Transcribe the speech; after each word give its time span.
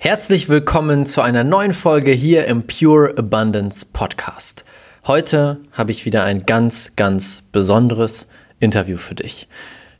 Herzlich 0.00 0.48
willkommen 0.48 1.06
zu 1.06 1.22
einer 1.22 1.42
neuen 1.42 1.72
Folge 1.72 2.12
hier 2.12 2.46
im 2.46 2.62
Pure 2.62 3.14
Abundance 3.18 3.84
Podcast. 3.92 4.64
Heute 5.08 5.58
habe 5.72 5.90
ich 5.90 6.04
wieder 6.04 6.22
ein 6.22 6.46
ganz, 6.46 6.92
ganz 6.94 7.42
besonderes 7.50 8.28
Interview 8.60 8.96
für 8.96 9.16
dich. 9.16 9.48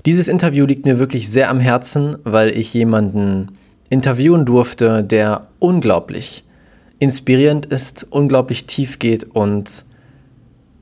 Dieses 0.07 0.29
Interview 0.29 0.67
liegt 0.67 0.85
mir 0.85 1.01
wirklich 1.01 1.29
sehr 1.29 1.51
am 1.51 1.59
Herzen, 1.59 2.17
weil 2.23 2.57
ich 2.57 2.73
jemanden 2.75 3.59
interviewen 3.91 4.45
durfte, 4.45 5.03
der 5.03 5.49
unglaublich 5.59 6.45
inspirierend 7.01 7.67
ist, 7.67 8.07
unglaublich 8.09 8.67
tief 8.67 9.01
geht 9.01 9.25
und 9.25 9.85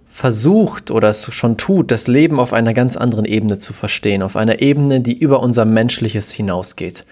versucht 0.04 0.90
oder 0.90 1.08
es 1.08 1.32
schon 1.32 1.56
tut, 1.56 1.90
das 1.90 2.06
Leben 2.06 2.38
auf 2.38 2.52
einer 2.52 2.74
ganz 2.74 2.98
anderen 2.98 3.24
Ebene 3.24 3.58
zu 3.58 3.72
verstehen, 3.72 4.22
auf 4.22 4.36
einer 4.36 4.60
Ebene, 4.60 5.00
die 5.00 5.18
über 5.18 5.40
unser 5.40 5.64
Menschliches 5.64 6.32
hinausgeht. 6.32 7.06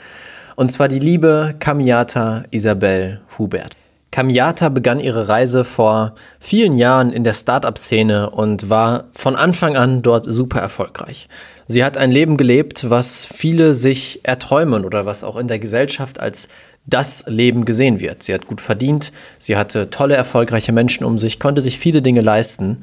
Und 0.57 0.71
zwar 0.71 0.89
die 0.89 0.99
liebe 0.99 1.55
Kamiata 1.59 2.45
Isabel 2.51 3.21
Hubert. 3.39 3.77
Kamiata 4.15 4.69
begann 4.69 5.01
ihre 5.01 5.29
Reise 5.29 5.65
vor 5.65 6.15
vielen 6.39 6.77
Jahren 6.77 7.13
in 7.13 7.25
der 7.25 7.35
Startup-Szene 7.35 8.31
und 8.31 8.71
war 8.71 9.07
von 9.11 9.35
Anfang 9.35 9.77
an 9.77 10.03
dort 10.03 10.25
super 10.27 10.61
erfolgreich. 10.61 11.29
Sie 11.67 11.83
hat 11.83 11.97
ein 11.97 12.13
Leben 12.13 12.37
gelebt, 12.37 12.89
was 12.89 13.27
viele 13.27 13.75
sich 13.75 14.21
erträumen 14.23 14.85
oder 14.85 15.05
was 15.05 15.25
auch 15.25 15.37
in 15.37 15.49
der 15.49 15.59
Gesellschaft 15.59 16.21
als 16.21 16.47
das 16.87 17.25
Leben 17.27 17.65
gesehen 17.65 17.99
wird. 17.99 18.23
Sie 18.23 18.33
hat 18.33 18.47
gut 18.47 18.61
verdient, 18.61 19.11
sie 19.41 19.57
hatte 19.57 19.91
tolle, 19.91 20.15
erfolgreiche 20.15 20.71
Menschen 20.71 21.05
um 21.05 21.19
sich, 21.19 21.41
konnte 21.41 21.61
sich 21.61 21.77
viele 21.81 22.01
Dinge 22.01 22.21
leisten 22.21 22.83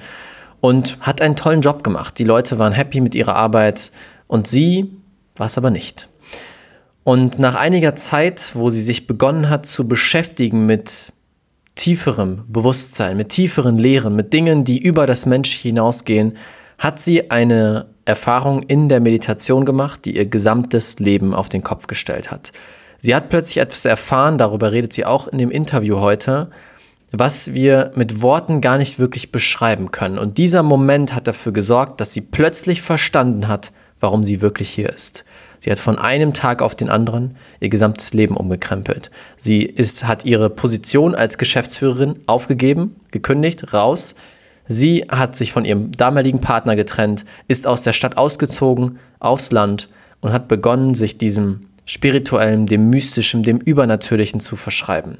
und 0.60 0.98
hat 1.00 1.22
einen 1.22 1.38
tollen 1.38 1.62
Job 1.62 1.82
gemacht. 1.82 2.20
Die 2.20 2.26
Leute 2.26 2.60
waren 2.60 2.74
happy 2.74 3.00
mit 3.00 3.16
ihrer 3.16 3.38
Arbeit 3.38 3.94
und 4.28 4.48
sie 4.48 4.92
war 5.38 5.46
es 5.46 5.58
aber 5.58 5.70
nicht. 5.70 6.10
Und 7.04 7.40
nach 7.40 7.56
einiger 7.56 7.96
Zeit, 7.96 8.52
wo 8.54 8.70
sie 8.70 8.82
sich 8.82 9.08
begonnen 9.08 9.50
hat 9.50 9.66
zu 9.66 9.88
beschäftigen 9.88 10.66
mit 10.66 11.14
tieferem 11.76 12.44
Bewusstsein, 12.48 13.18
mit 13.18 13.30
tieferen 13.30 13.78
Lehren, 13.78 14.16
mit 14.16 14.34
Dingen, 14.34 14.64
die 14.64 14.78
über 14.78 15.08
das 15.08 15.26
Mensch 15.26 15.52
hinausgehen, 15.54 16.38
hat 16.78 17.00
sie 17.00 17.32
eine 17.32 17.88
Erfahrung 18.06 18.64
in 18.64 18.90
der 18.90 19.00
Meditation 19.00 19.66
gemacht, 19.66 20.06
die 20.06 20.16
ihr 20.16 20.26
gesamtes 20.26 21.00
Leben 21.00 21.34
auf 21.34 21.50
den 21.50 21.64
Kopf 21.64 21.88
gestellt 21.88 22.30
hat. 22.30 22.52
Sie 23.00 23.16
hat 23.16 23.30
plötzlich 23.30 23.58
etwas 23.58 23.86
erfahren, 23.86 24.38
darüber 24.38 24.72
redet 24.72 24.94
sie 24.94 25.06
auch 25.06 25.28
in 25.28 25.40
dem 25.40 25.50
Interview 25.50 26.00
heute, 26.00 26.50
was 27.12 27.54
wir 27.54 27.92
mit 27.96 28.22
Worten 28.22 28.62
gar 28.62 28.78
nicht 28.78 29.00
wirklich 29.00 29.32
beschreiben 29.32 29.92
können. 29.92 30.18
Und 30.18 30.38
dieser 30.38 30.64
Moment 30.64 31.16
hat 31.16 31.28
dafür 31.28 31.52
gesorgt, 31.52 32.00
dass 32.00 32.14
sie 32.14 32.22
plötzlich 32.22 32.82
verstanden 32.82 33.48
hat, 33.48 33.72
warum 34.00 34.24
sie 34.24 34.42
wirklich 34.42 34.70
hier 34.70 34.90
ist. 34.90 35.26
Sie 35.62 35.72
hat 35.72 35.80
von 35.80 35.98
einem 36.00 36.34
Tag 36.34 36.64
auf 36.64 36.76
den 36.76 36.90
anderen 36.90 37.38
ihr 37.60 37.70
gesamtes 37.70 38.14
Leben 38.14 38.36
umgekrempelt. 38.36 39.12
Sie 39.38 39.62
ist, 39.62 40.08
hat 40.08 40.26
ihre 40.26 40.50
Position 40.50 41.14
als 41.14 41.38
Geschäftsführerin 41.38 42.16
aufgegeben, 42.26 42.96
gekündigt, 43.12 43.72
raus. 43.72 44.16
Sie 44.68 45.06
hat 45.08 45.36
sich 45.36 45.52
von 45.52 45.64
ihrem 45.64 45.92
damaligen 45.92 46.42
Partner 46.42 46.76
getrennt, 46.76 47.26
ist 47.48 47.68
aus 47.68 47.84
der 47.84 47.94
Stadt 47.94 48.18
ausgezogen, 48.18 48.98
aufs 49.20 49.52
Land 49.52 49.88
und 50.20 50.34
hat 50.34 50.48
begonnen, 50.48 50.96
sich 50.96 51.20
diesem 51.20 51.62
spirituellen, 51.86 52.66
dem 52.66 52.90
mystischen, 52.90 53.44
dem 53.44 53.60
übernatürlichen 53.60 54.40
zu 54.40 54.56
verschreiben. 54.56 55.20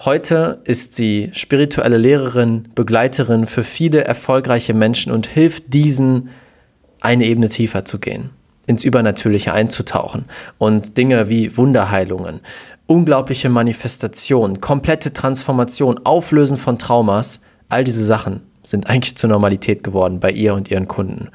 Heute 0.00 0.60
ist 0.64 0.92
sie 0.92 1.30
spirituelle 1.32 1.96
Lehrerin, 1.96 2.68
Begleiterin 2.74 3.46
für 3.46 3.64
viele 3.64 4.04
erfolgreiche 4.04 4.74
Menschen 4.74 5.12
und 5.12 5.26
hilft 5.26 5.72
diesen, 5.72 6.28
eine 7.00 7.24
Ebene 7.24 7.48
tiefer 7.48 7.86
zu 7.86 7.98
gehen 7.98 8.30
ins 8.66 8.84
Übernatürliche 8.84 9.52
einzutauchen 9.52 10.26
und 10.58 10.96
Dinge 10.96 11.28
wie 11.28 11.56
Wunderheilungen, 11.56 12.40
unglaubliche 12.86 13.48
Manifestation, 13.48 14.60
komplette 14.60 15.12
Transformation, 15.12 16.00
Auflösen 16.04 16.56
von 16.56 16.78
Traumas, 16.78 17.42
all 17.68 17.84
diese 17.84 18.04
Sachen 18.04 18.42
sind 18.62 18.88
eigentlich 18.88 19.16
zur 19.16 19.30
Normalität 19.30 19.84
geworden 19.84 20.20
bei 20.20 20.30
ihr 20.30 20.54
und 20.54 20.70
ihren 20.70 20.88
Kunden. 20.88 21.30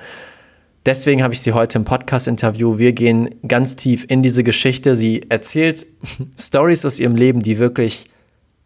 Deswegen 0.85 1.21
habe 1.21 1.33
ich 1.33 1.41
sie 1.41 1.53
heute 1.53 1.77
im 1.77 1.85
Podcast-Interview. 1.85 2.79
Wir 2.79 2.93
gehen 2.93 3.35
ganz 3.47 3.75
tief 3.75 4.05
in 4.07 4.23
diese 4.23 4.43
Geschichte. 4.43 4.95
Sie 4.95 5.29
erzählt 5.29 5.85
Stories 6.37 6.85
aus 6.85 6.99
ihrem 6.99 7.15
Leben, 7.15 7.41
die 7.41 7.59
wirklich 7.59 8.05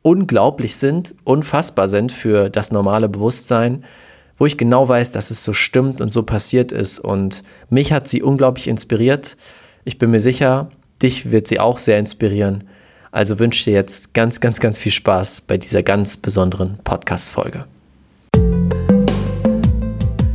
unglaublich 0.01 0.75
sind, 0.75 1.13
unfassbar 1.23 1.87
sind 1.87 2.11
für 2.11 2.49
das 2.49 2.71
normale 2.71 3.09
Bewusstsein 3.09 3.83
wo 4.37 4.45
ich 4.45 4.57
genau 4.57 4.87
weiß, 4.87 5.11
dass 5.11 5.31
es 5.31 5.43
so 5.43 5.53
stimmt 5.53 6.01
und 6.01 6.11
so 6.11 6.23
passiert 6.23 6.71
ist. 6.71 6.99
Und 6.99 7.43
mich 7.69 7.91
hat 7.91 8.07
sie 8.07 8.21
unglaublich 8.21 8.67
inspiriert. 8.67 9.37
Ich 9.85 9.97
bin 9.97 10.11
mir 10.11 10.19
sicher, 10.19 10.69
dich 11.01 11.31
wird 11.31 11.47
sie 11.47 11.59
auch 11.59 11.77
sehr 11.77 11.99
inspirieren. 11.99 12.65
Also 13.11 13.39
wünsche 13.39 13.65
dir 13.65 13.73
jetzt 13.73 14.13
ganz, 14.13 14.41
ganz, 14.41 14.59
ganz 14.59 14.77
viel 14.77 14.91
Spaß 14.91 15.41
bei 15.41 15.57
dieser 15.57 15.83
ganz 15.83 16.17
besonderen 16.17 16.79
Podcast-Folge. 16.83 17.65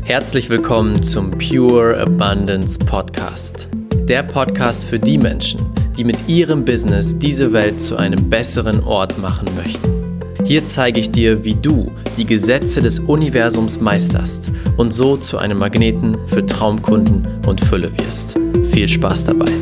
Herzlich 0.02 0.48
willkommen 0.48 1.02
zum 1.02 1.30
Pure 1.30 2.00
Abundance 2.00 2.78
Podcast. 2.78 3.68
Der 4.08 4.22
Podcast 4.22 4.84
für 4.86 4.98
die 4.98 5.18
Menschen, 5.18 5.60
die 5.96 6.04
mit 6.04 6.26
ihrem 6.26 6.64
Business 6.64 7.16
diese 7.16 7.52
Welt 7.52 7.80
zu 7.80 7.96
einem 7.96 8.28
besseren 8.28 8.82
Ort 8.82 9.18
machen 9.18 9.48
möchten. 9.54 9.99
Hier 10.50 10.66
zeige 10.66 10.98
ich 10.98 11.12
dir, 11.12 11.44
wie 11.44 11.54
du 11.54 11.92
die 12.16 12.26
Gesetze 12.26 12.82
des 12.82 12.98
Universums 12.98 13.78
meisterst 13.78 14.50
und 14.78 14.90
so 14.90 15.16
zu 15.16 15.38
einem 15.38 15.58
Magneten 15.58 16.26
für 16.26 16.44
Traumkunden 16.44 17.24
und 17.46 17.60
Fülle 17.60 17.96
wirst. 17.98 18.36
Viel 18.72 18.88
Spaß 18.88 19.26
dabei. 19.26 19.52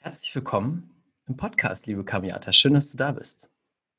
Herzlich 0.00 0.34
willkommen 0.34 0.90
im 1.28 1.36
Podcast, 1.36 1.86
liebe 1.86 2.04
Kamiata. 2.04 2.52
Schön, 2.52 2.74
dass 2.74 2.90
du 2.90 2.98
da 2.98 3.12
bist. 3.12 3.48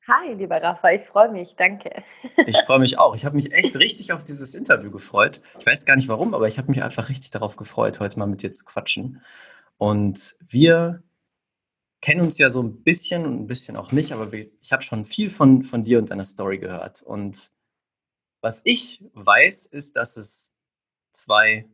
Hi, 0.06 0.34
lieber 0.34 0.62
Rafa, 0.62 0.90
ich 0.90 1.04
freue 1.04 1.32
mich, 1.32 1.56
danke. 1.56 2.04
Ich 2.46 2.58
freue 2.66 2.78
mich 2.78 2.98
auch. 2.98 3.16
Ich 3.16 3.24
habe 3.24 3.36
mich 3.36 3.54
echt 3.54 3.74
richtig 3.76 4.12
auf 4.12 4.22
dieses 4.22 4.54
Interview 4.54 4.90
gefreut. 4.90 5.40
Ich 5.58 5.64
weiß 5.64 5.86
gar 5.86 5.96
nicht 5.96 6.08
warum, 6.08 6.34
aber 6.34 6.46
ich 6.46 6.58
habe 6.58 6.68
mich 6.68 6.82
einfach 6.82 7.08
richtig 7.08 7.30
darauf 7.30 7.56
gefreut, 7.56 8.00
heute 8.00 8.18
mal 8.18 8.26
mit 8.26 8.42
dir 8.42 8.52
zu 8.52 8.66
quatschen. 8.66 9.22
Und 9.78 10.36
wir 10.46 11.02
kennen 12.04 12.20
uns 12.20 12.36
ja 12.36 12.50
so 12.50 12.62
ein 12.62 12.82
bisschen 12.82 13.24
und 13.24 13.40
ein 13.40 13.46
bisschen 13.46 13.78
auch 13.78 13.90
nicht, 13.90 14.12
aber 14.12 14.30
ich 14.34 14.72
habe 14.72 14.82
schon 14.82 15.06
viel 15.06 15.30
von, 15.30 15.64
von 15.64 15.84
dir 15.84 15.98
und 15.98 16.10
deiner 16.10 16.22
Story 16.22 16.58
gehört. 16.58 17.00
Und 17.00 17.48
was 18.42 18.60
ich 18.64 19.02
weiß, 19.14 19.64
ist, 19.64 19.96
dass 19.96 20.18
es 20.18 20.54
zwei 21.12 21.66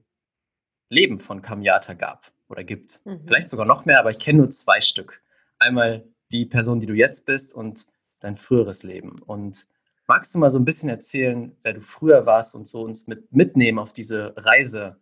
Leben 0.89 1.19
von 1.19 1.43
Kamiata 1.43 1.95
gab 1.95 2.31
oder 2.49 2.63
gibt. 2.63 3.01
Mhm. 3.05 3.23
Vielleicht 3.27 3.49
sogar 3.49 3.67
noch 3.67 3.87
mehr, 3.87 3.99
aber 3.99 4.11
ich 4.11 4.21
kenne 4.21 4.39
nur 4.39 4.51
zwei 4.51 4.81
Stück. 4.81 5.21
Einmal 5.59 6.07
die 6.31 6.47
Person, 6.47 6.79
die 6.79 6.87
du 6.87 6.95
jetzt 6.95 7.27
bist 7.27 7.53
und 7.53 7.87
dein 8.21 8.37
früheres 8.37 8.85
Leben. 8.85 9.21
Und 9.23 9.67
magst 10.07 10.33
du 10.33 10.39
mal 10.39 10.51
so 10.51 10.61
ein 10.61 10.65
bisschen 10.65 10.91
erzählen, 10.91 11.57
wer 11.63 11.73
du 11.73 11.81
früher 11.81 12.25
warst 12.25 12.55
und 12.55 12.69
so 12.69 12.83
uns 12.83 13.09
mit, 13.09 13.33
mitnehmen 13.33 13.81
auf 13.81 13.93
diese 13.93 14.33
Reise, 14.37 14.97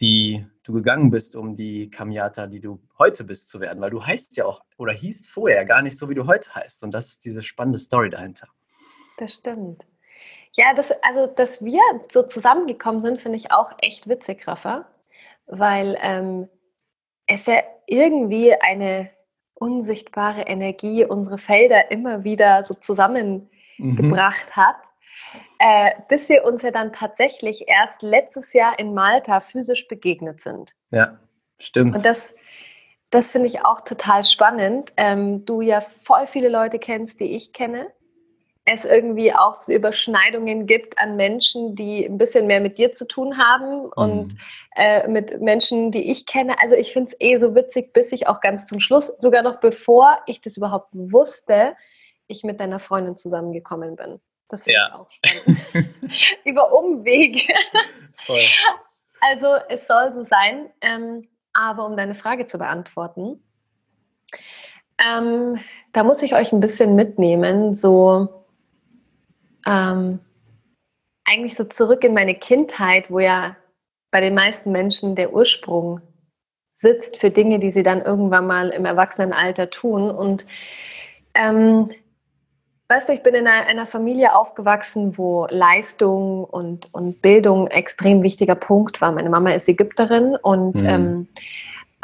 die 0.00 0.44
du 0.66 0.72
gegangen 0.72 1.10
bist, 1.10 1.36
um 1.36 1.54
die 1.54 1.90
Kamiata, 1.90 2.46
die 2.46 2.60
du 2.60 2.80
heute 2.98 3.24
bist, 3.24 3.48
zu 3.48 3.60
werden. 3.60 3.80
Weil 3.80 3.90
du 3.90 4.04
heißt 4.04 4.36
ja 4.36 4.44
auch 4.46 4.60
oder 4.76 4.92
hießt 4.92 5.30
vorher 5.30 5.64
gar 5.64 5.82
nicht 5.82 5.96
so, 5.96 6.08
wie 6.08 6.14
du 6.14 6.26
heute 6.26 6.54
heißt. 6.54 6.82
Und 6.82 6.92
das 6.92 7.08
ist 7.10 7.24
diese 7.24 7.42
spannende 7.42 7.78
Story 7.78 8.10
dahinter. 8.10 8.48
Das 9.18 9.34
stimmt. 9.34 9.84
Ja, 10.52 10.74
das, 10.74 10.90
also, 11.02 11.26
dass 11.26 11.64
wir 11.64 11.80
so 12.10 12.22
zusammengekommen 12.22 13.02
sind, 13.02 13.20
finde 13.20 13.38
ich 13.38 13.52
auch 13.52 13.72
echt 13.78 14.08
witzig, 14.08 14.46
Rafa. 14.48 14.86
Weil 15.46 15.96
ähm, 16.00 16.48
es 17.26 17.46
ja 17.46 17.62
irgendwie 17.86 18.54
eine 18.54 19.10
unsichtbare 19.54 20.42
Energie 20.42 21.04
unsere 21.04 21.38
Felder 21.38 21.90
immer 21.90 22.24
wieder 22.24 22.62
so 22.64 22.74
zusammengebracht 22.74 24.48
mhm. 24.48 24.56
hat. 24.56 24.76
Äh, 25.58 25.92
bis 26.08 26.28
wir 26.28 26.44
uns 26.44 26.62
ja 26.62 26.70
dann 26.70 26.92
tatsächlich 26.92 27.66
erst 27.66 28.02
letztes 28.02 28.52
Jahr 28.52 28.78
in 28.78 28.92
Malta 28.92 29.40
physisch 29.40 29.88
begegnet 29.88 30.40
sind. 30.40 30.72
Ja, 30.90 31.18
stimmt. 31.58 31.96
Und 31.96 32.04
das, 32.04 32.34
das 33.10 33.32
finde 33.32 33.46
ich 33.46 33.64
auch 33.64 33.80
total 33.80 34.24
spannend. 34.24 34.92
Ähm, 34.98 35.46
du 35.46 35.62
ja 35.62 35.80
voll 35.80 36.26
viele 36.26 36.50
Leute 36.50 36.78
kennst, 36.78 37.20
die 37.20 37.36
ich 37.36 37.54
kenne. 37.54 37.86
Es 38.66 38.84
irgendwie 38.84 39.32
auch 39.32 39.54
so 39.54 39.72
Überschneidungen 39.72 40.66
gibt 40.66 40.98
an 40.98 41.16
Menschen, 41.16 41.74
die 41.74 42.04
ein 42.04 42.18
bisschen 42.18 42.46
mehr 42.48 42.60
mit 42.60 42.78
dir 42.78 42.92
zu 42.92 43.06
tun 43.06 43.38
haben 43.38 43.84
mhm. 43.84 43.92
und 43.94 44.34
äh, 44.74 45.08
mit 45.08 45.40
Menschen, 45.40 45.90
die 45.90 46.10
ich 46.10 46.26
kenne. 46.26 46.60
Also 46.60 46.74
ich 46.74 46.92
finde 46.92 47.12
es 47.12 47.16
eh 47.20 47.38
so 47.38 47.54
witzig, 47.54 47.94
bis 47.94 48.12
ich 48.12 48.26
auch 48.26 48.40
ganz 48.40 48.66
zum 48.66 48.80
Schluss, 48.80 49.12
sogar 49.20 49.42
noch 49.42 49.60
bevor 49.60 50.18
ich 50.26 50.42
das 50.42 50.56
überhaupt 50.58 50.88
wusste, 50.92 51.76
ich 52.26 52.42
mit 52.42 52.60
deiner 52.60 52.80
Freundin 52.80 53.16
zusammengekommen 53.16 53.96
bin. 53.96 54.20
Das 54.48 54.62
finde 54.62 54.78
ja. 54.78 54.88
ich 54.88 54.94
auch 54.94 55.10
spannend. 55.10 55.88
Über 56.44 56.72
Umwege. 56.72 57.52
Voll. 58.14 58.46
Also 59.20 59.54
es 59.68 59.86
soll 59.86 60.12
so 60.12 60.24
sein. 60.24 60.70
Ähm, 60.80 61.28
aber 61.52 61.86
um 61.86 61.96
deine 61.96 62.14
Frage 62.14 62.46
zu 62.46 62.58
beantworten, 62.58 63.42
ähm, 64.98 65.58
da 65.92 66.04
muss 66.04 66.22
ich 66.22 66.34
euch 66.34 66.52
ein 66.52 66.60
bisschen 66.60 66.94
mitnehmen, 66.94 67.74
so 67.74 68.44
ähm, 69.66 70.20
eigentlich 71.24 71.56
so 71.56 71.64
zurück 71.64 72.04
in 72.04 72.14
meine 72.14 72.34
Kindheit, 72.34 73.10
wo 73.10 73.18
ja 73.18 73.56
bei 74.10 74.20
den 74.20 74.34
meisten 74.34 74.70
Menschen 74.70 75.16
der 75.16 75.32
Ursprung 75.32 76.00
sitzt 76.70 77.16
für 77.16 77.30
Dinge, 77.30 77.58
die 77.58 77.70
sie 77.70 77.82
dann 77.82 78.02
irgendwann 78.02 78.46
mal 78.46 78.68
im 78.68 78.84
Erwachsenenalter 78.84 79.70
tun. 79.70 80.10
Und 80.10 80.46
ähm, 81.34 81.90
weißt 82.88 83.08
du, 83.08 83.12
ich 83.12 83.22
bin 83.22 83.34
in 83.34 83.46
einer, 83.46 83.86
Familie 83.86 84.34
aufgewachsen, 84.36 85.18
wo 85.18 85.46
Leistung 85.50 86.44
und, 86.44 86.92
und 86.92 87.20
Bildung 87.20 87.68
ein 87.68 87.72
extrem 87.72 88.22
wichtiger 88.22 88.54
Punkt 88.54 89.00
war. 89.00 89.12
Meine 89.12 89.30
Mama 89.30 89.50
ist 89.50 89.68
Ägypterin 89.68 90.36
und 90.42 90.76
mhm. 90.76 90.88
ähm, 90.88 91.28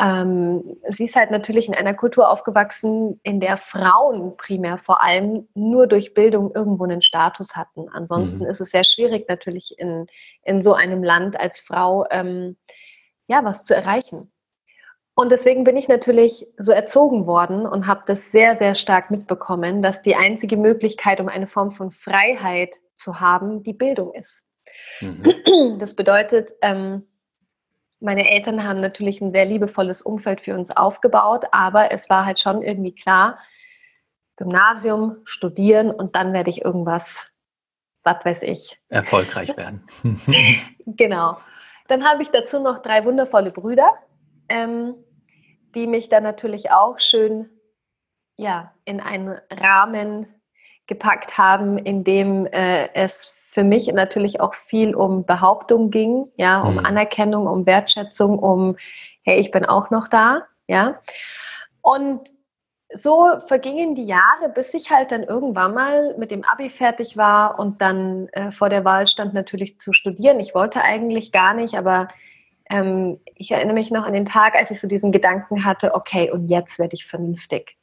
ähm, 0.01 0.77
sie 0.89 1.05
ist 1.05 1.15
halt 1.15 1.31
natürlich 1.31 1.69
in 1.69 1.75
einer 1.75 1.95
Kultur 1.95 2.29
aufgewachsen, 2.29 3.21
in 3.23 3.39
der 3.39 3.57
Frauen 3.57 4.37
primär 4.37 4.79
vor 4.79 5.03
allem 5.03 5.47
nur 5.55 5.87
durch 5.87 6.15
Bildung 6.15 6.51
irgendwo 6.53 6.85
einen 6.85 7.03
Status 7.03 7.55
hatten. 7.55 7.89
Ansonsten 7.91 8.45
mhm. 8.45 8.51
ist 8.51 8.61
es 8.61 8.71
sehr 8.71 8.85
schwierig 8.85 9.29
natürlich 9.29 9.79
in, 9.79 10.07
in 10.43 10.63
so 10.63 10.75
einem 10.75 11.05
Land 11.05 11.39
als 11.39 11.61
Frau 11.61 12.07
ähm, 12.11 12.57
ja 13.29 13.45
was 13.45 13.65
zu 13.65 13.75
erreichen. 13.75 14.31
Und 15.15 15.31
deswegen 15.31 15.65
bin 15.65 15.77
ich 15.77 15.89
natürlich 15.89 16.47
so 16.57 16.73
erzogen 16.73 17.27
worden 17.27 17.67
und 17.67 17.87
habe 17.87 18.01
das 18.07 18.33
sehr, 18.33 18.57
sehr 18.57 18.75
stark 18.75 19.11
mitbekommen, 19.11 19.83
dass 19.83 20.01
die 20.01 20.17
einzige 20.17 20.57
Möglichkeit, 20.57 21.21
um 21.21 21.29
eine 21.29 21.47
Form 21.47 21.71
von 21.71 21.91
Freiheit 21.91 22.77
zu 22.95 23.21
haben, 23.21 23.63
die 23.63 23.75
Bildung 23.75 24.15
ist. 24.15 24.43
Mhm. 25.01 25.79
Das 25.79 25.95
bedeutet, 25.95 26.53
ähm, 26.63 27.07
meine 28.01 28.31
Eltern 28.31 28.65
haben 28.65 28.81
natürlich 28.81 29.21
ein 29.21 29.33
sehr 29.33 29.45
liebevolles 29.45 30.03
Umfeld 30.03 30.41
für 30.41 30.55
uns 30.55 30.71
aufgebaut, 30.71 31.45
aber 31.53 31.93
es 31.93 32.11
war 32.11 32.27
halt 32.27 32.41
schon 32.41 32.63
irgendwie 32.63 32.95
klar, 32.95 33.39
Gymnasium, 34.37 35.19
studieren 35.25 35.91
und 35.91 36.17
dann 36.17 36.33
werde 36.33 36.51
ich 36.51 36.65
irgendwas, 36.65 37.31
was 38.03 38.25
weiß 38.25 38.43
ich. 38.43 38.81
Erfolgreich 38.89 39.57
werden. 39.57 39.87
genau. 40.87 41.37
Dann 41.87 42.05
habe 42.05 42.23
ich 42.23 42.31
dazu 42.31 42.59
noch 42.59 42.81
drei 42.81 43.05
wundervolle 43.05 43.51
Brüder, 43.51 43.89
ähm, 44.53 44.95
die 45.75 45.87
mich 45.87 46.11
dann 46.11 46.23
natürlich 46.23 46.71
auch 46.71 46.99
schön 46.99 47.49
ja, 48.37 48.75
in 48.85 49.01
einen 49.01 49.39
Rahmen 49.51 50.27
gepackt 50.87 51.39
haben, 51.39 51.79
in 51.79 52.05
dem 52.05 52.47
äh, 52.47 52.93
es 52.95 53.35
für 53.51 53.65
mich 53.65 53.87
natürlich 53.93 54.41
auch 54.41 54.55
viel 54.55 54.95
um 54.95 55.25
Behauptung 55.25 55.91
ging, 55.91 56.31
ja, 56.37 56.61
um 56.61 56.75
mhm. 56.75 56.87
Anerkennung, 56.87 57.47
um 57.47 57.67
Wertschätzung, 57.67 58.39
um, 58.39 58.77
hey, 59.23 59.39
ich 59.39 59.51
bin 59.51 59.65
auch 59.65 59.91
noch 59.91 60.09
da, 60.09 60.43
ja. 60.67 61.01
Und 61.83 62.31
so 62.95 63.41
vergingen 63.47 63.95
die 63.95 64.05
Jahre, 64.05 64.49
bis 64.55 64.75
ich 64.75 64.91
halt 64.91 65.13
dann 65.13 65.23
irgendwann 65.23 65.75
mal 65.75 66.15
mit 66.19 66.31
dem 66.31 66.45
Abi 66.45 66.69
fertig 66.69 67.17
war 67.17 67.59
und 67.59 67.81
dann 67.81 68.29
äh, 68.29 68.53
vor 68.53 68.69
der 68.69 68.85
Wahl 68.85 69.07
stand, 69.07 69.35
natürlich 69.35 69.79
zu 69.81 69.93
studieren. 69.93 70.41
Ich 70.41 70.55
wollte 70.55 70.83
eigentlich 70.83 71.33
gar 71.33 71.55
nicht, 71.55 71.75
aber 71.77 72.09
ähm, 72.73 73.19
ich 73.37 73.51
erinnere 73.51 73.75
mich 73.75 73.91
noch 73.91 74.05
an 74.05 74.15
den 74.15 74.25
Tag, 74.25 74.55
als 74.55 74.71
ich 74.71 74.81
so 74.81 74.89
diesen 74.89 75.13
Gedanken 75.13 75.65
hatte, 75.65 75.95
okay, 75.95 76.31
und 76.31 76.49
jetzt 76.49 76.79
werde 76.79 76.95
ich 76.95 77.07
vernünftig. 77.07 77.77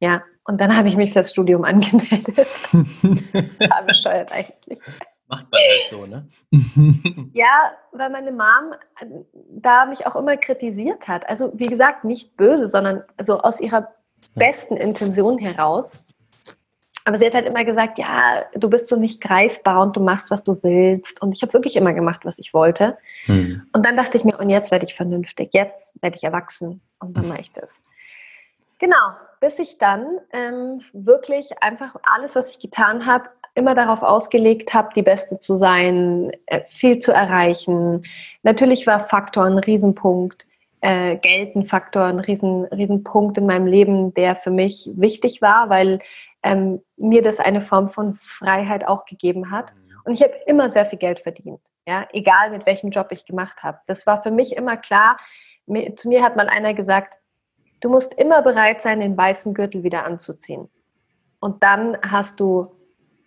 Ja, 0.00 0.22
und 0.44 0.60
dann 0.60 0.76
habe 0.76 0.88
ich 0.88 0.96
mich 0.96 1.12
fürs 1.12 1.30
Studium 1.30 1.64
angemeldet. 1.64 2.36
War 2.72 3.82
bescheuert 3.86 4.30
eigentlich. 4.32 4.78
Macht 5.26 5.50
man 5.50 5.60
halt 5.60 5.88
so, 5.88 6.06
ne? 6.06 6.28
ja, 7.32 7.72
weil 7.92 8.10
meine 8.10 8.30
Mom 8.30 8.74
äh, 9.00 9.06
da 9.48 9.86
mich 9.86 10.06
auch 10.06 10.16
immer 10.16 10.36
kritisiert 10.36 11.08
hat. 11.08 11.26
Also 11.28 11.50
wie 11.54 11.66
gesagt, 11.66 12.04
nicht 12.04 12.36
böse, 12.36 12.68
sondern 12.68 13.02
so 13.20 13.38
aus 13.38 13.58
ihrer 13.60 13.86
besten 14.34 14.76
Intention 14.76 15.38
heraus. 15.38 16.04
Aber 17.04 17.18
sie 17.18 17.26
hat 17.26 17.34
halt 17.34 17.46
immer 17.46 17.64
gesagt, 17.64 17.98
ja, 17.98 18.44
du 18.54 18.70
bist 18.70 18.88
so 18.88 18.96
nicht 18.96 19.20
greifbar 19.20 19.82
und 19.82 19.94
du 19.94 20.00
machst, 20.00 20.30
was 20.30 20.42
du 20.42 20.58
willst. 20.62 21.20
Und 21.20 21.32
ich 21.32 21.42
habe 21.42 21.52
wirklich 21.52 21.76
immer 21.76 21.92
gemacht, 21.92 22.24
was 22.24 22.38
ich 22.38 22.54
wollte. 22.54 22.96
Hm. 23.26 23.62
Und 23.72 23.84
dann 23.84 23.96
dachte 23.96 24.16
ich 24.16 24.24
mir, 24.24 24.38
und 24.38 24.48
jetzt 24.48 24.70
werde 24.70 24.86
ich 24.86 24.94
vernünftig, 24.94 25.50
jetzt 25.52 25.94
werde 26.02 26.16
ich 26.16 26.24
erwachsen 26.24 26.80
und 27.00 27.16
dann 27.16 27.28
mache 27.28 27.42
ich 27.42 27.52
das. 27.52 27.80
Genau, 28.78 29.12
bis 29.40 29.58
ich 29.58 29.78
dann 29.78 30.06
ähm, 30.32 30.80
wirklich 30.92 31.62
einfach 31.62 31.94
alles, 32.02 32.36
was 32.36 32.50
ich 32.50 32.58
getan 32.58 33.06
habe, 33.06 33.28
immer 33.54 33.74
darauf 33.74 34.02
ausgelegt 34.02 34.74
habe, 34.74 34.88
die 34.96 35.02
Beste 35.02 35.38
zu 35.38 35.56
sein, 35.56 36.32
äh, 36.46 36.62
viel 36.66 36.98
zu 36.98 37.12
erreichen. 37.12 38.04
Natürlich 38.42 38.86
war 38.86 39.00
Faktor 39.00 39.44
ein 39.44 39.58
Riesenpunkt, 39.58 40.46
äh, 40.80 41.16
Geld 41.16 41.54
ein 41.54 41.66
Faktor, 41.66 42.04
ein 42.04 42.18
Riesen, 42.20 42.64
Riesenpunkt 42.64 43.38
in 43.38 43.46
meinem 43.46 43.66
Leben, 43.66 44.12
der 44.14 44.36
für 44.36 44.50
mich 44.50 44.90
wichtig 44.94 45.40
war, 45.40 45.70
weil 45.70 46.00
ähm, 46.44 46.82
mir 46.96 47.22
das 47.22 47.40
eine 47.40 47.60
Form 47.60 47.88
von 47.88 48.14
Freiheit 48.14 48.86
auch 48.86 49.06
gegeben 49.06 49.50
hat. 49.50 49.72
Und 50.04 50.12
ich 50.12 50.22
habe 50.22 50.34
immer 50.46 50.68
sehr 50.68 50.84
viel 50.84 50.98
Geld 50.98 51.18
verdient, 51.18 51.62
ja, 51.88 52.06
egal 52.12 52.50
mit 52.50 52.66
welchem 52.66 52.90
Job 52.90 53.08
ich 53.10 53.24
gemacht 53.24 53.62
habe. 53.62 53.78
Das 53.86 54.06
war 54.06 54.22
für 54.22 54.30
mich 54.30 54.56
immer 54.56 54.76
klar. 54.76 55.16
Mir, 55.66 55.96
zu 55.96 56.08
mir 56.08 56.22
hat 56.22 56.36
mal 56.36 56.48
einer 56.48 56.74
gesagt, 56.74 57.18
du 57.80 57.88
musst 57.88 58.12
immer 58.14 58.42
bereit 58.42 58.82
sein, 58.82 59.00
den 59.00 59.16
weißen 59.16 59.54
Gürtel 59.54 59.82
wieder 59.82 60.04
anzuziehen. 60.04 60.68
Und 61.40 61.62
dann 61.62 61.96
hast 62.02 62.38
du 62.38 62.76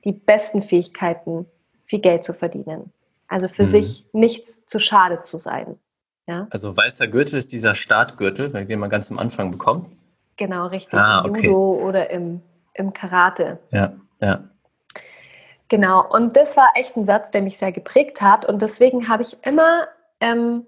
die 0.05 0.11
besten 0.11 0.61
Fähigkeiten, 0.61 1.47
viel 1.85 1.99
Geld 1.99 2.23
zu 2.23 2.33
verdienen. 2.33 2.93
Also 3.27 3.47
für 3.47 3.63
mhm. 3.63 3.71
sich 3.71 4.05
nichts 4.13 4.65
zu 4.67 4.79
schade 4.79 5.23
zu 5.23 5.39
sein. 5.39 5.79
Ja? 6.27 6.47
Also 6.51 6.77
weißer 6.77 7.07
Gürtel 7.07 7.39
ist 7.39 7.51
dieser 7.51 7.73
Startgürtel, 7.73 8.49
den 8.65 8.79
man 8.79 8.89
ganz 8.91 9.11
am 9.11 9.17
Anfang 9.17 9.49
bekommt. 9.51 9.87
Genau, 10.35 10.67
richtig. 10.67 10.93
Ah, 10.93 11.23
Im 11.25 11.31
okay. 11.31 11.47
Judo 11.47 11.87
oder 11.87 12.09
im, 12.11 12.41
im 12.77 12.93
Karate. 12.93 13.59
Ja, 13.71 13.93
ja. 14.21 14.43
Genau, 15.69 16.07
und 16.07 16.37
das 16.37 16.55
war 16.55 16.69
echt 16.75 16.95
ein 16.95 17.05
Satz, 17.05 17.31
der 17.31 17.41
mich 17.41 17.57
sehr 17.57 17.71
geprägt 17.71 18.21
hat. 18.21 18.45
Und 18.45 18.61
deswegen 18.61 19.09
habe 19.09 19.23
ich 19.23 19.37
immer 19.45 19.87
ähm, 20.21 20.65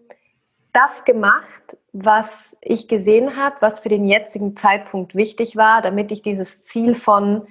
das 0.73 1.06
gemacht, 1.06 1.77
was 1.94 2.57
ich 2.61 2.88
gesehen 2.88 3.38
habe, 3.38 3.56
was 3.61 3.79
für 3.79 3.89
den 3.89 4.06
jetzigen 4.06 4.56
Zeitpunkt 4.57 5.15
wichtig 5.15 5.56
war, 5.56 5.81
damit 5.81 6.11
ich 6.11 6.21
dieses 6.21 6.63
Ziel 6.63 6.95
von 6.95 7.47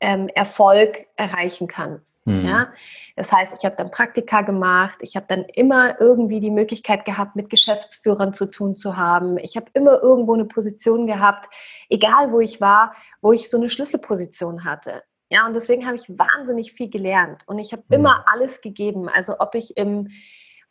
ähm, 0.00 0.28
Erfolg 0.28 0.98
erreichen 1.16 1.68
kann. 1.68 2.00
Mhm. 2.28 2.46
Ja? 2.46 2.72
Das 3.16 3.32
heißt, 3.32 3.54
ich 3.58 3.64
habe 3.64 3.76
dann 3.76 3.90
Praktika 3.90 4.42
gemacht, 4.42 4.98
ich 5.00 5.16
habe 5.16 5.26
dann 5.28 5.44
immer 5.44 6.00
irgendwie 6.00 6.40
die 6.40 6.50
Möglichkeit 6.50 7.04
gehabt, 7.04 7.36
mit 7.36 7.50
Geschäftsführern 7.50 8.34
zu 8.34 8.46
tun 8.46 8.76
zu 8.76 8.96
haben. 8.96 9.38
Ich 9.38 9.56
habe 9.56 9.66
immer 9.74 10.00
irgendwo 10.02 10.34
eine 10.34 10.44
Position 10.44 11.06
gehabt, 11.06 11.52
egal 11.88 12.32
wo 12.32 12.40
ich 12.40 12.60
war, 12.60 12.94
wo 13.20 13.32
ich 13.32 13.50
so 13.50 13.56
eine 13.56 13.68
Schlüsselposition 13.68 14.64
hatte. 14.64 15.02
Ja, 15.30 15.46
und 15.46 15.54
deswegen 15.54 15.86
habe 15.86 15.96
ich 15.96 16.08
wahnsinnig 16.08 16.72
viel 16.72 16.88
gelernt 16.88 17.42
und 17.46 17.58
ich 17.58 17.72
habe 17.72 17.82
mhm. 17.88 17.96
immer 17.96 18.24
alles 18.28 18.60
gegeben. 18.60 19.08
Also 19.08 19.40
ob 19.40 19.54
ich 19.54 19.76
im 19.76 20.08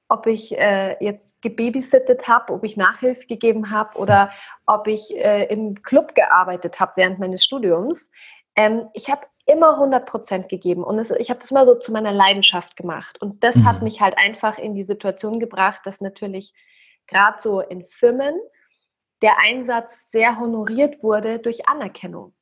ob 0.09 0.25
ich 0.25 0.57
äh, 0.57 0.95
jetzt 1.03 1.41
gebabysittet 1.41 2.29
habe, 2.29 2.53
ob 2.53 2.63
ich 2.63 2.77
Nachhilfe 2.77 3.27
gegeben 3.27 3.71
habe 3.71 3.97
oder 3.97 4.31
ob 4.65 4.87
ich 4.87 5.13
äh, 5.17 5.45
im 5.47 5.81
Club 5.81 6.15
gearbeitet 6.15 6.79
habe 6.79 6.93
während 6.95 7.19
meines 7.19 7.43
Studiums. 7.43 8.09
Ähm, 8.55 8.87
ich 8.93 9.09
habe 9.09 9.27
immer 9.47 9.73
100 9.73 10.05
Prozent 10.05 10.49
gegeben 10.49 10.83
und 10.83 10.99
es, 10.99 11.11
ich 11.11 11.29
habe 11.29 11.39
das 11.39 11.51
mal 11.51 11.65
so 11.65 11.75
zu 11.75 11.91
meiner 11.91 12.11
Leidenschaft 12.11 12.75
gemacht. 12.75 13.21
Und 13.21 13.43
das 13.43 13.55
mhm. 13.55 13.65
hat 13.65 13.81
mich 13.81 14.01
halt 14.01 14.17
einfach 14.17 14.57
in 14.57 14.75
die 14.75 14.83
Situation 14.83 15.39
gebracht, 15.39 15.81
dass 15.85 16.01
natürlich 16.01 16.53
gerade 17.07 17.41
so 17.41 17.61
in 17.61 17.85
Firmen 17.85 18.35
der 19.21 19.39
Einsatz 19.39 20.11
sehr 20.11 20.39
honoriert 20.39 21.01
wurde 21.01 21.39
durch 21.39 21.67
Anerkennung. 21.67 22.33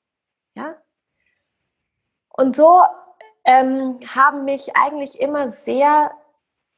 Ja? 0.56 0.76
Und 2.30 2.56
so 2.56 2.82
ähm, 3.46 4.00
haben 4.14 4.44
mich 4.44 4.76
eigentlich 4.76 5.22
immer 5.22 5.50
sehr 5.50 6.12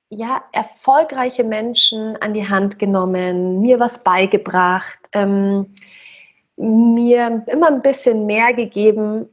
ja, 0.09 0.43
erfolgreiche 0.51 1.43
Menschen 1.43 2.15
an 2.17 2.33
die 2.33 2.47
Hand 2.47 2.79
genommen, 2.79 3.59
mir 3.61 3.79
was 3.79 4.03
beigebracht, 4.03 4.99
ähm, 5.13 5.65
mir 6.55 7.43
immer 7.47 7.67
ein 7.67 7.81
bisschen 7.81 8.25
mehr 8.25 8.53
gegeben, 8.53 9.29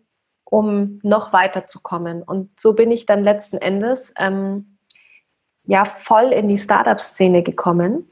um 0.54 1.00
noch 1.02 1.32
weiterzukommen. 1.32 2.23
Und 2.23 2.49
so 2.61 2.75
bin 2.75 2.92
ich 2.92 3.06
dann 3.06 3.25
letzten 3.25 3.56
Endes 3.56 4.14
ähm, 4.16 4.76
ja 5.64 5.84
voll 5.84 6.26
in 6.26 6.46
die 6.46 6.58
Startup-Szene 6.58 7.42
gekommen. 7.42 8.08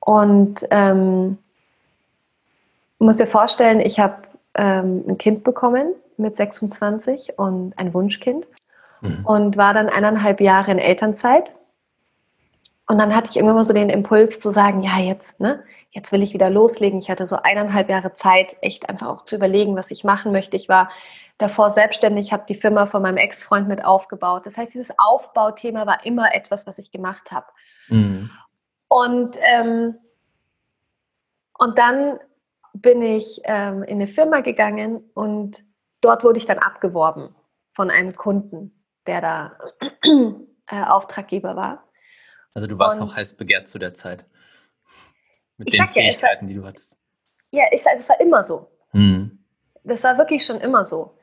Und 0.00 0.66
ähm, 0.72 1.38
muss 2.98 3.18
dir 3.18 3.28
vorstellen, 3.28 3.78
ich 3.78 4.00
habe 4.00 4.16
ähm, 4.54 5.04
ein 5.06 5.16
Kind 5.16 5.44
bekommen 5.44 5.94
mit 6.16 6.36
26 6.36 7.38
und 7.38 7.78
ein 7.78 7.94
Wunschkind 7.94 8.48
mhm. 9.00 9.24
und 9.24 9.56
war 9.56 9.72
dann 9.72 9.88
eineinhalb 9.88 10.40
Jahre 10.40 10.72
in 10.72 10.78
Elternzeit. 10.80 11.52
Und 12.88 12.98
dann 12.98 13.14
hatte 13.14 13.30
ich 13.30 13.36
irgendwann 13.36 13.54
mal 13.58 13.64
so 13.64 13.72
den 13.72 13.90
Impuls 13.90 14.40
zu 14.40 14.50
sagen, 14.50 14.82
ja, 14.82 14.98
jetzt, 14.98 15.38
ne, 15.38 15.62
jetzt 15.90 16.12
will 16.12 16.22
ich 16.22 16.32
wieder 16.32 16.50
loslegen. 16.50 17.00
Ich 17.00 17.10
hatte 17.10 17.26
so 17.26 17.36
eineinhalb 17.36 17.90
Jahre 17.90 18.12
Zeit, 18.12 18.56
echt 18.60 18.88
einfach 18.88 19.08
auch 19.08 19.24
zu 19.24 19.36
überlegen, 19.36 19.76
was 19.76 19.90
ich 19.90 20.04
machen 20.04 20.32
möchte. 20.32 20.56
Ich 20.56 20.68
war 20.68 20.88
davor 21.38 21.70
selbstständig, 21.70 22.32
habe 22.32 22.44
die 22.48 22.54
Firma 22.54 22.86
von 22.86 23.02
meinem 23.02 23.16
Ex-Freund 23.16 23.68
mit 23.68 23.84
aufgebaut. 23.84 24.46
Das 24.46 24.56
heißt, 24.56 24.74
dieses 24.74 24.92
Aufbauthema 24.98 25.86
war 25.86 26.04
immer 26.06 26.34
etwas, 26.34 26.66
was 26.66 26.78
ich 26.78 26.90
gemacht 26.92 27.32
habe. 27.32 27.46
Mhm. 27.88 28.30
Und, 28.88 29.36
ähm, 29.40 29.96
und 31.58 31.78
dann 31.78 32.18
bin 32.72 33.02
ich 33.02 33.40
ähm, 33.44 33.82
in 33.82 33.96
eine 33.96 34.06
Firma 34.06 34.40
gegangen 34.40 35.10
und 35.14 35.64
dort 36.00 36.22
wurde 36.22 36.38
ich 36.38 36.46
dann 36.46 36.58
abgeworben 36.58 37.34
von 37.72 37.90
einem 37.90 38.14
Kunden, 38.14 38.84
der 39.06 39.20
da 39.20 39.58
äh, 40.02 40.84
Auftraggeber 40.84 41.56
war. 41.56 41.84
Also 42.54 42.66
du 42.66 42.78
warst 42.78 43.00
und, 43.00 43.08
auch 43.08 43.16
heiß 43.16 43.36
begehrt 43.36 43.66
zu 43.66 43.78
der 43.78 43.94
Zeit. 43.94 44.24
Mit 45.60 45.68
ich 45.68 45.78
den 45.78 45.86
Fähigkeiten, 45.86 46.24
ja, 46.24 46.40
war, 46.40 46.48
die 46.48 46.54
du 46.54 46.66
hattest. 46.66 46.98
Ja, 47.50 47.64
ich 47.70 47.82
sag, 47.82 47.96
das 47.98 48.08
war 48.08 48.18
immer 48.18 48.42
so. 48.42 48.66
Hm. 48.92 49.38
Das 49.84 50.02
war 50.04 50.16
wirklich 50.16 50.44
schon 50.44 50.58
immer 50.60 50.86
so. 50.86 51.18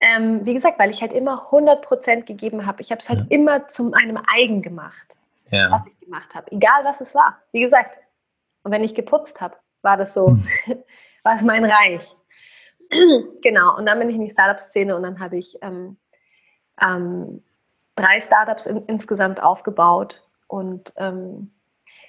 Ähm, 0.00 0.44
wie 0.44 0.54
gesagt, 0.54 0.78
weil 0.80 0.90
ich 0.90 1.00
halt 1.00 1.12
immer 1.12 1.48
100% 1.50 2.22
gegeben 2.22 2.66
habe. 2.66 2.82
Ich 2.82 2.90
habe 2.90 2.98
es 2.98 3.08
halt 3.08 3.20
ja. 3.20 3.26
immer 3.28 3.68
zu 3.68 3.92
einem 3.92 4.18
eigen 4.26 4.60
gemacht, 4.60 5.16
ja. 5.50 5.70
was 5.70 5.82
ich 5.86 6.00
gemacht 6.00 6.34
habe. 6.34 6.50
Egal, 6.50 6.84
was 6.84 7.00
es 7.00 7.14
war. 7.14 7.38
Wie 7.52 7.60
gesagt. 7.60 7.96
Und 8.64 8.72
wenn 8.72 8.82
ich 8.82 8.96
geputzt 8.96 9.40
habe, 9.40 9.56
war 9.82 9.96
das 9.96 10.14
so, 10.14 10.26
hm. 10.26 10.44
war 11.22 11.34
es 11.34 11.44
mein 11.44 11.64
Reich. 11.64 12.14
genau. 13.42 13.76
Und 13.76 13.86
dann 13.86 14.00
bin 14.00 14.08
ich 14.08 14.16
in 14.16 14.22
die 14.22 14.30
Startup-Szene 14.30 14.96
und 14.96 15.04
dann 15.04 15.20
habe 15.20 15.38
ich 15.38 15.58
ähm, 15.62 15.96
ähm, 16.82 17.44
drei 17.94 18.20
Startups 18.20 18.66
in, 18.66 18.84
insgesamt 18.86 19.40
aufgebaut. 19.40 20.24
Und 20.48 20.92
ähm, 20.96 21.52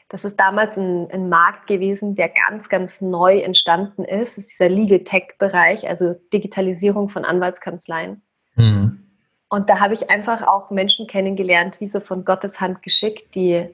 das 0.09 0.23
ist 0.23 0.39
damals 0.39 0.77
ein, 0.77 1.11
ein, 1.11 1.27
Markt 1.27 1.67
gewesen, 1.67 2.15
der 2.15 2.29
ganz, 2.29 2.69
ganz 2.69 3.01
neu 3.01 3.39
entstanden 3.39 4.05
ist. 4.05 4.37
Das 4.37 4.45
ist 4.45 4.51
dieser 4.51 4.69
Legal 4.69 4.99
Tech-Bereich, 4.99 5.87
also 5.87 6.13
Digitalisierung 6.31 7.09
von 7.09 7.25
Anwaltskanzleien. 7.25 8.21
Mhm. 8.55 9.03
Und 9.49 9.69
da 9.69 9.79
habe 9.79 9.93
ich 9.93 10.09
einfach 10.09 10.45
auch 10.47 10.71
Menschen 10.71 11.07
kennengelernt, 11.07 11.79
wie 11.79 11.87
so 11.87 11.99
von 11.99 12.23
Gottes 12.25 12.61
Hand 12.61 12.83
geschickt, 12.83 13.35
die 13.35 13.67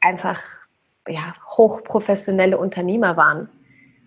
einfach 0.00 0.40
ja, 1.08 1.34
hochprofessionelle 1.56 2.58
Unternehmer 2.58 3.16
waren. 3.16 3.48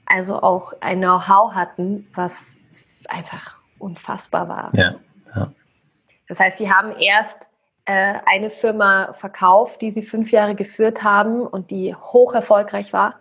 Also 0.05 0.41
auch 0.41 0.73
ein 0.81 0.99
Know-how 0.99 1.53
hatten, 1.53 2.07
was 2.13 2.55
einfach 3.09 3.59
unfassbar 3.79 4.47
war. 4.47 4.69
Ja, 4.73 4.95
ja. 5.35 5.51
Das 6.27 6.39
heißt, 6.39 6.57
sie 6.57 6.71
haben 6.71 6.93
erst 6.97 7.47
äh, 7.85 8.13
eine 8.25 8.49
Firma 8.49 9.13
verkauft, 9.13 9.81
die 9.81 9.91
sie 9.91 10.03
fünf 10.03 10.31
Jahre 10.31 10.55
geführt 10.55 11.03
haben 11.03 11.41
und 11.41 11.71
die 11.71 11.95
hoch 11.95 12.33
erfolgreich 12.33 12.93
war. 12.93 13.19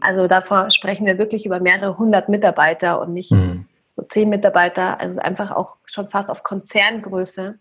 Also 0.00 0.28
davor 0.28 0.70
sprechen 0.70 1.06
wir 1.06 1.18
wirklich 1.18 1.44
über 1.44 1.60
mehrere 1.60 1.98
hundert 1.98 2.28
Mitarbeiter 2.28 3.00
und 3.00 3.12
nicht 3.12 3.32
mhm. 3.32 3.66
so 3.96 4.02
zehn 4.02 4.28
Mitarbeiter, 4.28 5.00
also 5.00 5.18
einfach 5.20 5.50
auch 5.50 5.76
schon 5.84 6.08
fast 6.08 6.30
auf 6.30 6.42
Konzerngröße. 6.42 7.58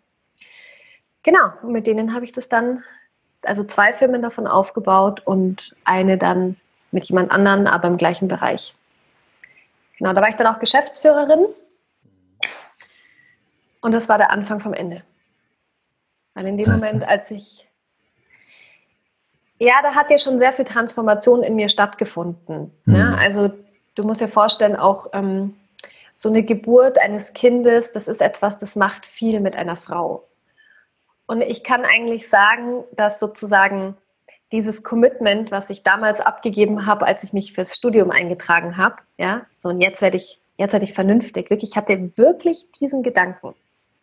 Genau, 1.23 1.49
und 1.63 1.71
mit 1.71 1.87
denen 1.87 2.13
habe 2.13 2.25
ich 2.25 2.31
das 2.31 2.47
dann, 2.47 2.83
also 3.41 3.63
zwei 3.63 3.91
Firmen 3.91 4.21
davon 4.21 4.47
aufgebaut 4.47 5.21
und 5.25 5.75
eine 5.83 6.17
dann 6.17 6.57
mit 6.91 7.05
jemand 7.05 7.31
anderen, 7.31 7.67
aber 7.67 7.87
im 7.87 7.97
gleichen 7.97 8.27
Bereich. 8.27 8.75
Genau, 9.97 10.13
da 10.13 10.21
war 10.21 10.29
ich 10.29 10.35
dann 10.35 10.47
auch 10.47 10.59
Geschäftsführerin 10.59 11.43
und 13.81 13.91
das 13.91 14.07
war 14.07 14.19
der 14.19 14.29
Anfang 14.29 14.59
vom 14.59 14.73
Ende. 14.73 15.01
Weil 16.37 16.45
in 16.45 16.57
dem 16.57 16.67
Moment, 16.67 17.09
als 17.09 17.31
ich, 17.31 17.67
ja, 19.57 19.73
da 19.81 19.95
hat 19.95 20.11
ja 20.11 20.19
schon 20.19 20.37
sehr 20.37 20.53
viel 20.53 20.65
Transformation 20.65 21.41
in 21.41 21.55
mir 21.55 21.67
stattgefunden. 21.67 22.71
Mhm. 22.85 22.93
Ne? 22.93 23.17
Also 23.17 23.49
du 23.95 24.03
musst 24.03 24.21
dir 24.21 24.27
vorstellen, 24.27 24.75
auch 24.75 25.07
ähm, 25.13 25.55
so 26.13 26.29
eine 26.29 26.43
Geburt 26.43 26.99
eines 26.99 27.33
Kindes, 27.33 27.91
das 27.91 28.07
ist 28.07 28.21
etwas, 28.21 28.59
das 28.59 28.75
macht 28.75 29.07
viel 29.07 29.39
mit 29.39 29.55
einer 29.55 29.75
Frau. 29.75 30.27
Und 31.25 31.41
ich 31.41 31.63
kann 31.63 31.85
eigentlich 31.85 32.29
sagen, 32.29 32.83
dass 32.91 33.19
sozusagen 33.19 33.97
dieses 34.51 34.83
Commitment, 34.83 35.49
was 35.49 35.71
ich 35.71 35.81
damals 35.81 36.21
abgegeben 36.21 36.85
habe, 36.85 37.07
als 37.07 37.23
ich 37.23 37.33
mich 37.33 37.53
fürs 37.53 37.75
Studium 37.75 38.11
eingetragen 38.11 38.77
habe, 38.77 38.97
ja, 39.17 39.47
so 39.57 39.69
und 39.69 39.81
jetzt 39.81 40.03
werde 40.03 40.17
ich, 40.17 40.39
jetzt 40.57 40.73
werde 40.73 40.85
ich 40.85 40.93
vernünftig, 40.93 41.49
wirklich, 41.49 41.71
ich 41.71 41.77
hatte 41.77 42.15
wirklich 42.15 42.69
diesen 42.79 43.01
Gedanken. 43.01 43.55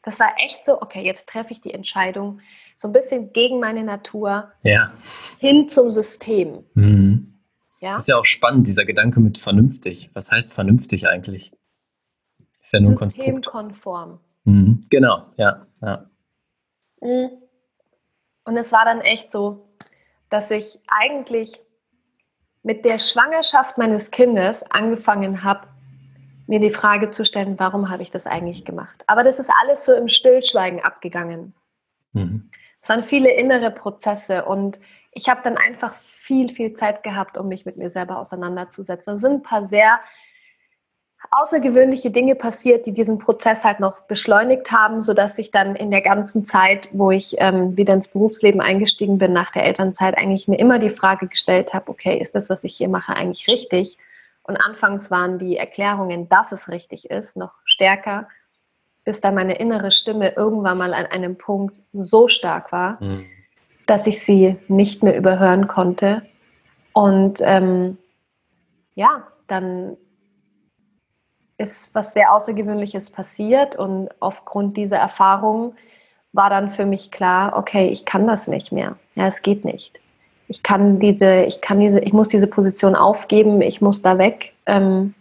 Das 0.05 0.21
war 0.21 0.35
echt 0.39 0.65
so, 0.65 0.81
okay, 0.81 1.03
jetzt 1.03 1.29
treffe 1.29 1.53
ich 1.53 1.61
die 1.61 1.73
Entscheidung, 1.73 2.41
so 2.77 2.89
ein 2.89 2.93
bisschen 2.93 3.33
gegen 3.33 3.59
meine 3.59 3.85
Natur, 3.85 4.53
ja. 4.63 4.93
hin 5.39 5.69
zum 5.69 5.91
System. 5.91 6.65
Mhm. 6.75 7.35
Ja? 7.81 7.97
Ist 7.97 8.09
ja 8.09 8.17
auch 8.17 8.25
spannend, 8.25 8.67
dieser 8.67 8.85
Gedanke 8.85 9.21
mit 9.21 9.39
vernünftig. 9.39 10.11
Was 10.15 10.31
heißt 10.31 10.55
vernünftig 10.55 11.09
eigentlich? 11.09 11.53
Ist 12.61 12.73
ja 12.73 12.81
nur 12.81 12.93
ein 12.93 12.97
Konstrukt. 12.97 13.27
Systemkonform. 13.27 14.21
Mhm. 14.45 14.85
Genau, 14.91 15.27
ja. 15.37 15.67
ja. 15.83 16.11
Mhm. 17.01 17.31
Und 18.45 18.57
es 18.57 18.73
war 18.73 18.85
dann 18.85 19.01
echt 19.01 19.33
so, 19.33 19.69
dass 20.31 20.51
ich 20.51 20.79
eigentlich 20.87 21.61
mit 22.63 22.85
der 22.85 22.99
Schwangerschaft 22.99 23.79
meines 23.79 24.11
Kindes 24.11 24.63
angefangen 24.71 25.45
habe, 25.45 25.69
mir 26.47 26.61
die 26.61 26.71
Frage 26.71 27.11
zu 27.11 27.25
stellen, 27.25 27.59
warum 27.59 27.91
habe 27.91 28.03
ich 28.03 28.11
das 28.11 28.27
eigentlich 28.27 28.65
gemacht? 28.65 29.03
Aber 29.07 29.23
das 29.23 29.39
ist 29.39 29.51
alles 29.63 29.85
so 29.85 29.93
im 29.95 30.09
Stillschweigen 30.09 30.83
abgegangen. 30.83 31.55
Mhm. 32.13 32.51
Es 32.81 32.89
waren 32.89 33.03
viele 33.03 33.33
innere 33.33 33.71
Prozesse 33.71 34.45
und 34.45 34.79
ich 35.13 35.29
habe 35.29 35.41
dann 35.43 35.57
einfach 35.57 35.95
viel, 35.95 36.49
viel 36.49 36.75
Zeit 36.75 37.03
gehabt, 37.03 37.39
um 37.39 37.49
mich 37.49 37.65
mit 37.65 37.77
mir 37.77 37.89
selber 37.89 38.19
auseinanderzusetzen. 38.19 39.15
Es 39.15 39.21
sind 39.21 39.33
ein 39.33 39.43
paar 39.43 39.67
sehr 39.67 40.01
außergewöhnliche 41.31 42.11
Dinge 42.11 42.35
passiert, 42.35 42.87
die 42.87 42.93
diesen 42.93 43.19
Prozess 43.19 43.65
halt 43.65 43.81
noch 43.81 44.03
beschleunigt 44.03 44.71
haben, 44.71 45.01
sodass 45.01 45.39
ich 45.39 45.51
dann 45.51 45.75
in 45.77 45.91
der 45.91 46.03
ganzen 46.03 46.45
Zeit, 46.45 46.89
wo 46.93 47.11
ich 47.11 47.37
ähm, 47.39 47.77
wieder 47.77 47.95
ins 47.95 48.09
Berufsleben 48.09 48.61
eingestiegen 48.61 49.19
bin 49.19 49.33
nach 49.33 49.51
der 49.51 49.65
Elternzeit, 49.65 50.17
eigentlich 50.17 50.49
mir 50.49 50.59
immer 50.59 50.79
die 50.79 50.91
Frage 50.91 51.27
gestellt 51.27 51.75
habe, 51.75 51.91
okay, 51.91 52.19
ist 52.19 52.35
das, 52.35 52.51
was 52.51 52.65
ich 52.65 52.77
hier 52.77 52.89
mache, 52.89 53.15
eigentlich 53.15 53.49
richtig? 53.49 53.99
Und 54.45 54.59
anfangs 54.59 55.11
waren 55.11 55.39
die 55.39 55.57
Erklärungen, 55.57 56.29
dass 56.29 56.53
es 56.53 56.69
richtig 56.69 57.11
ist, 57.11 57.37
noch 57.37 57.53
stärker, 57.65 58.29
bis 59.05 59.21
dann 59.21 59.35
meine 59.35 59.57
innere 59.57 59.91
Stimme 59.91 60.31
irgendwann 60.37 60.79
mal 60.79 60.95
an 60.95 61.07
einem 61.07 61.37
Punkt 61.37 61.81
so 61.93 62.29
stark 62.29 62.71
war, 62.71 63.03
mhm. 63.03 63.27
dass 63.87 64.07
ich 64.07 64.23
sie 64.23 64.57
nicht 64.69 65.03
mehr 65.03 65.17
überhören 65.17 65.67
konnte. 65.67 66.23
Und 66.93 67.41
ähm, 67.43 67.99
ja, 68.95 69.27
dann 69.47 69.97
ist 71.57 71.95
was 71.95 72.13
sehr 72.13 72.33
Außergewöhnliches 72.33 73.11
passiert 73.11 73.77
und 73.77 74.11
aufgrund 74.21 74.77
dieser 74.77 74.99
Erfahrung 74.99 75.75
war 76.33 76.51
dann 76.51 76.69
für 76.71 76.85
mich 76.85 77.11
klar, 77.11 77.57
okay, 77.57 77.89
ich 77.89 78.05
kann 78.05 78.27
das 78.27 78.49
nicht 78.49 78.73
mehr. 78.73 78.97
Ja, 79.15 79.29
es 79.29 79.43
geht 79.43 79.65
nicht 79.65 80.01
ich 80.49 80.63
kann 80.63 81.01
diese, 81.01 81.45
ich 81.45 81.61
kann 81.61 81.81
diese, 81.81 82.01
ich 82.01 82.13
muss 82.13 82.29
diese 82.29 82.47
Position 82.47 82.95
aufgeben, 82.95 83.63
ich 83.63 83.81
muss 83.81 84.03
da 84.03 84.19
weg. 84.19 84.53
Ähm, 84.67 85.15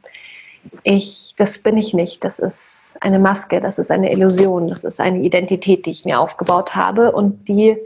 ich, 0.84 1.36
das 1.38 1.60
bin 1.60 1.77
ich 1.77 1.94
nicht. 1.94 2.24
Das 2.24 2.39
ist 2.39 2.98
eine 3.01 3.20
Maske, 3.20 3.62
das 3.62 3.80
ist 3.80 3.92
eine 3.92 4.12
Illusion, 4.12 4.68
das 4.68 4.84
ist 4.84 5.00
eine 5.00 5.22
Identität, 5.22 5.86
die 5.86 5.92
ich 5.92 6.06
mir 6.06 6.20
aufgebaut 6.20 6.75
habe 6.75 7.12
und 7.12 7.48
die 7.48 7.77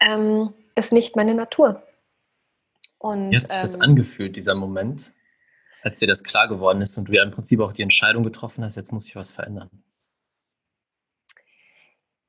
ähm, 0.00 0.52
ist 0.74 0.92
nicht 0.92 1.16
meine 1.16 1.34
Natur. 1.34 1.82
Und, 2.98 3.32
sich 3.32 3.56
ähm, 3.56 3.62
das 3.62 3.80
angefühlt, 3.80 4.36
dieser 4.36 4.54
Moment, 4.54 5.12
als 5.82 5.98
dir 5.98 6.06
das 6.06 6.22
klar 6.22 6.48
geworden 6.48 6.80
ist 6.80 6.96
und 6.96 7.08
du 7.08 7.12
ja 7.12 7.22
im 7.22 7.30
Prinzip 7.30 7.60
auch 7.60 7.72
die 7.72 7.82
Entscheidung 7.82 8.22
getroffen 8.22 8.64
hast, 8.64 8.76
jetzt 8.76 8.92
muss 8.92 9.08
ich 9.08 9.16
was 9.16 9.32
verändern? 9.32 9.70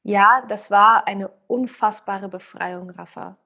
Ja, 0.01 0.43
das 0.49 0.69
war 0.69 1.07
eine 1.07 1.29
unfassbare 1.47 2.27
Befreiung, 2.27 2.89
Rafa. 2.89 3.37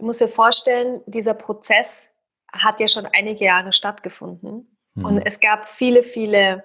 Du 0.00 0.06
musst 0.06 0.22
dir 0.22 0.28
vorstellen, 0.28 1.02
dieser 1.04 1.34
Prozess 1.34 2.08
hat 2.50 2.80
ja 2.80 2.88
schon 2.88 3.06
einige 3.06 3.44
Jahre 3.44 3.74
stattgefunden. 3.74 4.66
Mhm. 4.94 5.04
Und 5.04 5.18
es 5.18 5.40
gab 5.40 5.68
viele, 5.68 6.02
viele 6.02 6.64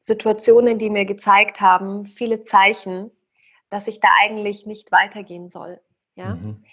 Situationen, 0.00 0.78
die 0.78 0.88
mir 0.88 1.04
gezeigt 1.04 1.60
haben, 1.60 2.06
viele 2.06 2.44
Zeichen, 2.44 3.10
dass 3.68 3.88
ich 3.88 4.00
da 4.00 4.08
eigentlich 4.22 4.64
nicht 4.64 4.90
weitergehen 4.90 5.50
soll. 5.50 5.80
Ja? 6.14 6.36
Mhm. 6.36 6.64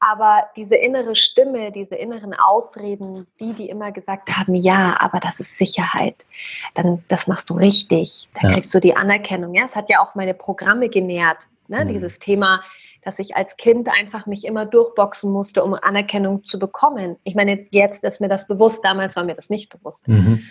Aber 0.00 0.50
diese 0.56 0.74
innere 0.74 1.14
Stimme, 1.14 1.70
diese 1.70 1.94
inneren 1.94 2.34
Ausreden, 2.34 3.28
die, 3.38 3.52
die 3.52 3.68
immer 3.68 3.92
gesagt 3.92 4.36
haben, 4.36 4.56
ja, 4.56 4.96
aber 4.98 5.20
das 5.20 5.38
ist 5.38 5.56
Sicherheit, 5.56 6.26
dann 6.74 7.04
das 7.06 7.28
machst 7.28 7.48
du 7.48 7.54
richtig, 7.54 8.28
dann 8.34 8.50
ja. 8.50 8.54
kriegst 8.54 8.74
du 8.74 8.80
die 8.80 8.96
Anerkennung. 8.96 9.54
Ja, 9.54 9.64
es 9.64 9.76
hat 9.76 9.88
ja 9.88 10.00
auch 10.00 10.16
meine 10.16 10.34
Programme 10.34 10.88
genährt, 10.88 11.46
ne? 11.68 11.84
Mhm. 11.84 11.88
dieses 11.88 12.18
Thema, 12.18 12.62
dass 13.08 13.18
ich 13.18 13.36
als 13.36 13.56
Kind 13.56 13.88
einfach 13.88 14.26
mich 14.26 14.44
immer 14.44 14.66
durchboxen 14.66 15.32
musste, 15.32 15.64
um 15.64 15.72
Anerkennung 15.72 16.44
zu 16.44 16.58
bekommen. 16.58 17.16
Ich 17.24 17.34
meine, 17.34 17.66
jetzt 17.70 18.04
ist 18.04 18.20
mir 18.20 18.28
das 18.28 18.46
bewusst, 18.46 18.84
damals 18.84 19.16
war 19.16 19.24
mir 19.24 19.32
das 19.32 19.48
nicht 19.48 19.70
bewusst. 19.70 20.06
Mhm. 20.06 20.42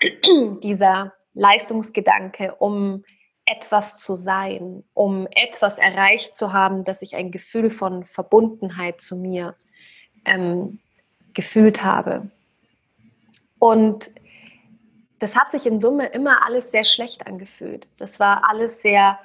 Dieser 0.62 1.12
Leistungsgedanke, 1.34 2.54
um 2.54 3.04
etwas 3.44 3.98
zu 3.98 4.16
sein, 4.16 4.82
um 4.94 5.28
etwas 5.30 5.76
erreicht 5.76 6.34
zu 6.34 6.54
haben, 6.54 6.84
dass 6.84 7.02
ich 7.02 7.16
ein 7.16 7.30
Gefühl 7.30 7.68
von 7.68 8.02
Verbundenheit 8.02 9.02
zu 9.02 9.14
mir 9.16 9.54
ähm, 10.24 10.78
gefühlt 11.34 11.84
habe. 11.84 12.30
Und 13.58 14.10
das 15.18 15.36
hat 15.36 15.52
sich 15.52 15.66
in 15.66 15.82
Summe 15.82 16.06
immer 16.06 16.46
alles 16.46 16.70
sehr 16.70 16.86
schlecht 16.86 17.26
angefühlt. 17.26 17.86
Das 17.98 18.18
war 18.18 18.48
alles 18.48 18.80
sehr 18.80 19.18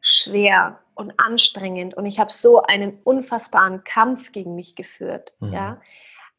schwer 0.00 0.78
und 0.98 1.12
anstrengend 1.16 1.94
und 1.94 2.06
ich 2.06 2.18
habe 2.18 2.32
so 2.32 2.60
einen 2.62 3.00
unfassbaren 3.04 3.84
Kampf 3.84 4.32
gegen 4.32 4.56
mich 4.56 4.74
geführt. 4.74 5.32
Mhm. 5.38 5.52
Ja? 5.52 5.80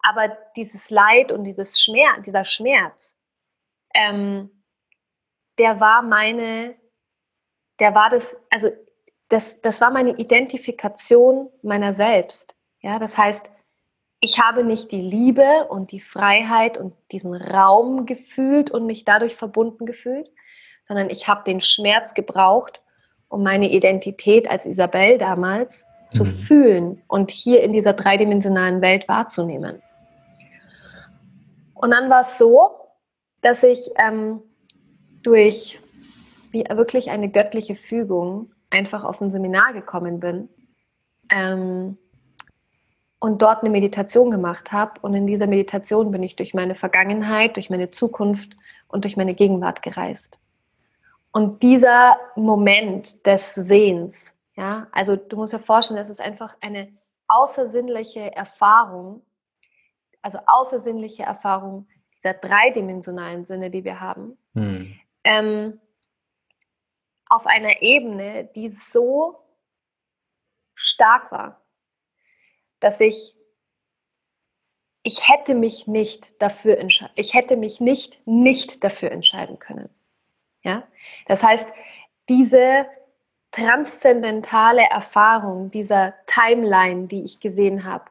Aber 0.02 0.38
dieses 0.58 0.90
Leid 0.90 1.32
und 1.32 1.46
dieses 1.46 1.80
Schmerz, 1.80 2.24
dieser 2.26 2.44
Schmerz, 2.44 3.18
ähm, 3.94 4.50
der 5.58 5.80
war 5.80 6.02
meine, 6.02 6.76
der 7.80 7.96
war 7.96 8.10
das, 8.10 8.36
also 8.50 8.70
das, 9.30 9.62
das 9.62 9.80
war 9.80 9.92
meine 9.92 10.18
Identifikation 10.18 11.50
meiner 11.62 11.94
selbst. 11.94 12.56
Ja, 12.82 13.00
das 13.00 13.18
heißt, 13.18 13.50
ich 14.20 14.40
habe 14.40 14.66
nicht 14.66 14.92
die 14.92 15.02
Liebe 15.02 15.68
und 15.70 15.92
die 15.92 16.02
Freiheit 16.02 16.78
und 16.78 16.94
diesen 17.12 17.34
Raum 17.34 18.06
gefühlt 18.06 18.72
und 18.72 18.86
mich 18.86 19.06
dadurch 19.06 19.38
verbunden 19.38 19.86
gefühlt, 19.86 20.30
sondern 20.84 21.10
ich 21.10 21.30
habe 21.30 21.44
den 21.46 21.62
Schmerz 21.62 22.14
gebraucht, 22.14 22.82
um 23.30 23.44
meine 23.44 23.70
Identität 23.70 24.50
als 24.50 24.66
Isabel 24.66 25.18
damals 25.18 25.86
mhm. 26.12 26.16
zu 26.16 26.26
fühlen 26.26 27.02
und 27.08 27.32
hier 27.32 27.64
in 27.64 27.72
dieser 27.72 27.94
dreidimensionalen 27.94 28.82
Welt 28.82 29.08
wahrzunehmen. 29.08 29.82
Und 31.76 31.92
dann 31.92 32.10
war 32.10 32.24
es 32.24 32.38
so, 32.38 32.72
dass 33.42 33.64
ich 33.64 33.90
ähm, 33.98 34.42
durch 35.24 35.80
wie 36.52 36.66
wirklich 36.70 37.12
eine 37.12 37.30
göttliche 37.30 37.76
Fügung 37.76 38.52
einfach 38.70 39.04
auf 39.04 39.22
ein 39.22 39.32
Seminar 39.32 39.74
gekommen 39.74 40.20
bin 40.20 40.50
ähm, 41.30 41.98
und 43.20 43.42
dort 43.42 43.62
eine 43.62 43.70
Meditation 43.70 44.32
gemacht 44.32 44.72
habe. 44.72 45.00
Und 45.02 45.14
in 45.14 45.28
dieser 45.28 45.48
Meditation 45.48 46.12
bin 46.12 46.24
ich 46.24 46.36
durch 46.36 46.54
meine 46.54 46.76
Vergangenheit, 46.76 47.56
durch 47.56 47.70
meine 47.70 47.92
Zukunft 47.92 48.56
und 48.88 49.04
durch 49.04 49.16
meine 49.16 49.36
Gegenwart 49.36 49.82
gereist. 49.82 50.40
Und 51.32 51.62
dieser 51.62 52.18
Moment 52.36 53.26
des 53.26 53.54
Sehens, 53.54 54.36
ja, 54.56 54.88
also 54.92 55.16
du 55.16 55.38
musst 55.38 55.54
dir 55.54 55.60
vorstellen, 55.60 56.00
das 56.00 56.10
ist 56.10 56.22
einfach 56.22 56.58
eine 56.60 56.92
außersinnliche 57.28 58.36
Erfahrung, 58.36 59.22
also 60.22 60.40
außersinnliche 60.46 61.24
Erfahrung 61.24 61.88
dieser 62.18 62.34
dreidimensionalen 62.34 63.46
Sinne, 63.46 63.70
die 63.70 63.84
wir 63.84 64.00
haben, 64.00 64.38
hm. 64.54 65.00
ähm, 65.24 65.80
auf 67.30 67.46
einer 67.46 67.82
Ebene, 67.82 68.50
die 68.56 68.70
so 68.70 69.40
stark 70.74 71.32
war, 71.32 71.62
dass 72.80 73.00
ich 73.00 73.36
ich 75.04 75.30
hätte 75.30 75.56
mich 75.56 75.88
nicht 75.88 76.42
dafür 76.42 76.78
ich 77.16 77.34
hätte 77.34 77.56
mich 77.56 77.80
nicht 77.80 78.26
nicht 78.28 78.84
dafür 78.84 79.12
entscheiden 79.12 79.60
können. 79.60 79.90
Ja? 80.64 80.88
Das 81.28 81.44
heißt, 81.44 81.68
diese 82.28 82.86
transzendentale 83.52 84.84
Erfahrung 84.84 85.72
dieser 85.72 86.14
Timeline, 86.28 87.08
die 87.08 87.24
ich 87.24 87.40
gesehen 87.40 87.84
habe, 87.84 88.06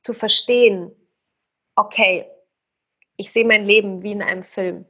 zu 0.00 0.12
verstehen, 0.12 0.90
okay, 1.76 2.26
ich 3.16 3.32
sehe 3.32 3.44
mein 3.44 3.64
Leben 3.64 4.02
wie 4.02 4.12
in 4.12 4.22
einem 4.22 4.44
Film. 4.44 4.86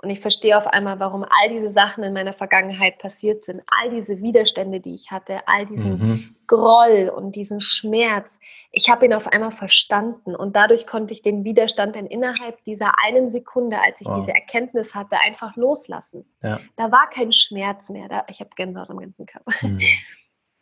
Und 0.00 0.10
ich 0.10 0.20
verstehe 0.20 0.56
auf 0.56 0.66
einmal, 0.68 1.00
warum 1.00 1.24
all 1.24 1.48
diese 1.48 1.72
Sachen 1.72 2.04
in 2.04 2.12
meiner 2.12 2.32
Vergangenheit 2.32 2.98
passiert 2.98 3.44
sind. 3.44 3.62
All 3.66 3.90
diese 3.90 4.20
Widerstände, 4.22 4.78
die 4.78 4.94
ich 4.94 5.10
hatte, 5.10 5.46
all 5.48 5.66
diesen 5.66 5.98
mhm. 5.98 6.36
Groll 6.48 7.12
und 7.14 7.36
diesen 7.36 7.60
Schmerz. 7.60 8.40
Ich 8.72 8.90
habe 8.90 9.06
ihn 9.06 9.14
auf 9.14 9.28
einmal 9.28 9.52
verstanden. 9.52 10.34
Und 10.34 10.56
dadurch 10.56 10.86
konnte 10.86 11.12
ich 11.12 11.22
den 11.22 11.44
Widerstand 11.44 11.94
dann 11.94 12.06
innerhalb 12.06 12.64
dieser 12.64 12.94
einen 13.04 13.30
Sekunde, 13.30 13.80
als 13.80 14.00
ich 14.00 14.08
wow. 14.08 14.18
diese 14.18 14.34
Erkenntnis 14.34 14.96
hatte, 14.96 15.20
einfach 15.20 15.54
loslassen. 15.54 16.24
Ja. 16.42 16.58
Da 16.74 16.90
war 16.90 17.08
kein 17.10 17.32
Schmerz 17.32 17.90
mehr. 17.90 18.08
Da, 18.08 18.24
ich 18.28 18.40
habe 18.40 18.50
Gänsehaut 18.56 18.90
am 18.90 18.98
ganzen 18.98 19.26
Körper. 19.26 19.52
Mhm. 19.62 19.80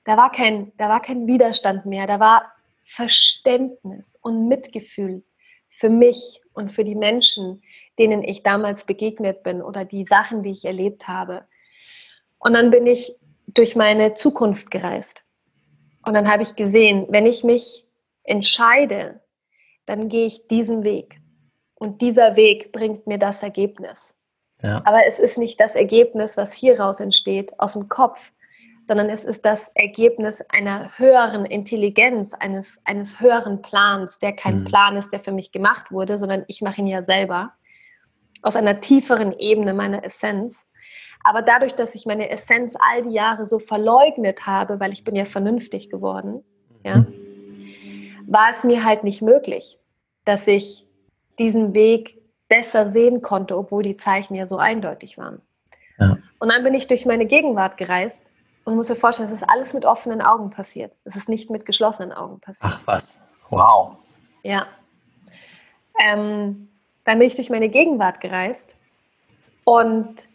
Da, 0.04 0.16
war 0.16 0.30
kein, 0.30 0.70
da 0.78 0.88
war 0.88 1.02
kein 1.02 1.26
Widerstand 1.26 1.84
mehr. 1.84 2.06
Da 2.06 2.20
war 2.20 2.52
Verständnis 2.84 4.16
und 4.22 4.46
Mitgefühl 4.46 5.24
für 5.68 5.90
mich 5.90 6.40
und 6.52 6.70
für 6.70 6.84
die 6.84 6.94
Menschen, 6.94 7.60
denen 7.98 8.22
ich 8.22 8.44
damals 8.44 8.84
begegnet 8.84 9.42
bin 9.42 9.60
oder 9.60 9.84
die 9.84 10.04
Sachen, 10.04 10.44
die 10.44 10.52
ich 10.52 10.64
erlebt 10.64 11.08
habe. 11.08 11.48
Und 12.38 12.54
dann 12.54 12.70
bin 12.70 12.86
ich 12.86 13.16
durch 13.48 13.74
meine 13.74 14.14
Zukunft 14.14 14.70
gereist. 14.70 15.25
Und 16.06 16.14
dann 16.14 16.30
habe 16.30 16.42
ich 16.42 16.54
gesehen, 16.54 17.06
wenn 17.10 17.26
ich 17.26 17.44
mich 17.44 17.84
entscheide, 18.22 19.20
dann 19.86 20.08
gehe 20.08 20.26
ich 20.26 20.48
diesen 20.48 20.84
Weg. 20.84 21.20
Und 21.74 22.00
dieser 22.00 22.36
Weg 22.36 22.72
bringt 22.72 23.06
mir 23.06 23.18
das 23.18 23.42
Ergebnis. 23.42 24.14
Ja. 24.62 24.82
Aber 24.84 25.06
es 25.06 25.18
ist 25.18 25.36
nicht 25.36 25.60
das 25.60 25.74
Ergebnis, 25.74 26.36
was 26.36 26.52
hieraus 26.52 27.00
entsteht, 27.00 27.58
aus 27.58 27.74
dem 27.74 27.88
Kopf, 27.88 28.32
sondern 28.86 29.10
es 29.10 29.24
ist 29.24 29.44
das 29.44 29.70
Ergebnis 29.74 30.42
einer 30.48 30.96
höheren 30.96 31.44
Intelligenz, 31.44 32.34
eines, 32.34 32.80
eines 32.84 33.20
höheren 33.20 33.60
Plans, 33.60 34.18
der 34.18 34.32
kein 34.32 34.60
mhm. 34.60 34.64
Plan 34.64 34.96
ist, 34.96 35.12
der 35.12 35.18
für 35.18 35.32
mich 35.32 35.52
gemacht 35.52 35.90
wurde, 35.90 36.18
sondern 36.18 36.44
ich 36.46 36.62
mache 36.62 36.80
ihn 36.80 36.86
ja 36.86 37.02
selber 37.02 37.52
aus 38.42 38.54
einer 38.54 38.80
tieferen 38.80 39.34
Ebene 39.38 39.74
meiner 39.74 40.04
Essenz. 40.04 40.66
Aber 41.28 41.42
dadurch, 41.42 41.74
dass 41.74 41.96
ich 41.96 42.06
meine 42.06 42.30
Essenz 42.30 42.76
all 42.78 43.02
die 43.02 43.10
Jahre 43.10 43.48
so 43.48 43.58
verleugnet 43.58 44.46
habe, 44.46 44.78
weil 44.78 44.92
ich 44.92 45.02
bin 45.02 45.16
ja 45.16 45.24
vernünftig 45.24 45.90
geworden, 45.90 46.44
ja, 46.84 47.04
war 48.28 48.50
es 48.52 48.62
mir 48.62 48.84
halt 48.84 49.02
nicht 49.02 49.22
möglich, 49.22 49.76
dass 50.24 50.46
ich 50.46 50.86
diesen 51.40 51.74
Weg 51.74 52.22
besser 52.46 52.90
sehen 52.90 53.22
konnte, 53.22 53.58
obwohl 53.58 53.82
die 53.82 53.96
Zeichen 53.96 54.36
ja 54.36 54.46
so 54.46 54.56
eindeutig 54.56 55.18
waren. 55.18 55.42
Ja. 55.98 56.16
Und 56.38 56.52
dann 56.52 56.62
bin 56.62 56.74
ich 56.74 56.86
durch 56.86 57.06
meine 57.06 57.26
Gegenwart 57.26 57.76
gereist 57.76 58.24
und 58.64 58.76
muss 58.76 58.88
mir 58.88 58.94
vorstellen, 58.94 59.26
es 59.28 59.34
ist 59.34 59.50
alles 59.50 59.74
mit 59.74 59.84
offenen 59.84 60.22
Augen 60.22 60.50
passiert. 60.50 60.96
Es 61.02 61.16
ist 61.16 61.28
nicht 61.28 61.50
mit 61.50 61.66
geschlossenen 61.66 62.12
Augen 62.12 62.38
passiert. 62.38 62.72
Ach 62.72 62.86
was, 62.86 63.26
wow. 63.50 63.96
Ja. 64.44 64.64
Ähm, 66.00 66.68
dann 67.04 67.18
bin 67.18 67.26
ich 67.26 67.34
durch 67.34 67.50
meine 67.50 67.68
Gegenwart 67.68 68.20
gereist 68.20 68.76
und 69.64 70.28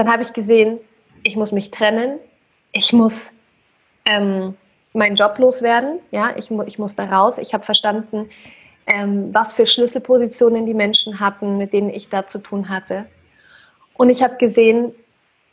dann 0.00 0.12
habe 0.12 0.22
ich 0.22 0.32
gesehen, 0.32 0.78
ich 1.22 1.36
muss 1.36 1.52
mich 1.52 1.70
trennen, 1.70 2.18
ich 2.72 2.92
muss 2.92 3.32
ähm, 4.04 4.56
meinen 4.92 5.14
Job 5.14 5.38
loswerden, 5.38 6.00
ja, 6.10 6.34
ich, 6.36 6.50
ich 6.50 6.78
muss 6.78 6.94
da 6.94 7.04
raus. 7.04 7.38
Ich 7.38 7.52
habe 7.52 7.64
verstanden, 7.64 8.30
ähm, 8.86 9.34
was 9.34 9.52
für 9.52 9.66
Schlüsselpositionen 9.66 10.64
die 10.64 10.74
Menschen 10.74 11.20
hatten, 11.20 11.58
mit 11.58 11.72
denen 11.72 11.90
ich 11.90 12.08
da 12.08 12.26
zu 12.26 12.38
tun 12.38 12.70
hatte. 12.70 13.06
Und 13.94 14.08
ich 14.08 14.22
habe 14.22 14.36
gesehen, 14.36 14.94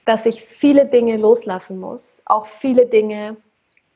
dass 0.06 0.26
ich 0.26 0.42
viele 0.42 0.86
Dinge 0.86 1.18
loslassen 1.18 1.80
muss, 1.80 2.22
auch 2.26 2.48
viele 2.48 2.86
Dinge, 2.86 3.36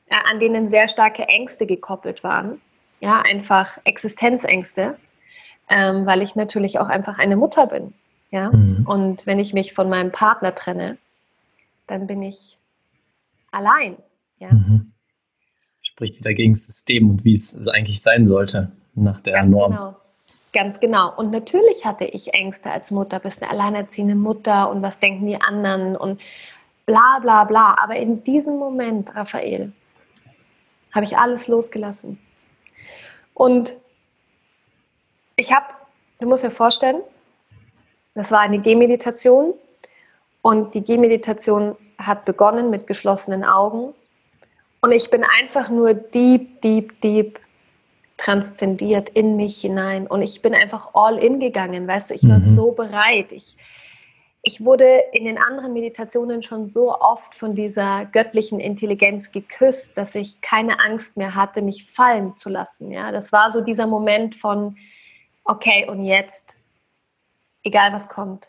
äh, 0.08 0.16
an 0.30 0.38
denen 0.38 0.68
sehr 0.68 0.88
starke 0.88 1.22
Ängste 1.22 1.64
gekoppelt 1.64 2.22
waren, 2.22 2.60
ja, 3.00 3.22
einfach 3.22 3.78
Existenzängste 3.84 4.98
ähm, 5.72 6.06
weil 6.06 6.22
ich 6.22 6.34
natürlich 6.34 6.78
auch 6.78 6.88
einfach 6.88 7.18
eine 7.18 7.36
Mutter 7.36 7.66
bin. 7.66 7.94
Ja? 8.32 8.50
Mhm. 8.50 8.84
Und 8.86 9.26
wenn 9.26 9.38
ich 9.38 9.52
mich 9.52 9.74
von 9.74 9.88
meinem 9.88 10.10
Partner 10.10 10.52
trenne, 10.54 10.98
dann 11.86 12.08
bin 12.08 12.22
ich 12.22 12.58
allein. 13.52 13.96
Ja? 14.38 14.52
Mhm. 14.52 14.92
Spricht 15.82 16.18
wieder 16.18 16.34
gegen 16.34 16.54
das 16.54 16.64
System 16.64 17.10
und 17.10 17.24
wie 17.24 17.32
es 17.32 17.68
eigentlich 17.68 18.02
sein 18.02 18.24
sollte, 18.26 18.72
nach 18.94 19.20
der 19.20 19.34
Ganz 19.34 19.50
Norm. 19.50 19.70
Genau. 19.70 19.96
Ganz 20.52 20.80
genau. 20.80 21.14
Und 21.16 21.30
natürlich 21.30 21.86
hatte 21.86 22.04
ich 22.04 22.34
Ängste 22.34 22.70
als 22.70 22.90
Mutter, 22.90 23.20
bist 23.20 23.42
eine 23.42 23.50
alleinerziehende 23.50 24.14
Mutter 24.14 24.68
und 24.70 24.82
was 24.82 24.98
denken 24.98 25.26
die 25.26 25.40
anderen 25.40 25.96
und 25.96 26.20
bla 26.84 27.20
bla 27.20 27.44
bla. 27.44 27.76
Aber 27.82 27.96
in 27.96 28.22
diesem 28.24 28.58
Moment, 28.58 29.14
Raphael, 29.14 29.72
habe 30.94 31.04
ich 31.04 31.16
alles 31.16 31.48
losgelassen. 31.48 32.18
Und 33.32 33.74
ich 35.36 35.52
habe, 35.54 35.66
du 36.18 36.28
musst 36.28 36.44
dir 36.44 36.50
vorstellen, 36.50 37.00
das 38.14 38.30
war 38.30 38.40
eine 38.40 38.58
Gehmeditation 38.58 39.54
und 40.42 40.74
die 40.74 40.82
Gehmeditation 40.82 41.76
hat 41.98 42.24
begonnen 42.24 42.70
mit 42.70 42.86
geschlossenen 42.86 43.44
Augen 43.44 43.94
und 44.80 44.92
ich 44.92 45.10
bin 45.10 45.24
einfach 45.40 45.68
nur 45.68 45.94
deep, 45.94 46.60
deep, 46.60 47.00
deep 47.00 47.38
transzendiert 48.16 49.08
in 49.10 49.36
mich 49.36 49.60
hinein 49.60 50.06
und 50.06 50.22
ich 50.22 50.42
bin 50.42 50.54
einfach 50.54 50.90
all 50.94 51.18
in 51.18 51.40
gegangen, 51.40 51.86
weißt 51.86 52.10
du, 52.10 52.14
ich 52.14 52.28
war 52.28 52.38
mhm. 52.38 52.54
so 52.54 52.72
bereit. 52.72 53.32
Ich, 53.32 53.56
ich 54.42 54.64
wurde 54.64 55.04
in 55.12 55.24
den 55.24 55.38
anderen 55.38 55.72
Meditationen 55.72 56.42
schon 56.42 56.66
so 56.66 56.96
oft 56.98 57.34
von 57.34 57.54
dieser 57.54 58.04
göttlichen 58.06 58.60
Intelligenz 58.60 59.30
geküsst, 59.30 59.96
dass 59.96 60.14
ich 60.14 60.40
keine 60.40 60.80
Angst 60.80 61.16
mehr 61.16 61.34
hatte, 61.34 61.62
mich 61.62 61.84
fallen 61.84 62.36
zu 62.36 62.48
lassen. 62.48 62.90
Ja, 62.90 63.12
das 63.12 63.32
war 63.32 63.52
so 63.52 63.60
dieser 63.60 63.86
Moment 63.86 64.34
von 64.34 64.76
okay, 65.44 65.88
und 65.88 66.04
jetzt, 66.04 66.54
egal 67.62 67.92
was 67.92 68.08
kommt, 68.08 68.48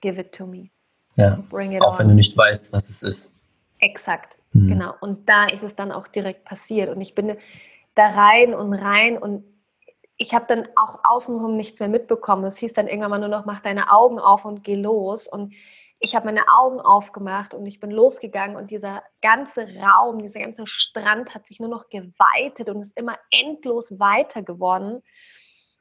give 0.00 0.20
it 0.20 0.32
to 0.32 0.46
me. 0.46 0.70
Ja, 1.16 1.42
Bring 1.50 1.72
it 1.72 1.82
auch 1.82 1.94
on. 1.94 1.98
wenn 2.00 2.08
du 2.08 2.14
nicht 2.14 2.36
weißt, 2.36 2.72
was 2.72 2.88
es 2.88 3.02
ist. 3.02 3.34
Exakt, 3.80 4.36
mhm. 4.52 4.68
genau. 4.68 4.94
Und 5.00 5.28
da 5.28 5.46
ist 5.46 5.62
es 5.62 5.74
dann 5.74 5.92
auch 5.92 6.08
direkt 6.08 6.44
passiert. 6.44 6.94
Und 6.94 7.00
ich 7.00 7.14
bin 7.14 7.36
da 7.94 8.06
rein 8.08 8.54
und 8.54 8.72
rein 8.74 9.18
und 9.18 9.44
ich 10.16 10.34
habe 10.34 10.46
dann 10.48 10.68
auch 10.76 11.00
außenrum 11.04 11.56
nichts 11.56 11.78
mehr 11.80 11.88
mitbekommen. 11.88 12.44
Es 12.44 12.58
hieß 12.58 12.72
dann 12.74 12.88
irgendwann 12.88 13.10
mal 13.10 13.18
nur 13.20 13.28
noch, 13.28 13.46
mach 13.46 13.60
deine 13.60 13.92
Augen 13.92 14.18
auf 14.18 14.44
und 14.44 14.64
geh 14.64 14.74
los. 14.74 15.28
Und 15.28 15.54
ich 16.00 16.14
habe 16.14 16.26
meine 16.26 16.42
Augen 16.48 16.80
aufgemacht 16.80 17.54
und 17.54 17.66
ich 17.66 17.80
bin 17.80 17.90
losgegangen 17.90 18.56
und 18.56 18.70
dieser 18.70 19.02
ganze 19.22 19.66
Raum, 19.76 20.22
dieser 20.22 20.40
ganze 20.40 20.66
Strand 20.66 21.34
hat 21.34 21.46
sich 21.46 21.58
nur 21.58 21.68
noch 21.68 21.88
geweitet 21.88 22.68
und 22.68 22.82
ist 22.82 22.96
immer 22.96 23.16
endlos 23.30 23.98
weiter 23.98 24.42
geworden. 24.42 25.02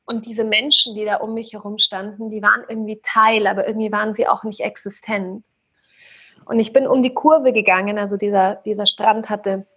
Und 0.08 0.26
diese 0.26 0.46
Menschen, 0.46 0.96
die 0.96 1.04
da 1.06 1.18
um 1.18 1.34
mich 1.34 1.54
herum 1.54 1.78
standen, 1.78 2.30
die 2.30 2.42
waren 2.42 2.64
irgendwie 2.68 3.02
Teil, 3.04 3.46
aber 3.46 3.68
irgendwie 3.68 3.92
waren 3.92 4.14
sie 4.14 4.28
auch 4.28 4.46
nicht 4.46 4.62
existent. 4.62 5.44
Und 6.46 6.60
ich 6.60 6.72
bin 6.72 6.88
um 6.88 7.04
die 7.04 7.14
Kurve 7.14 7.52
gegangen, 7.52 8.00
also 8.00 8.16
dieser, 8.16 8.56
dieser 8.66 8.86
Strand 8.86 9.30
hatte 9.30 9.68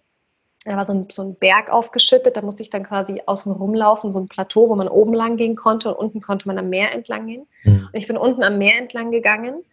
Da 0.64 0.76
war 0.76 0.86
so 0.86 0.92
ein, 0.92 1.08
so 1.10 1.22
ein 1.22 1.34
Berg 1.34 1.70
aufgeschüttet, 1.70 2.36
da 2.36 2.42
musste 2.42 2.62
ich 2.62 2.70
dann 2.70 2.84
quasi 2.84 3.20
außen 3.26 3.50
rumlaufen, 3.50 4.12
so 4.12 4.20
ein 4.20 4.28
Plateau, 4.28 4.68
wo 4.68 4.76
man 4.76 4.88
oben 4.88 5.14
lang 5.14 5.36
gehen 5.36 5.56
konnte 5.56 5.88
und 5.88 5.96
unten 5.96 6.20
konnte 6.20 6.46
man 6.46 6.58
am 6.58 6.68
Meer 6.68 6.92
entlang 6.92 7.26
gehen. 7.26 7.48
Mhm. 7.64 7.88
Und 7.92 7.98
ich 7.98 8.06
bin 8.06 8.16
unten 8.16 8.44
am 8.44 8.58
Meer 8.58 8.78
entlang 8.78 9.10
gegangen 9.10 9.64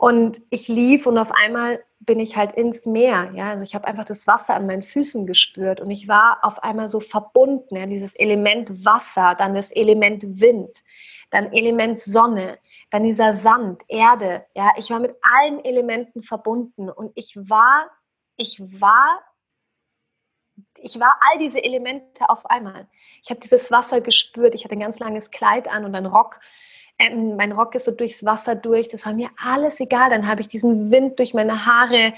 und 0.00 0.40
ich 0.48 0.66
lief 0.66 1.06
und 1.06 1.18
auf 1.18 1.30
einmal 1.30 1.84
bin 1.98 2.20
ich 2.20 2.34
halt 2.34 2.52
ins 2.52 2.86
Meer. 2.86 3.32
Ja? 3.34 3.50
Also 3.50 3.64
ich 3.64 3.74
habe 3.74 3.86
einfach 3.86 4.06
das 4.06 4.26
Wasser 4.26 4.54
an 4.54 4.66
meinen 4.66 4.82
Füßen 4.82 5.26
gespürt 5.26 5.78
und 5.78 5.90
ich 5.90 6.08
war 6.08 6.38
auf 6.40 6.62
einmal 6.62 6.88
so 6.88 7.00
verbunden. 7.00 7.76
Ja? 7.76 7.84
Dieses 7.84 8.14
Element 8.14 8.82
Wasser, 8.82 9.34
dann 9.38 9.52
das 9.52 9.70
Element 9.70 10.40
Wind, 10.40 10.82
dann 11.28 11.52
Element 11.52 12.00
Sonne, 12.00 12.58
dann 12.88 13.02
dieser 13.02 13.34
Sand, 13.34 13.82
Erde. 13.88 14.46
Ja? 14.54 14.70
Ich 14.78 14.88
war 14.88 15.00
mit 15.00 15.14
allen 15.20 15.62
Elementen 15.66 16.22
verbunden 16.22 16.88
und 16.88 17.12
ich 17.14 17.36
war, 17.36 17.90
ich 18.38 18.58
war 18.80 19.20
ich 20.78 20.98
war 20.98 21.18
all 21.20 21.38
diese 21.38 21.62
Elemente 21.62 22.30
auf 22.30 22.46
einmal. 22.46 22.88
Ich 23.22 23.28
habe 23.28 23.40
dieses 23.40 23.70
Wasser 23.70 24.00
gespürt. 24.00 24.54
Ich 24.54 24.64
hatte 24.64 24.76
ein 24.76 24.80
ganz 24.80 24.98
langes 24.98 25.30
Kleid 25.30 25.68
an 25.68 25.84
und 25.84 25.94
einen 25.94 26.06
Rock. 26.06 26.40
Ähm, 27.00 27.36
mein 27.36 27.52
Rock 27.52 27.74
ist 27.74 27.86
so 27.86 27.92
durchs 27.92 28.24
Wasser 28.24 28.54
durch. 28.54 28.88
Das 28.88 29.06
war 29.06 29.14
mir 29.14 29.30
alles 29.42 29.80
egal. 29.80 30.10
Dann 30.10 30.28
habe 30.28 30.42
ich 30.42 30.48
diesen 30.48 30.90
Wind 30.90 31.18
durch 31.18 31.32
meine 31.32 31.64
Haare 31.64 32.12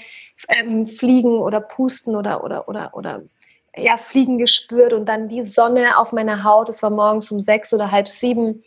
ähm, 0.49 0.87
fliegen 0.87 1.39
oder 1.39 1.61
pusten 1.61 2.15
oder, 2.15 2.43
oder, 2.43 2.67
oder, 2.67 2.91
oder 2.93 3.21
ja, 3.77 3.95
fliegen 3.97 4.37
gespürt 4.37 4.91
und 4.91 5.05
dann 5.05 5.29
die 5.29 5.43
Sonne 5.43 5.97
auf 5.97 6.11
meiner 6.11 6.43
Haut. 6.43 6.67
Es 6.67 6.83
war 6.83 6.89
morgens 6.89 7.31
um 7.31 7.39
sechs 7.39 7.73
oder 7.73 7.91
halb 7.91 8.09
sieben. 8.09 8.63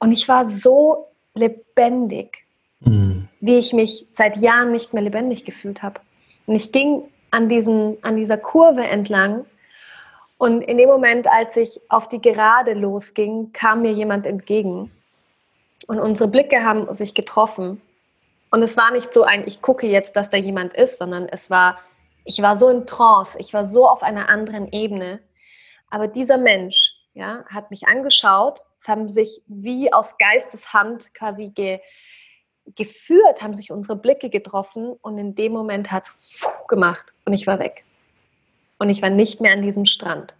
Und 0.00 0.10
ich 0.10 0.26
war 0.28 0.48
so 0.50 1.06
lebendig, 1.34 2.44
mhm. 2.80 3.28
wie 3.40 3.58
ich 3.58 3.72
mich 3.72 4.08
seit 4.10 4.38
Jahren 4.38 4.72
nicht 4.72 4.92
mehr 4.92 5.02
lebendig 5.02 5.44
gefühlt 5.44 5.82
habe. 5.82 6.00
Und 6.46 6.56
ich 6.56 6.72
ging 6.72 7.04
an, 7.30 7.48
diesen, 7.48 7.96
an 8.02 8.16
dieser 8.16 8.38
Kurve 8.38 8.82
entlang. 8.82 9.46
Und 10.36 10.62
in 10.62 10.78
dem 10.78 10.88
Moment, 10.88 11.28
als 11.28 11.56
ich 11.56 11.80
auf 11.88 12.08
die 12.08 12.20
Gerade 12.20 12.74
losging, 12.74 13.52
kam 13.52 13.82
mir 13.82 13.92
jemand 13.92 14.26
entgegen. 14.26 14.90
Und 15.86 16.00
unsere 16.00 16.28
Blicke 16.28 16.64
haben 16.64 16.92
sich 16.94 17.14
getroffen. 17.14 17.80
Und 18.50 18.62
es 18.62 18.76
war 18.76 18.90
nicht 18.90 19.12
so 19.12 19.22
ein, 19.22 19.46
ich 19.46 19.62
gucke 19.62 19.86
jetzt, 19.86 20.16
dass 20.16 20.30
da 20.30 20.36
jemand 20.36 20.74
ist, 20.74 20.98
sondern 20.98 21.28
es 21.28 21.50
war, 21.50 21.78
ich 22.24 22.42
war 22.42 22.56
so 22.56 22.68
in 22.68 22.86
Trance, 22.86 23.38
ich 23.38 23.54
war 23.54 23.66
so 23.66 23.88
auf 23.88 24.02
einer 24.02 24.28
anderen 24.28 24.72
Ebene. 24.72 25.20
Aber 25.90 26.08
dieser 26.08 26.38
Mensch 26.38 26.94
ja, 27.14 27.44
hat 27.46 27.70
mich 27.70 27.86
angeschaut, 27.86 28.60
es 28.78 28.88
haben 28.88 29.08
sich 29.08 29.42
wie 29.46 29.92
aus 29.92 30.16
Geisteshand 30.18 31.12
quasi 31.14 31.48
ge, 31.48 31.80
geführt, 32.76 33.42
haben 33.42 33.54
sich 33.54 33.72
unsere 33.72 33.96
Blicke 33.96 34.30
getroffen 34.30 34.92
und 35.02 35.18
in 35.18 35.34
dem 35.34 35.52
Moment 35.52 35.90
hat 35.90 36.08
es 36.08 36.46
gemacht 36.68 37.12
und 37.24 37.32
ich 37.32 37.46
war 37.46 37.58
weg. 37.58 37.84
Und 38.78 38.90
ich 38.90 39.02
war 39.02 39.10
nicht 39.10 39.40
mehr 39.40 39.52
an 39.52 39.62
diesem 39.62 39.84
Strand, 39.84 40.36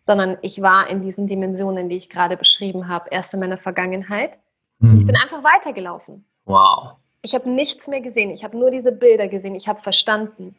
sondern 0.00 0.38
ich 0.42 0.62
war 0.62 0.88
in 0.88 1.02
diesen 1.02 1.26
Dimensionen, 1.26 1.88
die 1.88 1.96
ich 1.96 2.08
gerade 2.08 2.36
beschrieben 2.36 2.88
habe, 2.88 3.08
erst 3.10 3.34
in 3.34 3.40
meiner 3.40 3.58
Vergangenheit. 3.58 4.38
Mhm. 4.82 5.00
Ich 5.00 5.06
bin 5.06 5.16
einfach 5.16 5.42
weitergelaufen. 5.42 6.24
Wow. 6.44 6.96
Ich 7.22 7.34
habe 7.34 7.48
nichts 7.48 7.86
mehr 7.88 8.00
gesehen. 8.00 8.30
Ich 8.30 8.44
habe 8.44 8.58
nur 8.58 8.70
diese 8.70 8.92
Bilder 8.92 9.28
gesehen. 9.28 9.54
Ich 9.54 9.68
habe 9.68 9.80
verstanden. 9.80 10.56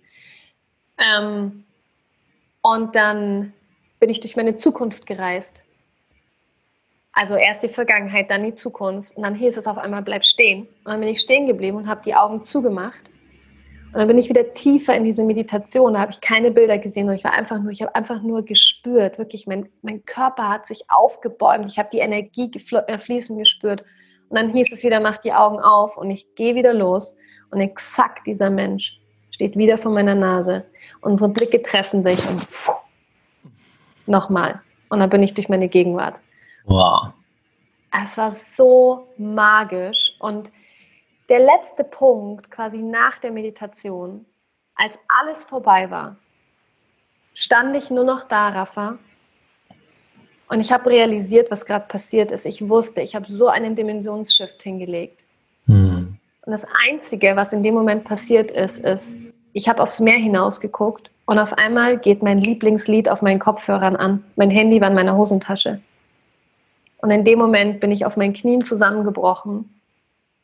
Ähm, 0.97 1.65
und 2.62 2.95
dann 2.95 3.53
bin 3.99 4.09
ich 4.09 4.21
durch 4.21 4.36
meine 4.36 4.55
Zukunft 4.55 5.05
gereist. 5.05 5.62
Also 7.12 7.36
erst 7.36 7.62
die 7.62 7.67
Vergangenheit, 7.67 8.31
dann 8.31 8.43
die 8.43 8.55
Zukunft. 8.55 9.15
Und 9.15 9.23
dann 9.23 9.36
hieß 9.36 9.57
es 9.57 9.67
auf 9.67 9.77
einmal, 9.77 10.01
bleib 10.01 10.25
stehen. 10.25 10.62
Und 10.62 10.91
dann 10.91 10.99
bin 11.01 11.09
ich 11.09 11.21
stehen 11.21 11.45
geblieben 11.45 11.77
und 11.77 11.88
habe 11.88 12.01
die 12.03 12.15
Augen 12.15 12.45
zugemacht. 12.45 13.09
Und 13.91 13.99
dann 13.99 14.07
bin 14.07 14.17
ich 14.17 14.29
wieder 14.29 14.53
tiefer 14.53 14.95
in 14.95 15.03
diese 15.03 15.23
Meditation. 15.23 15.93
Da 15.93 15.99
habe 15.99 16.12
ich 16.12 16.21
keine 16.21 16.49
Bilder 16.49 16.79
gesehen, 16.79 17.03
sondern 17.03 17.17
ich 17.17 17.23
war 17.23 17.33
einfach 17.33 17.59
nur, 17.62 17.71
ich 17.71 17.81
habe 17.81 17.93
einfach 17.93 18.23
nur 18.23 18.43
gespürt. 18.43 19.19
Wirklich, 19.19 19.45
mein, 19.45 19.69
mein 19.83 20.03
Körper 20.05 20.49
hat 20.49 20.65
sich 20.65 20.86
aufgebäumt. 20.88 21.67
Ich 21.67 21.77
habe 21.77 21.89
die 21.91 21.99
Energie 21.99 22.49
äh, 22.88 22.97
fließen 22.97 23.38
gespürt. 23.38 23.83
Und 24.34 24.39
dann 24.39 24.52
hieß 24.52 24.72
es 24.72 24.82
wieder, 24.82 25.00
mach 25.00 25.17
die 25.17 25.32
Augen 25.32 25.60
auf. 25.60 25.96
Und 25.96 26.10
ich 26.10 26.34
gehe 26.34 26.56
wieder 26.56 26.74
los. 26.74 27.15
Und 27.52 27.60
exakt 27.60 28.26
dieser 28.26 28.50
Mensch 28.50 29.00
steht 29.30 29.56
wieder 29.56 29.78
vor 29.78 29.91
meiner 29.91 30.15
Nase. 30.15 30.65
Unsere 31.02 31.30
Blicke 31.30 31.62
treffen 31.62 32.02
sich 32.02 32.28
und 32.28 32.43
nochmal. 34.08 34.60
Und 34.89 35.02
dann 35.02 35.12
bin 35.12 35.22
ich 35.22 35.36
durch 35.36 35.50
meine 35.50 35.69
Gegenwart. 35.69 36.15
Wow. 36.65 37.10
Es 37.91 38.17
war 38.17 38.36
so 38.56 39.08
magisch. 39.17 40.15
Und 40.17 40.52
der 41.30 41.41
letzte 41.41 41.84
Punkt, 41.84 42.50
quasi 42.50 42.80
nach 42.80 43.19
der 43.19 43.30
Meditation, 43.30 44.26
als 44.74 44.98
alles 45.22 45.43
vorbei 45.43 45.91
war, 45.91 46.15
stand 47.36 47.76
ich 47.76 47.91
nur 47.91 48.04
noch 48.04 48.28
da, 48.28 48.50
Rafa. 48.50 48.98
Und 50.47 50.60
ich 50.60 50.71
habe 50.71 50.89
realisiert, 50.89 51.49
was 51.49 51.65
gerade 51.65 51.86
passiert 51.88 52.32
ist. 52.32 52.45
Ich 52.45 52.67
wusste, 52.67 53.01
ich 53.01 53.15
habe 53.15 53.25
so 53.32 53.47
einen 53.47 53.75
Dimensionsshift 53.75 54.62
hingelegt. 54.62 55.21
Hm. 55.65 56.17
Und 56.45 56.51
das 56.51 56.65
Einzige, 56.88 57.36
was 57.36 57.53
in 57.53 57.63
dem 57.63 57.73
Moment 57.73 58.03
passiert 58.03 58.51
ist, 58.51 58.79
ist, 58.79 59.15
ich 59.53 59.69
habe 59.69 59.82
aufs 59.82 59.99
Meer 59.99 60.17
hinausgeguckt 60.17 61.10
und 61.25 61.39
auf 61.39 61.53
einmal 61.53 61.97
geht 61.97 62.21
mein 62.21 62.39
Lieblingslied 62.39 63.08
auf 63.08 63.21
meinen 63.21 63.39
Kopfhörern 63.39 63.95
an. 63.95 64.23
Mein 64.36 64.49
Handy 64.49 64.82
war 64.82 64.89
in 64.89 64.95
meiner 64.95 65.15
Hosentasche. 65.15 65.82
Und 66.97 67.12
in 67.12 67.23
dem 67.23 67.39
Moment 67.39 67.79
bin 67.79 67.91
ich 67.91 68.06
auf 68.06 68.17
meinen 68.17 68.34
Knien 68.34 68.63
zusammengebrochen. 68.63 69.82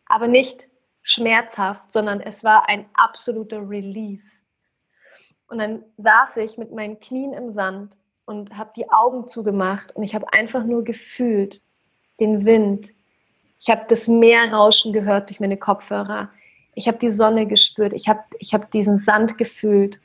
Aber 0.06 0.28
nicht 0.28 0.68
schmerzhaft, 1.02 1.92
sondern 1.92 2.22
es 2.22 2.44
war 2.44 2.70
ein 2.70 2.86
absoluter 2.94 3.70
Release. 3.70 4.42
Und 5.48 5.60
dann 5.60 5.84
saß 5.98 6.38
ich 6.38 6.58
mit 6.58 6.72
meinen 6.72 7.00
Knien 7.00 7.34
im 7.34 7.50
Sand 7.50 7.98
und 8.30 8.56
habe 8.56 8.70
die 8.76 8.92
Augen 8.92 9.28
zugemacht 9.28 9.96
und 9.96 10.04
ich 10.04 10.14
habe 10.14 10.32
einfach 10.32 10.64
nur 10.64 10.84
gefühlt 10.84 11.64
den 12.20 12.46
Wind. 12.46 12.92
Ich 13.60 13.72
habe 13.72 13.86
das 13.90 14.08
Meerrauschen 14.08 14.94
gehört 14.94 15.30
durch 15.30 15.40
meine 15.40 15.58
Kopfhörer. 15.58 16.30
Ich 16.76 16.88
habe 16.88 17.00
die 17.00 17.10
Sonne 17.10 17.48
gespürt. 17.48 17.92
Ich 17.92 18.08
habe 18.08 18.20
ich 18.38 18.54
hab 18.54 18.70
diesen 18.70 18.98
Sand 18.98 19.40
gefühlt. 19.40 20.00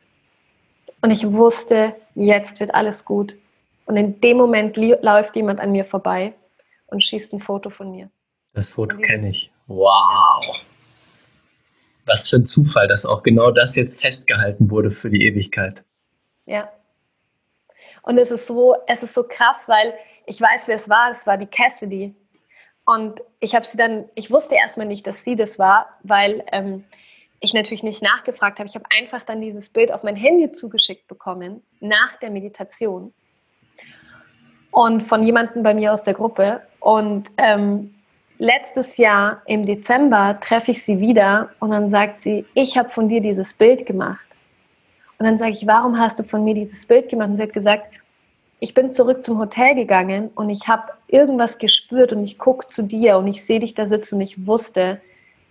Und 1.03 1.11
ich 1.11 1.31
wusste, 1.31 1.95
jetzt 2.15 2.61
wird 2.61 2.75
alles 2.75 3.05
gut. 3.05 3.37
Und 3.85 3.99
in 3.99 4.19
dem 4.23 4.39
Moment 4.39 4.79
läuft 4.79 5.37
jemand 5.37 5.61
an 5.61 5.73
mir 5.73 5.85
vorbei 5.85 6.33
und 6.87 7.03
schießt 7.03 7.35
ein 7.35 7.41
Foto 7.41 7.69
von 7.69 7.91
mir. 7.91 8.09
Das 8.55 8.73
Foto 8.73 8.97
kenne 8.97 9.29
ich. 9.29 9.53
Wow. 9.67 10.63
Was 12.07 12.31
für 12.31 12.37
ein 12.37 12.47
Zufall, 12.47 12.89
dass 12.89 13.05
auch 13.05 13.23
genau 13.23 13.51
das 13.51 13.77
jetzt 13.77 14.01
festgehalten 14.01 14.71
wurde 14.71 14.91
für 14.91 15.11
die 15.11 15.27
Ewigkeit. 15.27 15.85
Ja. 16.47 16.71
Und 18.05 18.19
es 18.19 18.31
ist 18.31 18.47
so, 18.47 18.77
es 18.87 19.03
ist 19.03 19.15
so 19.15 19.25
krass, 19.25 19.57
weil 19.67 19.95
ich 20.27 20.41
weiß, 20.41 20.69
wer 20.69 20.77
es 20.77 20.89
war. 20.89 21.11
Es 21.11 21.27
war 21.27 21.37
die 21.37 21.47
Cassidy. 21.47 22.15
Und 22.85 23.21
ich 23.41 23.55
habe 23.55 23.65
sie 23.65 23.77
dann, 23.77 24.09
ich 24.15 24.31
wusste 24.31 24.55
erstmal 24.55 24.87
nicht, 24.87 25.07
dass 25.07 25.25
sie 25.25 25.37
das 25.37 25.59
war, 25.59 25.89
weil 26.03 26.45
ähm, 26.53 26.85
ich 27.41 27.55
natürlich 27.55 27.83
nicht 27.83 28.03
nachgefragt 28.03 28.59
habe. 28.59 28.69
Ich 28.69 28.75
habe 28.75 28.85
einfach 28.99 29.25
dann 29.25 29.41
dieses 29.41 29.71
Bild 29.71 29.91
auf 29.93 30.03
mein 30.03 30.17
Handy 30.17 30.53
zugeschickt 30.53 31.09
bekommen 31.09 31.63
nach 31.81 32.19
der 32.21 32.31
Meditation 32.31 33.13
und 34.71 35.03
von 35.03 35.23
jemandem 35.23 35.63
bei 35.63 35.73
mir 35.73 35.93
aus 35.93 36.03
der 36.03 36.15
Gruppe. 36.15 36.61
Und 36.81 37.31
ähm, 37.39 37.95
letztes 38.39 38.97
Jahr 38.97 39.43
im 39.47 39.65
Dezember 39.65 40.39
treffe 40.41 40.73
ich 40.73 40.83
sie 40.83 41.01
wieder 41.01 41.51
und 41.61 41.71
dann 41.71 41.89
sagt 41.91 42.21
sie, 42.21 42.45
ich 42.55 42.77
habe 42.77 42.91
von 42.91 43.09
dir 43.09 43.21
dieses 43.21 43.55
Bild 43.55 43.87
gemacht. 43.87 44.27
Und 45.25 45.31
dann 45.31 45.39
sage 45.39 45.53
ich, 45.53 45.67
warum 45.67 45.99
hast 45.99 46.19
du 46.19 46.23
von 46.23 46.45
mir 46.45 46.53
dieses 46.53 46.85
Bild 46.85 47.09
gemacht? 47.09 47.31
Und 47.31 47.37
sie 47.39 47.45
hat 47.45 47.55
gesagt, 47.55 47.87
ich 48.61 48.75
bin 48.75 48.93
zurück 48.93 49.25
zum 49.25 49.39
Hotel 49.39 49.75
gegangen 49.75 50.29
und 50.35 50.51
ich 50.51 50.69
habe 50.69 50.93
irgendwas 51.09 51.57
gespürt 51.57 52.13
und 52.13 52.23
ich 52.23 52.37
gucke 52.37 52.69
zu 52.69 52.83
dir 52.83 53.17
und 53.17 53.27
ich 53.27 53.43
sehe 53.43 53.59
dich 53.59 53.73
da 53.73 53.87
sitzen 53.87 54.17
und 54.17 54.21
ich 54.21 54.47
wusste, 54.47 55.01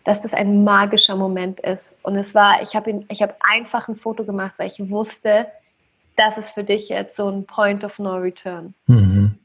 dass 0.06 0.22
das 0.22 0.36
ein 0.36 0.64
magischer 0.64 1.16
Moment 1.16 1.60
ist. 1.60 1.96
Und 2.04 2.16
es 2.18 2.36
war, 2.36 2.62
ich 2.62 2.76
habe 2.76 3.04
hab 3.10 3.36
einfach 3.40 3.88
ein 3.88 3.96
Foto 3.96 4.24
gemacht, 4.26 4.54
weil 4.58 4.68
ich 4.68 4.92
wusste, 4.92 5.48
das 6.18 6.38
ist 6.38 6.52
für 6.52 6.64
dich 6.64 6.90
jetzt 6.90 7.16
so 7.16 7.28
ein 7.28 7.46
Point 7.46 7.84
of 7.84 7.98
No 7.98 8.18
Return. 8.18 8.76
Mhm. 8.86 9.40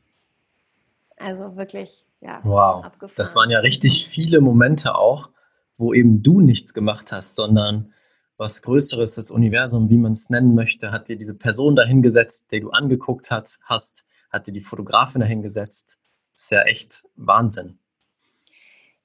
Also 1.16 1.56
wirklich, 1.56 2.04
ja. 2.20 2.40
Wow. 2.42 2.84
Abgefahren. 2.84 3.14
Das 3.16 3.34
waren 3.34 3.48
ja 3.48 3.60
richtig 3.60 4.06
viele 4.06 4.42
Momente 4.42 4.94
auch, 4.94 5.30
wo 5.78 5.94
eben 5.94 6.22
du 6.22 6.42
nichts 6.42 6.74
gemacht 6.74 7.12
hast, 7.12 7.34
sondern 7.34 7.94
was 8.38 8.62
Größeres, 8.62 9.16
das 9.16 9.31
Universum, 9.31 9.90
wie 9.90 9.98
man 9.98 10.12
es 10.12 10.31
nennen 10.31 10.55
möchte, 10.55 10.92
hat 10.92 11.09
dir 11.09 11.16
diese 11.16 11.35
Person 11.35 11.77
dahingesetzt, 11.77 12.51
die 12.53 12.61
du 12.61 12.70
angeguckt 12.70 13.31
hast, 13.31 13.61
hast, 13.64 14.07
hat 14.31 14.46
dir 14.46 14.53
die 14.53 14.61
Fotografin 14.61 15.20
dahingesetzt. 15.20 15.98
Das 16.35 16.44
ist 16.44 16.51
ja 16.53 16.62
echt 16.62 17.05
Wahnsinn. 17.16 17.79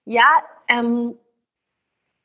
Ja, 0.05 0.27
ähm, 0.67 1.15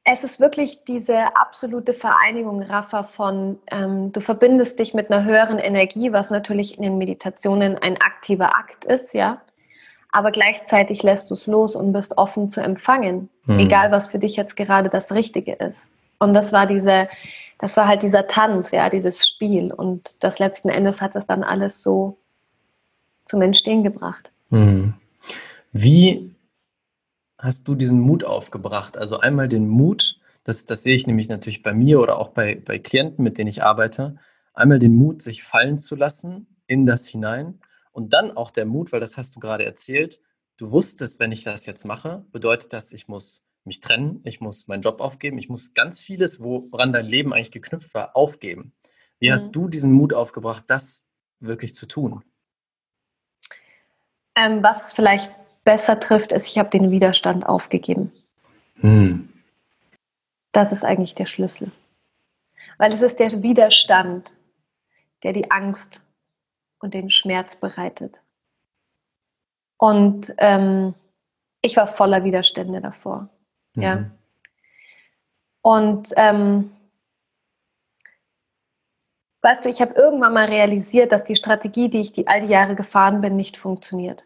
es 0.04 0.22
ist 0.22 0.38
wirklich 0.38 0.84
diese 0.84 1.36
absolute 1.36 1.94
Vereinigung, 1.94 2.62
Rafa, 2.62 3.04
von 3.04 3.58
ähm, 3.70 4.12
du 4.12 4.20
verbindest 4.20 4.78
dich 4.78 4.92
mit 4.92 5.10
einer 5.10 5.24
höheren 5.24 5.58
Energie, 5.58 6.12
was 6.12 6.30
natürlich 6.30 6.76
in 6.76 6.82
den 6.82 6.98
Meditationen 6.98 7.78
ein 7.78 7.98
aktiver 8.00 8.54
Akt 8.56 8.84
ist, 8.84 9.14
ja. 9.14 9.40
Aber 10.10 10.30
gleichzeitig 10.30 11.02
lässt 11.02 11.30
du 11.30 11.34
es 11.34 11.46
los 11.46 11.74
und 11.76 11.92
bist 11.92 12.16
offen 12.16 12.48
zu 12.48 12.60
empfangen, 12.60 13.28
mhm. 13.44 13.58
egal 13.58 13.92
was 13.92 14.08
für 14.08 14.18
dich 14.18 14.36
jetzt 14.36 14.56
gerade 14.56 14.88
das 14.88 15.12
Richtige 15.12 15.54
ist. 15.54 15.90
Und 16.18 16.34
das 16.34 16.52
war 16.52 16.66
diese, 16.66 17.08
das 17.58 17.76
war 17.76 17.86
halt 17.86 18.02
dieser 18.02 18.26
Tanz, 18.26 18.70
ja, 18.70 18.88
dieses 18.88 19.26
Spiel. 19.26 19.72
Und 19.72 20.22
das 20.22 20.38
letzten 20.38 20.68
Endes 20.68 21.00
hat 21.00 21.14
das 21.14 21.26
dann 21.26 21.44
alles 21.44 21.82
so 21.82 22.18
zum 23.24 23.42
Entstehen 23.42 23.82
gebracht. 23.82 24.30
Mhm. 24.50 24.94
Wie 25.72 26.34
hast 27.38 27.68
du 27.68 27.74
diesen 27.74 28.00
Mut 28.00 28.24
aufgebracht? 28.24 28.96
Also 28.96 29.18
einmal 29.18 29.48
den 29.48 29.68
Mut, 29.68 30.18
das, 30.44 30.64
das 30.64 30.82
sehe 30.82 30.94
ich 30.94 31.06
nämlich 31.06 31.28
natürlich 31.28 31.62
bei 31.62 31.72
mir 31.72 32.00
oder 32.00 32.18
auch 32.18 32.28
bei, 32.28 32.60
bei 32.64 32.78
Klienten, 32.78 33.22
mit 33.22 33.38
denen 33.38 33.48
ich 33.48 33.62
arbeite, 33.62 34.16
einmal 34.54 34.78
den 34.78 34.94
Mut, 34.94 35.22
sich 35.22 35.42
fallen 35.42 35.78
zu 35.78 35.94
lassen 35.94 36.46
in 36.66 36.86
das 36.86 37.06
hinein 37.08 37.60
und 37.92 38.12
dann 38.12 38.30
auch 38.30 38.50
der 38.50 38.66
Mut, 38.66 38.92
weil 38.92 39.00
das 39.00 39.18
hast 39.18 39.36
du 39.36 39.40
gerade 39.40 39.64
erzählt, 39.64 40.20
du 40.56 40.70
wusstest, 40.72 41.20
wenn 41.20 41.32
ich 41.32 41.44
das 41.44 41.66
jetzt 41.66 41.84
mache, 41.84 42.24
bedeutet 42.32 42.72
das, 42.72 42.92
ich 42.92 43.08
muss 43.08 43.47
mich 43.68 43.80
trennen, 43.80 44.20
ich 44.24 44.40
muss 44.40 44.66
meinen 44.66 44.82
Job 44.82 45.00
aufgeben, 45.00 45.38
ich 45.38 45.48
muss 45.48 45.74
ganz 45.74 46.02
vieles, 46.02 46.42
woran 46.42 46.92
dein 46.92 47.06
Leben 47.06 47.32
eigentlich 47.32 47.52
geknüpft 47.52 47.94
war, 47.94 48.16
aufgeben. 48.16 48.72
Wie 49.20 49.28
mhm. 49.28 49.32
hast 49.32 49.52
du 49.52 49.68
diesen 49.68 49.92
Mut 49.92 50.12
aufgebracht, 50.12 50.64
das 50.66 51.08
wirklich 51.40 51.74
zu 51.74 51.86
tun? 51.86 52.24
Ähm, 54.34 54.62
was 54.62 54.86
es 54.86 54.92
vielleicht 54.92 55.32
besser 55.64 56.00
trifft, 56.00 56.32
ist, 56.32 56.46
ich 56.46 56.58
habe 56.58 56.70
den 56.70 56.90
Widerstand 56.90 57.46
aufgegeben. 57.46 58.12
Mhm. 58.76 59.28
Das 60.52 60.72
ist 60.72 60.84
eigentlich 60.84 61.14
der 61.14 61.26
Schlüssel. 61.26 61.70
Weil 62.78 62.92
es 62.92 63.02
ist 63.02 63.18
der 63.18 63.42
Widerstand, 63.42 64.34
der 65.22 65.32
die 65.32 65.50
Angst 65.50 66.00
und 66.80 66.94
den 66.94 67.10
Schmerz 67.10 67.56
bereitet. 67.56 68.20
Und 69.76 70.32
ähm, 70.38 70.94
ich 71.60 71.76
war 71.76 71.88
voller 71.88 72.24
Widerstände 72.24 72.80
davor. 72.80 73.28
Mhm. 73.78 73.82
Ja. 73.82 74.10
Und 75.62 76.12
ähm, 76.16 76.72
weißt 79.42 79.64
du, 79.64 79.68
ich 79.68 79.80
habe 79.80 79.94
irgendwann 79.94 80.34
mal 80.34 80.46
realisiert, 80.46 81.12
dass 81.12 81.24
die 81.24 81.36
Strategie, 81.36 81.88
die 81.88 82.00
ich 82.00 82.12
die 82.12 82.26
all 82.26 82.42
die 82.42 82.52
Jahre 82.52 82.74
gefahren 82.74 83.20
bin, 83.20 83.36
nicht 83.36 83.56
funktioniert. 83.56 84.24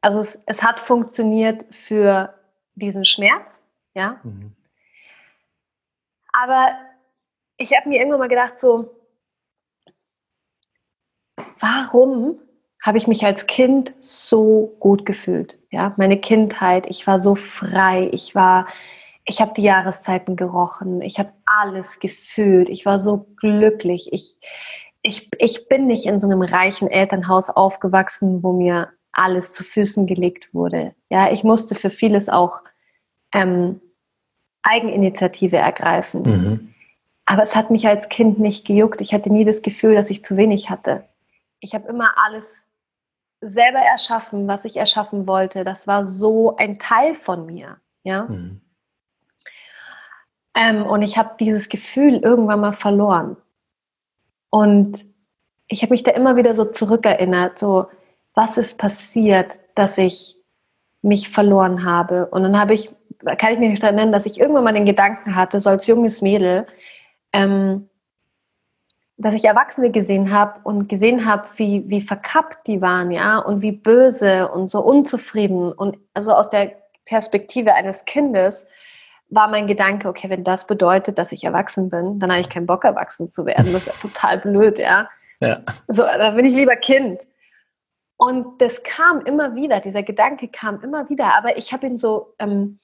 Also 0.00 0.20
es, 0.20 0.42
es 0.46 0.62
hat 0.62 0.80
funktioniert 0.80 1.66
für 1.74 2.34
diesen 2.74 3.04
Schmerz, 3.04 3.62
ja. 3.94 4.20
Mhm. 4.22 4.54
Aber 6.32 6.78
ich 7.56 7.76
habe 7.76 7.88
mir 7.88 7.98
irgendwann 7.98 8.20
mal 8.20 8.28
gedacht, 8.28 8.58
so, 8.58 8.94
warum 11.58 12.40
habe 12.80 12.98
ich 12.98 13.06
mich 13.06 13.24
als 13.24 13.46
Kind 13.46 13.92
so 14.00 14.76
gut 14.78 15.04
gefühlt. 15.04 15.58
Ja, 15.70 15.94
meine 15.96 16.18
Kindheit, 16.18 16.86
ich 16.88 17.06
war 17.06 17.20
so 17.20 17.34
frei, 17.34 18.08
ich 18.12 18.34
war, 18.34 18.66
ich 19.24 19.40
habe 19.40 19.52
die 19.56 19.62
Jahreszeiten 19.62 20.36
gerochen, 20.36 21.02
ich 21.02 21.18
habe 21.18 21.32
alles 21.44 21.98
gefühlt, 21.98 22.68
ich 22.68 22.86
war 22.86 23.00
so 23.00 23.26
glücklich. 23.36 24.12
Ich, 24.12 24.38
ich, 25.02 25.28
ich 25.38 25.68
bin 25.68 25.86
nicht 25.86 26.06
in 26.06 26.20
so 26.20 26.28
einem 26.28 26.42
reichen 26.42 26.88
Elternhaus 26.88 27.50
aufgewachsen, 27.50 28.42
wo 28.42 28.52
mir 28.52 28.90
alles 29.12 29.52
zu 29.52 29.64
Füßen 29.64 30.06
gelegt 30.06 30.54
wurde. 30.54 30.94
Ja, 31.10 31.32
ich 31.32 31.42
musste 31.42 31.74
für 31.74 31.90
vieles 31.90 32.28
auch 32.28 32.60
ähm, 33.32 33.80
Eigeninitiative 34.62 35.56
ergreifen. 35.56 36.22
Mhm. 36.22 36.74
Aber 37.26 37.42
es 37.42 37.54
hat 37.56 37.70
mich 37.70 37.86
als 37.86 38.08
Kind 38.08 38.38
nicht 38.38 38.66
gejuckt. 38.66 39.00
Ich 39.00 39.12
hatte 39.12 39.30
nie 39.30 39.44
das 39.44 39.62
Gefühl, 39.62 39.94
dass 39.94 40.10
ich 40.10 40.24
zu 40.24 40.36
wenig 40.36 40.70
hatte. 40.70 41.04
Ich 41.60 41.74
habe 41.74 41.88
immer 41.88 42.12
alles 42.16 42.67
selber 43.40 43.78
erschaffen, 43.78 44.48
was 44.48 44.64
ich 44.64 44.76
erschaffen 44.76 45.26
wollte. 45.26 45.64
Das 45.64 45.86
war 45.86 46.06
so 46.06 46.56
ein 46.56 46.78
Teil 46.78 47.14
von 47.14 47.46
mir. 47.46 47.78
Ja? 48.02 48.24
Mhm. 48.24 48.60
Ähm, 50.54 50.84
und 50.84 51.02
ich 51.02 51.16
habe 51.18 51.36
dieses 51.38 51.68
Gefühl 51.68 52.16
irgendwann 52.16 52.60
mal 52.60 52.72
verloren. 52.72 53.36
Und 54.50 55.06
ich 55.68 55.82
habe 55.82 55.92
mich 55.92 56.02
da 56.02 56.12
immer 56.12 56.36
wieder 56.36 56.54
so 56.54 56.64
zurückerinnert, 56.64 57.58
so, 57.58 57.86
was 58.34 58.56
ist 58.56 58.78
passiert, 58.78 59.60
dass 59.74 59.98
ich 59.98 60.36
mich 61.02 61.28
verloren 61.28 61.84
habe. 61.84 62.26
Und 62.26 62.42
dann 62.42 62.58
habe 62.58 62.74
ich, 62.74 62.90
kann 63.38 63.52
ich 63.52 63.58
mich 63.58 63.80
daran 63.80 63.96
erinnern, 63.98 64.12
dass 64.12 64.26
ich 64.26 64.40
irgendwann 64.40 64.64
mal 64.64 64.72
den 64.72 64.86
Gedanken 64.86 65.36
hatte, 65.36 65.60
so 65.60 65.70
als 65.70 65.86
junges 65.86 66.22
Mädel, 66.22 66.66
ähm, 67.32 67.87
dass 69.18 69.34
ich 69.34 69.44
Erwachsene 69.44 69.90
gesehen 69.90 70.32
habe 70.32 70.60
und 70.62 70.88
gesehen 70.88 71.26
habe, 71.26 71.44
wie, 71.56 71.84
wie 71.88 72.00
verkappt 72.00 72.68
die 72.68 72.80
waren, 72.80 73.10
ja, 73.10 73.38
und 73.38 73.62
wie 73.62 73.72
böse 73.72 74.48
und 74.48 74.70
so 74.70 74.80
unzufrieden. 74.80 75.72
Und 75.72 75.98
also 76.14 76.32
aus 76.32 76.48
der 76.50 76.72
Perspektive 77.04 77.74
eines 77.74 78.04
Kindes 78.04 78.64
war 79.28 79.48
mein 79.48 79.66
Gedanke, 79.66 80.08
okay, 80.08 80.30
wenn 80.30 80.44
das 80.44 80.66
bedeutet, 80.66 81.18
dass 81.18 81.32
ich 81.32 81.42
erwachsen 81.42 81.90
bin, 81.90 82.20
dann 82.20 82.30
habe 82.30 82.40
ich 82.40 82.48
keinen 82.48 82.66
Bock, 82.66 82.84
erwachsen 82.84 83.30
zu 83.30 83.44
werden. 83.44 83.72
Das 83.72 83.86
ist 83.86 83.88
ja 83.88 84.08
total 84.08 84.38
blöd, 84.38 84.78
ja. 84.78 85.08
ja. 85.40 85.60
So, 85.88 86.04
da 86.04 86.30
bin 86.30 86.46
ich 86.46 86.54
lieber 86.54 86.76
Kind. 86.76 87.22
Und 88.16 88.62
das 88.62 88.82
kam 88.84 89.20
immer 89.22 89.54
wieder, 89.56 89.80
dieser 89.80 90.02
Gedanke 90.04 90.48
kam 90.48 90.80
immer 90.82 91.08
wieder, 91.08 91.36
aber 91.36 91.56
ich 91.58 91.72
habe 91.72 91.86
ihn 91.86 91.98
so, 91.98 92.34
ähm, 92.38 92.78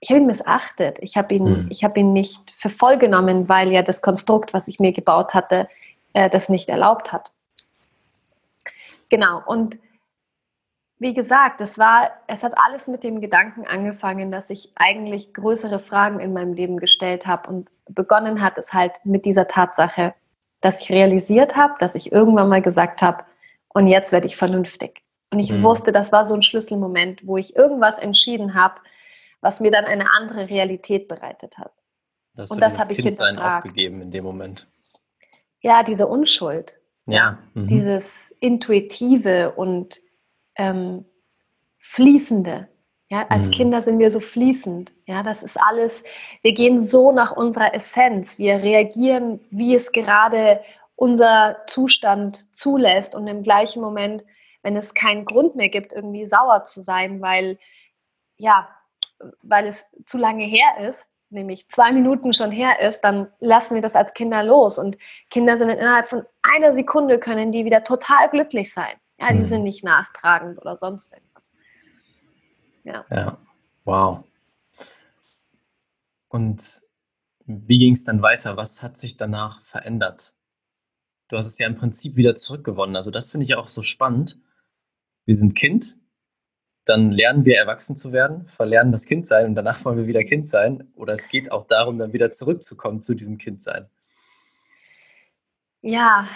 ich 0.00 0.10
habe 0.10 0.20
ihn 0.20 0.26
missachtet. 0.26 0.98
Ich 1.00 1.16
habe 1.16 1.34
ihn, 1.34 1.46
hm. 1.46 1.68
ich 1.70 1.82
ihn 1.82 2.12
nicht 2.12 2.54
für 2.56 2.70
voll 2.70 2.98
genommen, 2.98 3.48
weil 3.48 3.72
ja 3.72 3.82
das 3.82 4.00
Konstrukt, 4.00 4.54
was 4.54 4.68
ich 4.68 4.78
mir 4.78 4.92
gebaut 4.92 5.34
hatte, 5.34 5.68
äh, 6.12 6.30
das 6.30 6.48
nicht 6.48 6.68
erlaubt 6.68 7.12
hat. 7.12 7.32
Genau. 9.08 9.42
Und 9.46 9.78
wie 10.98 11.14
gesagt, 11.14 11.60
es 11.60 11.78
war, 11.78 12.10
es 12.26 12.42
hat 12.42 12.54
alles 12.56 12.88
mit 12.88 13.04
dem 13.04 13.20
Gedanken 13.20 13.66
angefangen, 13.66 14.32
dass 14.32 14.50
ich 14.50 14.72
eigentlich 14.74 15.32
größere 15.32 15.78
Fragen 15.78 16.18
in 16.18 16.32
meinem 16.32 16.54
Leben 16.54 16.78
gestellt 16.78 17.26
habe 17.26 17.48
und 17.48 17.68
begonnen 17.88 18.42
hat 18.42 18.58
es 18.58 18.72
halt 18.72 18.92
mit 19.04 19.24
dieser 19.24 19.46
Tatsache, 19.46 20.14
dass 20.60 20.80
ich 20.80 20.90
realisiert 20.90 21.56
habe, 21.56 21.74
dass 21.78 21.94
ich 21.94 22.10
irgendwann 22.10 22.48
mal 22.48 22.62
gesagt 22.62 23.00
habe, 23.00 23.24
und 23.74 23.86
jetzt 23.86 24.12
werde 24.12 24.26
ich 24.26 24.36
vernünftig. 24.36 25.02
Und 25.30 25.38
ich 25.38 25.52
mhm. 25.52 25.62
wusste, 25.62 25.92
das 25.92 26.10
war 26.10 26.24
so 26.24 26.34
ein 26.34 26.42
Schlüsselmoment, 26.42 27.26
wo 27.26 27.36
ich 27.36 27.54
irgendwas 27.54 27.98
entschieden 27.98 28.54
habe, 28.54 28.80
was 29.40 29.60
mir 29.60 29.70
dann 29.70 29.84
eine 29.84 30.10
andere 30.10 30.48
Realität 30.48 31.06
bereitet 31.06 31.58
hat. 31.58 31.72
Das 32.34 32.50
und 32.50 32.60
das 32.60 32.78
habe 32.78 32.92
ich 32.92 32.98
Kindsein 32.98 33.38
aufgegeben 33.38 34.00
in 34.00 34.10
dem 34.10 34.24
Moment. 34.24 34.66
Ja, 35.60 35.82
diese 35.82 36.06
Unschuld. 36.06 36.74
Ja. 37.06 37.38
Mhm. 37.54 37.68
Dieses 37.68 38.34
Intuitive 38.40 39.52
und 39.52 40.00
ähm, 40.56 41.04
Fließende. 41.78 42.68
Ja, 43.10 43.26
als 43.30 43.46
mhm. 43.46 43.52
Kinder 43.52 43.82
sind 43.82 43.98
wir 43.98 44.10
so 44.10 44.20
fließend. 44.20 44.92
Ja, 45.06 45.22
das 45.22 45.42
ist 45.42 45.58
alles, 45.58 46.04
wir 46.42 46.52
gehen 46.52 46.82
so 46.82 47.10
nach 47.12 47.32
unserer 47.32 47.74
Essenz. 47.74 48.38
Wir 48.38 48.62
reagieren, 48.62 49.40
wie 49.50 49.74
es 49.74 49.92
gerade 49.92 50.60
unser 50.94 51.56
Zustand 51.66 52.54
zulässt 52.54 53.14
und 53.14 53.26
im 53.26 53.42
gleichen 53.42 53.80
Moment, 53.80 54.24
wenn 54.62 54.76
es 54.76 54.92
keinen 54.92 55.24
Grund 55.24 55.56
mehr 55.56 55.70
gibt, 55.70 55.92
irgendwie 55.92 56.26
sauer 56.26 56.64
zu 56.64 56.82
sein, 56.82 57.22
weil 57.22 57.58
ja, 58.36 58.68
weil 59.42 59.66
es 59.66 59.86
zu 60.04 60.18
lange 60.18 60.44
her 60.44 60.86
ist, 60.86 61.08
nämlich 61.30 61.68
zwei 61.68 61.92
Minuten 61.92 62.32
schon 62.32 62.50
her 62.50 62.80
ist, 62.80 63.00
dann 63.02 63.28
lassen 63.40 63.74
wir 63.74 63.82
das 63.82 63.94
als 63.94 64.14
Kinder 64.14 64.42
los. 64.42 64.78
Und 64.78 64.98
Kinder 65.30 65.56
sind 65.56 65.68
innerhalb 65.70 66.08
von 66.08 66.24
einer 66.42 66.72
Sekunde 66.72 67.18
können 67.18 67.52
die 67.52 67.64
wieder 67.64 67.84
total 67.84 68.28
glücklich 68.30 68.72
sein. 68.72 68.96
Ja, 69.18 69.32
die 69.32 69.40
mhm. 69.40 69.48
sind 69.48 69.62
nicht 69.64 69.84
nachtragend 69.84 70.58
oder 70.58 70.76
sonst 70.76 71.12
irgendwas. 71.12 71.52
Ja. 72.84 73.04
ja. 73.10 73.38
Wow. 73.84 74.24
Und 76.28 76.62
wie 77.46 77.78
ging 77.78 77.94
es 77.94 78.04
dann 78.04 78.22
weiter? 78.22 78.56
Was 78.56 78.82
hat 78.82 78.96
sich 78.96 79.16
danach 79.16 79.60
verändert? 79.62 80.32
Du 81.28 81.36
hast 81.36 81.46
es 81.46 81.58
ja 81.58 81.66
im 81.66 81.76
Prinzip 81.76 82.16
wieder 82.16 82.34
zurückgewonnen. 82.34 82.96
Also 82.96 83.10
das 83.10 83.30
finde 83.30 83.44
ich 83.44 83.56
auch 83.56 83.68
so 83.68 83.82
spannend. 83.82 84.38
Wir 85.24 85.34
sind 85.34 85.54
Kind, 85.54 85.96
dann 86.88 87.10
lernen 87.10 87.44
wir 87.44 87.58
erwachsen 87.58 87.96
zu 87.96 88.12
werden, 88.12 88.46
verlernen 88.46 88.92
das 88.92 89.04
Kind 89.04 89.26
sein 89.26 89.44
und 89.44 89.54
danach 89.54 89.84
wollen 89.84 89.98
wir 89.98 90.06
wieder 90.06 90.24
Kind 90.24 90.48
sein. 90.48 90.90
Oder 90.96 91.12
es 91.12 91.28
geht 91.28 91.52
auch 91.52 91.66
darum, 91.66 91.98
dann 91.98 92.14
wieder 92.14 92.30
zurückzukommen 92.30 93.02
zu 93.02 93.14
diesem 93.14 93.36
Kind 93.36 93.62
sein. 93.62 93.90
Ja, 95.82 96.26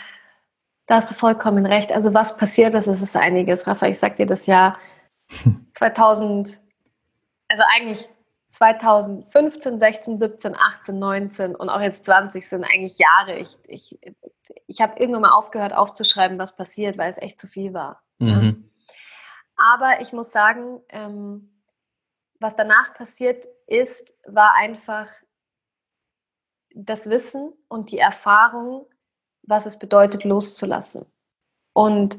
da 0.87 0.97
hast 0.97 1.11
du 1.11 1.15
vollkommen 1.15 1.65
recht. 1.65 1.91
Also 1.91 2.13
was 2.13 2.37
passiert 2.37 2.75
ist, 2.75 2.87
ist 2.87 3.01
es 3.01 3.17
einiges. 3.17 3.67
Rafa, 3.67 3.87
ich 3.87 3.99
sag 3.99 4.17
dir 4.17 4.27
das 4.27 4.45
Jahr 4.45 4.79
2000, 5.73 6.61
also 7.49 7.63
eigentlich 7.75 8.09
2015, 8.49 9.79
16, 9.79 10.19
17, 10.19 10.55
18, 10.55 10.99
19 10.99 11.55
und 11.55 11.71
auch 11.71 11.81
jetzt 11.81 12.05
20 12.05 12.47
sind 12.47 12.65
eigentlich 12.65 12.99
Jahre. 12.99 13.39
Ich, 13.39 13.57
ich, 13.67 13.99
ich 14.67 14.83
habe 14.83 15.01
irgendwann 15.01 15.23
mal 15.23 15.31
aufgehört 15.31 15.73
aufzuschreiben, 15.73 16.39
was 16.39 16.55
passiert, 16.55 16.99
weil 16.99 17.09
es 17.09 17.17
echt 17.17 17.41
zu 17.41 17.47
viel 17.47 17.73
war. 17.73 18.03
Mhm. 18.19 18.69
Aber 19.63 20.01
ich 20.01 20.13
muss 20.13 20.33
sagen, 20.33 20.81
ähm, 20.89 21.49
was 22.41 22.57
danach 22.57 22.95
passiert 22.95 23.47
ist, 23.69 24.13
war 24.27 24.55
einfach 24.57 25.07
das 26.75 27.09
Wissen 27.09 27.53
und 27.69 27.93
die 27.93 27.99
Erfahrung, 27.99 28.87
was 29.45 29.67
es 29.67 29.79
bedeutet, 29.79 30.25
loszulassen. 30.25 31.07
Und 31.75 32.19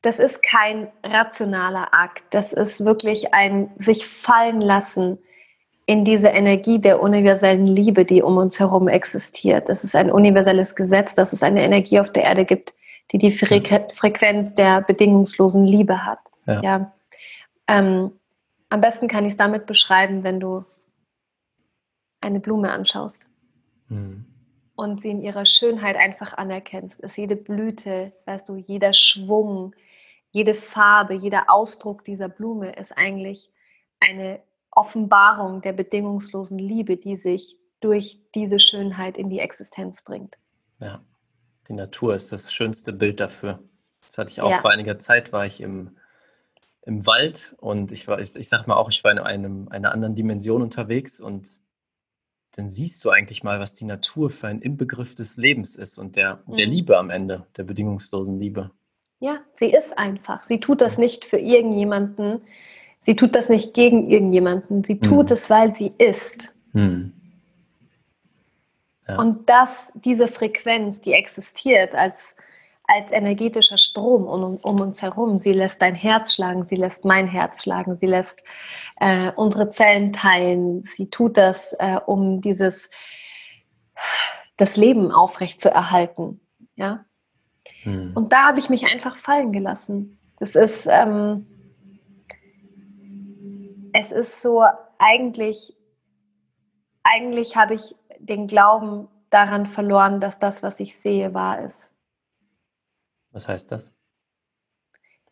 das 0.00 0.18
ist 0.18 0.42
kein 0.42 0.90
rationaler 1.04 1.94
Akt, 1.94 2.24
das 2.30 2.52
ist 2.52 2.84
wirklich 2.84 3.32
ein 3.32 3.70
sich 3.76 4.08
fallen 4.08 4.60
lassen 4.60 5.18
in 5.86 6.04
diese 6.04 6.28
Energie 6.28 6.80
der 6.80 7.00
universellen 7.00 7.68
Liebe, 7.68 8.04
die 8.04 8.20
um 8.20 8.36
uns 8.36 8.58
herum 8.58 8.88
existiert. 8.88 9.68
Das 9.68 9.84
ist 9.84 9.94
ein 9.94 10.10
universelles 10.10 10.74
Gesetz, 10.74 11.14
dass 11.14 11.32
es 11.32 11.44
eine 11.44 11.62
Energie 11.62 12.00
auf 12.00 12.10
der 12.10 12.24
Erde 12.24 12.44
gibt, 12.44 12.74
die 13.12 13.18
die 13.18 13.30
Frequenz 13.30 14.56
der 14.56 14.80
bedingungslosen 14.80 15.64
Liebe 15.64 16.04
hat. 16.04 16.31
Ja. 16.46 16.62
ja. 16.62 16.94
Ähm, 17.66 18.12
am 18.68 18.80
besten 18.80 19.08
kann 19.08 19.24
ich 19.24 19.32
es 19.32 19.36
damit 19.36 19.66
beschreiben, 19.66 20.22
wenn 20.22 20.40
du 20.40 20.64
eine 22.20 22.40
Blume 22.40 22.70
anschaust 22.70 23.28
mhm. 23.88 24.24
und 24.74 25.02
sie 25.02 25.10
in 25.10 25.20
ihrer 25.20 25.44
Schönheit 25.44 25.96
einfach 25.96 26.32
anerkennst. 26.34 27.00
Ist 27.00 27.16
jede 27.16 27.36
Blüte, 27.36 28.12
weißt 28.26 28.48
du, 28.48 28.56
jeder 28.56 28.92
Schwung, 28.92 29.74
jede 30.30 30.54
Farbe, 30.54 31.14
jeder 31.14 31.50
Ausdruck 31.50 32.04
dieser 32.04 32.28
Blume 32.28 32.72
ist 32.72 32.96
eigentlich 32.96 33.50
eine 34.00 34.40
Offenbarung 34.70 35.60
der 35.60 35.72
bedingungslosen 35.72 36.58
Liebe, 36.58 36.96
die 36.96 37.16
sich 37.16 37.58
durch 37.80 38.20
diese 38.34 38.58
Schönheit 38.58 39.18
in 39.18 39.28
die 39.28 39.40
Existenz 39.40 40.02
bringt. 40.02 40.38
Ja, 40.80 41.04
die 41.68 41.74
Natur 41.74 42.14
ist 42.14 42.32
das 42.32 42.52
schönste 42.52 42.92
Bild 42.92 43.20
dafür. 43.20 43.58
Das 44.00 44.16
hatte 44.16 44.30
ich 44.30 44.40
auch 44.40 44.50
ja. 44.50 44.58
vor 44.58 44.70
einiger 44.70 44.98
Zeit, 44.98 45.32
war 45.32 45.44
ich 45.44 45.60
im, 45.60 45.96
im 46.84 47.06
Wald 47.06 47.54
und 47.58 47.92
ich 47.92 48.08
war, 48.08 48.20
ich, 48.20 48.34
ich 48.36 48.48
sag 48.48 48.66
mal 48.66 48.76
auch, 48.76 48.90
ich 48.90 49.04
war 49.04 49.12
in 49.12 49.18
einem, 49.18 49.68
einer 49.68 49.92
anderen 49.92 50.14
Dimension 50.14 50.62
unterwegs 50.62 51.20
und 51.20 51.46
dann 52.54 52.68
siehst 52.68 53.04
du 53.04 53.10
eigentlich 53.10 53.42
mal, 53.44 53.60
was 53.60 53.74
die 53.74 53.86
Natur 53.86 54.28
für 54.30 54.48
ein 54.48 54.60
Inbegriff 54.60 55.14
des 55.14 55.36
Lebens 55.36 55.76
ist 55.76 55.98
und 55.98 56.16
der, 56.16 56.42
mhm. 56.46 56.56
der 56.56 56.66
Liebe 56.66 56.98
am 56.98 57.10
Ende, 57.10 57.46
der 57.56 57.64
bedingungslosen 57.64 58.38
Liebe. 58.38 58.70
Ja, 59.20 59.38
sie 59.58 59.72
ist 59.72 59.96
einfach. 59.96 60.42
Sie 60.42 60.60
tut 60.60 60.80
das 60.80 60.98
nicht 60.98 61.24
für 61.24 61.38
irgendjemanden, 61.38 62.42
Sie 63.04 63.16
tut 63.16 63.34
das 63.34 63.48
nicht 63.48 63.74
gegen 63.74 64.08
irgendjemanden. 64.10 64.84
Sie 64.84 64.98
tut 64.98 65.26
mhm. 65.26 65.32
es, 65.32 65.50
weil 65.50 65.74
sie 65.74 65.92
ist. 65.98 66.50
Mhm. 66.72 67.12
Ja. 69.08 69.18
Und 69.18 69.48
dass 69.48 69.92
diese 69.96 70.28
Frequenz, 70.28 71.00
die 71.00 71.12
existiert 71.12 71.96
als, 71.96 72.36
als 72.94 73.12
energetischer 73.12 73.78
Strom 73.78 74.26
um, 74.26 74.56
um, 74.56 74.80
uns 74.80 75.02
herum, 75.02 75.38
sie 75.38 75.52
lässt 75.52 75.80
dein 75.82 75.94
Herz 75.94 76.34
schlagen, 76.34 76.64
sie 76.64 76.76
lässt 76.76 77.04
mein 77.04 77.26
Herz 77.26 77.62
schlagen, 77.62 77.96
sie 77.96 78.06
lässt 78.06 78.42
äh, 79.00 79.30
unsere 79.36 79.70
Zellen 79.70 80.12
teilen. 80.12 80.82
Sie 80.82 81.08
tut 81.08 81.36
das, 81.36 81.74
äh, 81.78 81.98
um 82.06 82.40
dieses 82.40 82.90
das 84.56 84.76
Leben 84.76 85.10
aufrecht 85.12 85.60
zu 85.60 85.70
erhalten. 85.70 86.40
Ja? 86.76 87.04
Mhm. 87.84 88.12
Und 88.14 88.32
da 88.32 88.48
habe 88.48 88.58
ich 88.58 88.68
mich 88.68 88.84
einfach 88.86 89.16
fallen 89.16 89.52
gelassen. 89.52 90.18
Das 90.38 90.54
ist 90.54 90.86
ähm, 90.90 91.46
es 93.92 94.10
ist 94.10 94.40
so, 94.40 94.64
eigentlich, 94.98 95.76
eigentlich 97.02 97.56
habe 97.56 97.74
ich 97.74 97.94
den 98.18 98.46
Glauben 98.46 99.08
daran 99.30 99.66
verloren, 99.66 100.20
dass 100.20 100.38
das, 100.38 100.62
was 100.62 100.80
ich 100.80 100.96
sehe, 100.96 101.34
wahr 101.34 101.60
ist. 101.62 101.91
Was 103.32 103.48
heißt 103.48 103.72
das? 103.72 103.92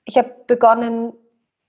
Ich 0.05 0.17
habe 0.17 0.35
begonnen, 0.47 1.13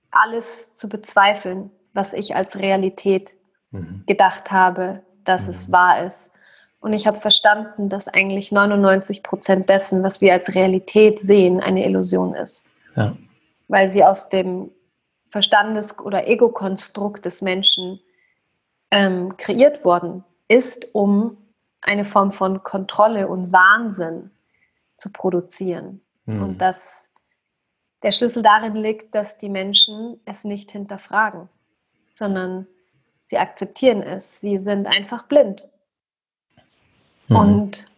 alles 0.10 0.74
zu 0.76 0.90
bezweifeln, 0.90 1.72
was 1.94 2.14
ich 2.14 2.36
als 2.36 2.58
Realität 2.58 3.34
mhm. 3.72 4.04
gedacht 4.06 4.52
habe, 4.52 5.04
dass 5.24 5.44
mhm. 5.44 5.50
es 5.50 5.72
wahr 5.72 6.06
ist. 6.06 6.30
Und 6.80 6.94
ich 6.94 7.06
habe 7.06 7.20
verstanden, 7.20 7.90
dass 7.90 8.08
eigentlich 8.08 8.52
99 8.52 9.24
Prozent 9.24 9.70
dessen, 9.70 10.04
was 10.04 10.20
wir 10.20 10.34
als 10.34 10.56
Realität 10.56 11.20
sehen, 11.20 11.62
eine 11.62 11.86
Illusion 11.86 12.34
ist. 12.34 12.64
Ja. 12.96 13.16
Weil 13.68 13.90
sie 13.90 14.04
aus 14.04 14.30
dem 14.30 14.72
Verstandes- 15.30 15.98
oder 16.00 16.28
Ego-Konstrukt 16.28 17.24
des 17.26 17.42
Menschen 17.42 18.00
ähm, 18.90 19.38
kreiert 19.38 19.86
worden 19.86 20.24
ist, 20.48 20.88
um 20.94 21.38
eine 21.82 22.04
Form 22.04 22.32
von 22.32 22.64
Kontrolle 22.64 23.28
und 23.28 23.54
Wahnsinn 23.54 24.32
zu 24.98 25.10
produzieren. 25.12 26.02
Mhm. 26.26 26.44
Und 26.44 26.58
dass 26.60 27.10
der 28.04 28.12
Schlüssel 28.12 28.44
darin 28.44 28.76
liegt, 28.76 29.14
dass 29.14 29.38
die 29.38 29.50
Menschen 29.50 30.20
es 30.26 30.44
nicht 30.44 30.72
hinterfragen, 30.72 31.50
sondern 32.10 32.68
sie 33.26 33.38
akzeptieren 33.38 34.02
es. 34.02 34.42
Sie 34.42 34.58
sind 34.58 34.88
einfach 34.88 35.24
blind. 35.24 35.68
Mhm. 37.28 37.36
Und 37.36 37.92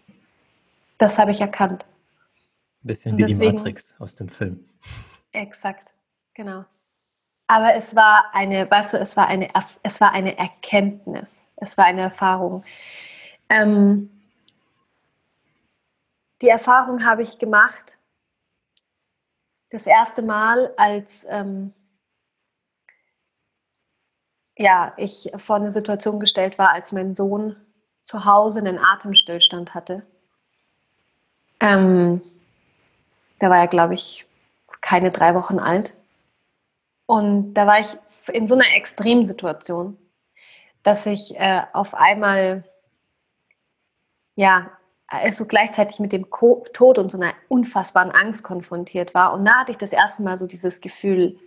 das 0.97 1.17
habe 1.17 1.31
ich 1.31 1.41
erkannt. 1.41 1.85
Ein 2.83 2.87
bisschen 2.87 3.17
wie 3.17 3.23
deswegen, 3.23 3.39
die 3.39 3.45
Matrix 3.47 3.99
aus 3.99 4.15
dem 4.15 4.29
Film. 4.29 4.65
Exakt, 5.31 5.89
genau. 6.33 6.65
Aber 7.47 7.75
es 7.75 7.95
war 7.95 8.33
eine, 8.33 8.69
weißt 8.69 8.93
du, 8.93 8.97
es 8.97 9.17
war 9.17 9.27
eine, 9.27 9.49
es 9.83 10.01
war 10.01 10.11
eine 10.11 10.37
Erkenntnis, 10.37 11.51
es 11.57 11.77
war 11.77 11.85
eine 11.85 12.01
Erfahrung. 12.01 12.63
Ähm, 13.49 14.09
die 16.41 16.49
Erfahrung 16.49 17.05
habe 17.05 17.21
ich 17.21 17.39
gemacht, 17.39 17.97
das 19.73 19.87
erste 19.87 20.21
Mal, 20.21 20.71
als 20.77 21.25
ähm, 21.27 21.73
ja, 24.55 24.93
ich 24.97 25.31
vor 25.37 25.55
eine 25.55 25.71
Situation 25.71 26.19
gestellt 26.19 26.59
war, 26.59 26.71
als 26.71 26.91
mein 26.91 27.15
Sohn 27.15 27.55
zu 28.03 28.23
Hause 28.23 28.59
einen 28.59 28.77
Atemstillstand 28.77 29.73
hatte. 29.73 30.05
Ähm, 31.59 32.21
da 33.39 33.49
war 33.49 33.57
er, 33.57 33.67
glaube 33.67 33.95
ich, 33.95 34.27
keine 34.81 35.09
drei 35.09 35.33
Wochen 35.33 35.57
alt. 35.57 35.91
Und 37.07 37.55
da 37.55 37.65
war 37.65 37.79
ich 37.79 37.97
in 38.31 38.47
so 38.47 38.53
einer 38.53 38.75
Extremsituation, 38.75 39.97
dass 40.83 41.07
ich 41.07 41.35
äh, 41.39 41.63
auf 41.73 41.95
einmal, 41.95 42.63
ja, 44.35 44.69
also 45.21 45.45
gleichzeitig 45.45 45.99
mit 45.99 46.11
dem 46.11 46.27
Tod 46.29 46.97
und 46.97 47.11
so 47.11 47.19
einer 47.19 47.33
unfassbaren 47.47 48.11
Angst 48.11 48.43
konfrontiert 48.43 49.13
war. 49.13 49.33
Und 49.33 49.45
da 49.45 49.59
hatte 49.59 49.71
ich 49.71 49.77
das 49.77 49.93
erste 49.93 50.23
Mal 50.23 50.37
so 50.37 50.47
dieses 50.47 50.81
Gefühl, 50.81 51.37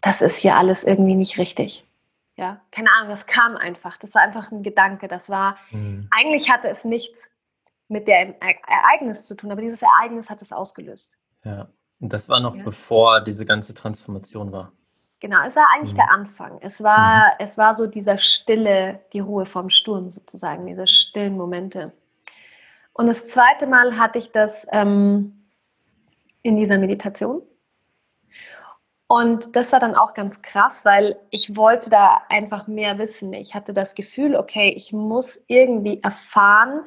das 0.00 0.22
ist 0.22 0.38
hier 0.38 0.56
alles 0.56 0.84
irgendwie 0.84 1.14
nicht 1.14 1.38
richtig. 1.38 1.84
Ja, 2.36 2.60
keine 2.70 2.90
Ahnung, 2.92 3.10
das 3.10 3.26
kam 3.26 3.56
einfach. 3.56 3.96
Das 3.96 4.14
war 4.14 4.22
einfach 4.22 4.52
ein 4.52 4.62
Gedanke. 4.62 5.08
Das 5.08 5.28
war, 5.28 5.56
mhm. 5.70 6.08
eigentlich 6.10 6.50
hatte 6.50 6.68
es 6.68 6.84
nichts 6.84 7.28
mit 7.88 8.06
dem 8.06 8.34
Ereignis 8.40 9.26
zu 9.26 9.34
tun, 9.34 9.50
aber 9.50 9.60
dieses 9.60 9.82
Ereignis 9.82 10.30
hat 10.30 10.42
es 10.42 10.52
ausgelöst. 10.52 11.16
Ja. 11.44 11.68
Und 12.00 12.12
das 12.12 12.28
war 12.28 12.40
noch 12.40 12.54
ja. 12.54 12.62
bevor 12.62 13.20
diese 13.20 13.44
ganze 13.44 13.74
Transformation 13.74 14.52
war. 14.52 14.72
Genau, 15.20 15.44
es 15.44 15.56
war 15.56 15.66
eigentlich 15.74 15.94
mhm. 15.94 15.96
der 15.96 16.12
Anfang. 16.12 16.58
Es 16.60 16.82
war, 16.82 17.26
mhm. 17.26 17.36
es 17.40 17.58
war 17.58 17.74
so 17.74 17.86
dieser 17.86 18.18
Stille, 18.18 19.00
die 19.12 19.20
Ruhe 19.20 19.46
vom 19.46 19.68
Sturm 19.68 20.10
sozusagen, 20.10 20.66
diese 20.66 20.86
stillen 20.86 21.36
Momente. 21.36 21.92
Und 22.98 23.06
das 23.06 23.28
zweite 23.28 23.66
Mal 23.66 23.96
hatte 23.96 24.18
ich 24.18 24.30
das 24.30 24.66
ähm, 24.72 25.46
in 26.42 26.56
dieser 26.56 26.76
Meditation. 26.76 27.40
Und 29.06 29.56
das 29.56 29.72
war 29.72 29.80
dann 29.80 29.94
auch 29.94 30.12
ganz 30.12 30.42
krass, 30.42 30.84
weil 30.84 31.18
ich 31.30 31.56
wollte 31.56 31.88
da 31.88 32.20
einfach 32.28 32.66
mehr 32.66 32.98
wissen. 32.98 33.32
Ich 33.32 33.54
hatte 33.54 33.72
das 33.72 33.94
Gefühl, 33.94 34.36
okay, 34.36 34.68
ich 34.76 34.92
muss 34.92 35.40
irgendwie 35.46 36.02
erfahren, 36.02 36.84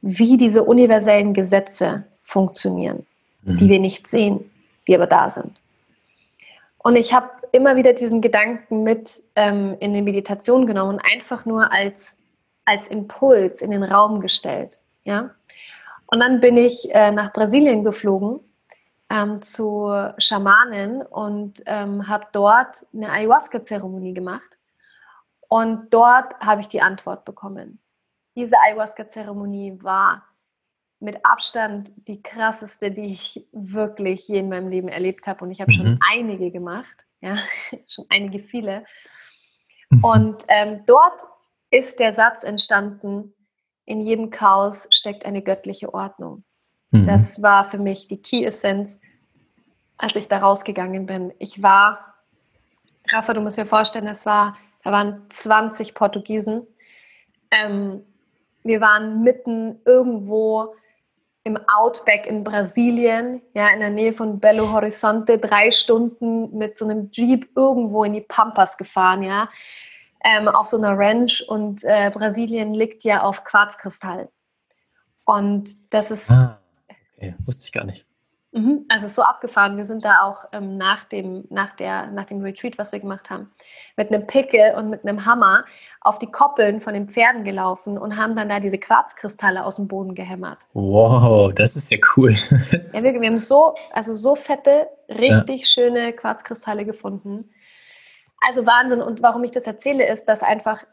wie 0.00 0.36
diese 0.36 0.64
universellen 0.64 1.32
Gesetze 1.34 2.08
funktionieren 2.22 3.06
mhm. 3.42 3.58
die 3.58 3.68
wir 3.68 3.78
nicht 3.78 4.06
sehen, 4.06 4.50
die 4.86 4.94
aber 4.94 5.06
da 5.06 5.30
sind. 5.30 5.58
Und 6.78 6.96
ich 6.96 7.12
habe 7.12 7.28
immer 7.52 7.76
wieder 7.76 7.92
diesen 7.92 8.20
Gedanken 8.20 8.82
mit 8.82 9.22
ähm, 9.34 9.76
in 9.80 9.94
die 9.94 10.02
Meditation 10.02 10.66
genommen 10.66 10.96
und 10.96 11.00
einfach 11.00 11.44
nur 11.44 11.72
als, 11.72 12.18
als 12.64 12.88
Impuls 12.88 13.62
in 13.62 13.70
den 13.70 13.82
Raum 13.82 14.20
gestellt. 14.20 14.78
Ja? 15.08 15.30
Und 16.06 16.20
dann 16.20 16.40
bin 16.40 16.58
ich 16.58 16.94
äh, 16.94 17.10
nach 17.10 17.32
Brasilien 17.32 17.82
geflogen 17.82 18.40
ähm, 19.08 19.40
zu 19.40 19.90
Schamanen 20.18 21.00
und 21.00 21.62
ähm, 21.64 22.06
habe 22.08 22.26
dort 22.32 22.86
eine 22.92 23.10
Ayahuasca-Zeremonie 23.10 24.12
gemacht. 24.12 24.58
Und 25.48 25.88
dort 25.94 26.38
habe 26.40 26.60
ich 26.60 26.68
die 26.68 26.82
Antwort 26.82 27.24
bekommen. 27.24 27.80
Diese 28.36 28.58
Ayahuasca-Zeremonie 28.60 29.78
war 29.82 30.24
mit 31.00 31.24
Abstand 31.24 31.90
die 32.06 32.22
krasseste, 32.22 32.90
die 32.90 33.12
ich 33.12 33.46
wirklich 33.52 34.28
je 34.28 34.40
in 34.40 34.50
meinem 34.50 34.68
Leben 34.68 34.88
erlebt 34.88 35.26
habe. 35.26 35.42
Und 35.44 35.52
ich 35.52 35.62
habe 35.62 35.72
mhm. 35.72 35.76
schon 35.76 36.00
einige 36.12 36.50
gemacht, 36.50 37.06
ja, 37.20 37.38
schon 37.86 38.04
einige 38.10 38.40
viele. 38.40 38.84
Mhm. 39.88 40.04
Und 40.04 40.44
ähm, 40.48 40.82
dort 40.84 41.22
ist 41.70 41.98
der 41.98 42.12
Satz 42.12 42.44
entstanden, 42.44 43.32
in 43.88 44.02
jedem 44.02 44.28
Chaos 44.30 44.86
steckt 44.90 45.24
eine 45.24 45.40
göttliche 45.40 45.92
Ordnung. 45.94 46.44
Mhm. 46.90 47.06
Das 47.06 47.40
war 47.42 47.68
für 47.68 47.78
mich 47.78 48.06
die 48.06 48.20
Key-Essenz, 48.20 49.00
als 49.96 50.14
ich 50.14 50.28
da 50.28 50.38
rausgegangen 50.38 51.06
bin. 51.06 51.32
Ich 51.38 51.62
war, 51.62 51.98
Rafa, 53.10 53.32
du 53.32 53.40
musst 53.40 53.56
dir 53.56 53.66
vorstellen, 53.66 54.06
es 54.06 54.26
war, 54.26 54.56
da 54.84 54.92
waren 54.92 55.26
20 55.30 55.94
Portugiesen. 55.94 56.66
Ähm, 57.50 58.04
wir 58.62 58.82
waren 58.82 59.22
mitten 59.22 59.80
irgendwo 59.86 60.74
im 61.44 61.58
Outback 61.66 62.26
in 62.26 62.44
Brasilien, 62.44 63.40
ja, 63.54 63.68
in 63.68 63.80
der 63.80 63.88
Nähe 63.88 64.12
von 64.12 64.38
Belo 64.38 64.70
Horizonte, 64.70 65.38
drei 65.38 65.70
Stunden 65.70 66.56
mit 66.56 66.78
so 66.78 66.84
einem 66.84 67.10
Jeep 67.10 67.48
irgendwo 67.56 68.04
in 68.04 68.12
die 68.12 68.20
Pampas 68.20 68.76
gefahren, 68.76 69.22
ja. 69.22 69.48
Ähm, 70.24 70.48
auf 70.48 70.68
so 70.68 70.76
einer 70.76 70.98
Ranch 70.98 71.44
und 71.46 71.84
äh, 71.84 72.10
Brasilien 72.12 72.74
liegt 72.74 73.04
ja 73.04 73.22
auf 73.22 73.44
Quarzkristall. 73.44 74.28
Und 75.24 75.70
das 75.90 76.10
ist. 76.10 76.30
Ah, 76.30 76.58
okay. 77.16 77.34
Wusste 77.44 77.66
ich 77.66 77.72
gar 77.72 77.84
nicht. 77.84 78.08
Mhm, 78.52 78.86
also 78.88 79.08
so 79.08 79.22
abgefahren. 79.22 79.76
Wir 79.76 79.84
sind 79.84 80.04
da 80.04 80.22
auch 80.22 80.46
ähm, 80.52 80.78
nach, 80.78 81.04
dem, 81.04 81.44
nach, 81.50 81.74
der, 81.74 82.06
nach 82.06 82.24
dem 82.24 82.40
Retreat, 82.40 82.78
was 82.78 82.92
wir 82.92 82.98
gemacht 82.98 83.28
haben, 83.28 83.50
mit 83.96 84.10
einem 84.10 84.26
Pickel 84.26 84.74
und 84.74 84.88
mit 84.88 85.04
einem 85.04 85.26
Hammer 85.26 85.64
auf 86.00 86.18
die 86.18 86.30
Koppeln 86.30 86.80
von 86.80 86.94
den 86.94 87.10
Pferden 87.10 87.44
gelaufen 87.44 87.98
und 87.98 88.16
haben 88.16 88.34
dann 88.34 88.48
da 88.48 88.58
diese 88.58 88.78
Quarzkristalle 88.78 89.64
aus 89.64 89.76
dem 89.76 89.86
Boden 89.86 90.14
gehämmert. 90.14 90.60
Wow, 90.72 91.52
das 91.54 91.76
ist 91.76 91.90
ja 91.90 91.98
cool. 92.16 92.32
ja, 92.94 93.02
wir, 93.02 93.20
wir 93.20 93.28
haben 93.28 93.38
so, 93.38 93.74
also 93.92 94.14
so 94.14 94.34
fette, 94.34 94.88
richtig 95.10 95.60
ja. 95.60 95.66
schöne 95.66 96.12
Quarzkristalle 96.14 96.86
gefunden. 96.86 97.50
Also 98.40 98.66
Wahnsinn. 98.66 99.02
Und 99.02 99.22
warum 99.22 99.44
ich 99.44 99.50
das 99.50 99.66
erzähle, 99.66 100.06
ist, 100.06 100.26
dass 100.26 100.42
einfach 100.42 100.84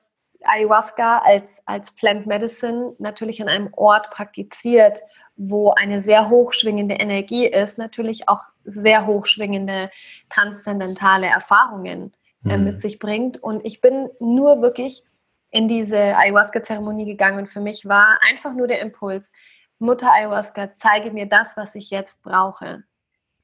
Ayahuasca 0.43 1.19
als, 1.19 1.61
als 1.65 1.91
Plant 1.91 2.25
Medicine 2.27 2.93
natürlich 2.99 3.41
an 3.41 3.49
einem 3.49 3.69
Ort 3.73 4.09
praktiziert, 4.11 5.01
wo 5.35 5.71
eine 5.71 5.99
sehr 5.99 6.29
hochschwingende 6.29 6.95
Energie 6.95 7.45
ist, 7.45 7.77
natürlich 7.77 8.29
auch 8.29 8.43
sehr 8.63 9.05
hochschwingende 9.05 9.89
transzendentale 10.29 11.27
Erfahrungen 11.27 12.13
äh, 12.45 12.57
mhm. 12.57 12.63
mit 12.63 12.79
sich 12.79 12.99
bringt. 12.99 13.41
Und 13.41 13.65
ich 13.65 13.81
bin 13.81 14.09
nur 14.19 14.61
wirklich 14.61 15.03
in 15.51 15.67
diese 15.67 16.17
Ayahuasca-Zeremonie 16.17 17.05
gegangen 17.05 17.39
und 17.39 17.47
für 17.47 17.61
mich 17.61 17.87
war 17.87 18.19
einfach 18.27 18.53
nur 18.53 18.67
der 18.67 18.81
Impuls, 18.81 19.31
Mutter 19.77 20.11
Ayahuasca, 20.11 20.75
zeige 20.75 21.11
mir 21.11 21.27
das, 21.27 21.57
was 21.57 21.75
ich 21.75 21.89
jetzt 21.89 22.21
brauche, 22.23 22.83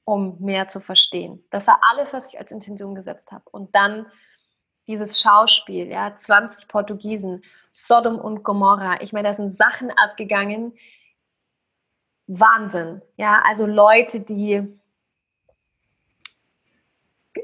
um 0.06 0.38
mehr 0.40 0.68
zu 0.68 0.80
verstehen. 0.80 1.44
Das 1.50 1.68
war 1.68 1.80
alles, 1.92 2.14
was 2.14 2.28
ich 2.28 2.40
als 2.40 2.52
Intention 2.52 2.96
gesetzt 2.96 3.32
habe. 3.32 3.44
Und 3.52 3.76
dann 3.76 4.06
dieses 4.88 5.22
Schauspiel, 5.22 5.88
ja, 5.88 6.16
20 6.16 6.68
Portugiesen, 6.68 7.44
Sodom 7.72 8.20
und 8.20 8.44
Gomorra. 8.44 9.02
Ich 9.02 9.14
meine, 9.14 9.30
da 9.30 9.34
sind 9.34 9.52
Sachen 9.52 9.92
abgegangen. 9.92 10.74
Wahnsinn. 12.28 13.02
Ja, 13.18 13.44
also 13.46 13.66
Leute, 13.66 14.20
die 14.20 14.68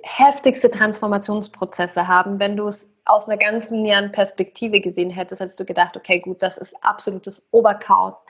heftigste 0.03 0.69
Transformationsprozesse 0.69 2.07
haben, 2.07 2.39
wenn 2.39 2.57
du 2.57 2.67
es 2.67 2.91
aus 3.05 3.27
einer 3.27 3.37
ganz 3.37 3.71
näheren 3.71 4.11
Perspektive 4.11 4.81
gesehen 4.81 5.09
hättest, 5.09 5.41
hättest 5.41 5.59
du 5.59 5.65
gedacht, 5.65 5.95
okay, 5.95 6.19
gut, 6.19 6.41
das 6.41 6.57
ist 6.57 6.75
absolutes 6.83 7.45
Oberchaos. 7.51 8.25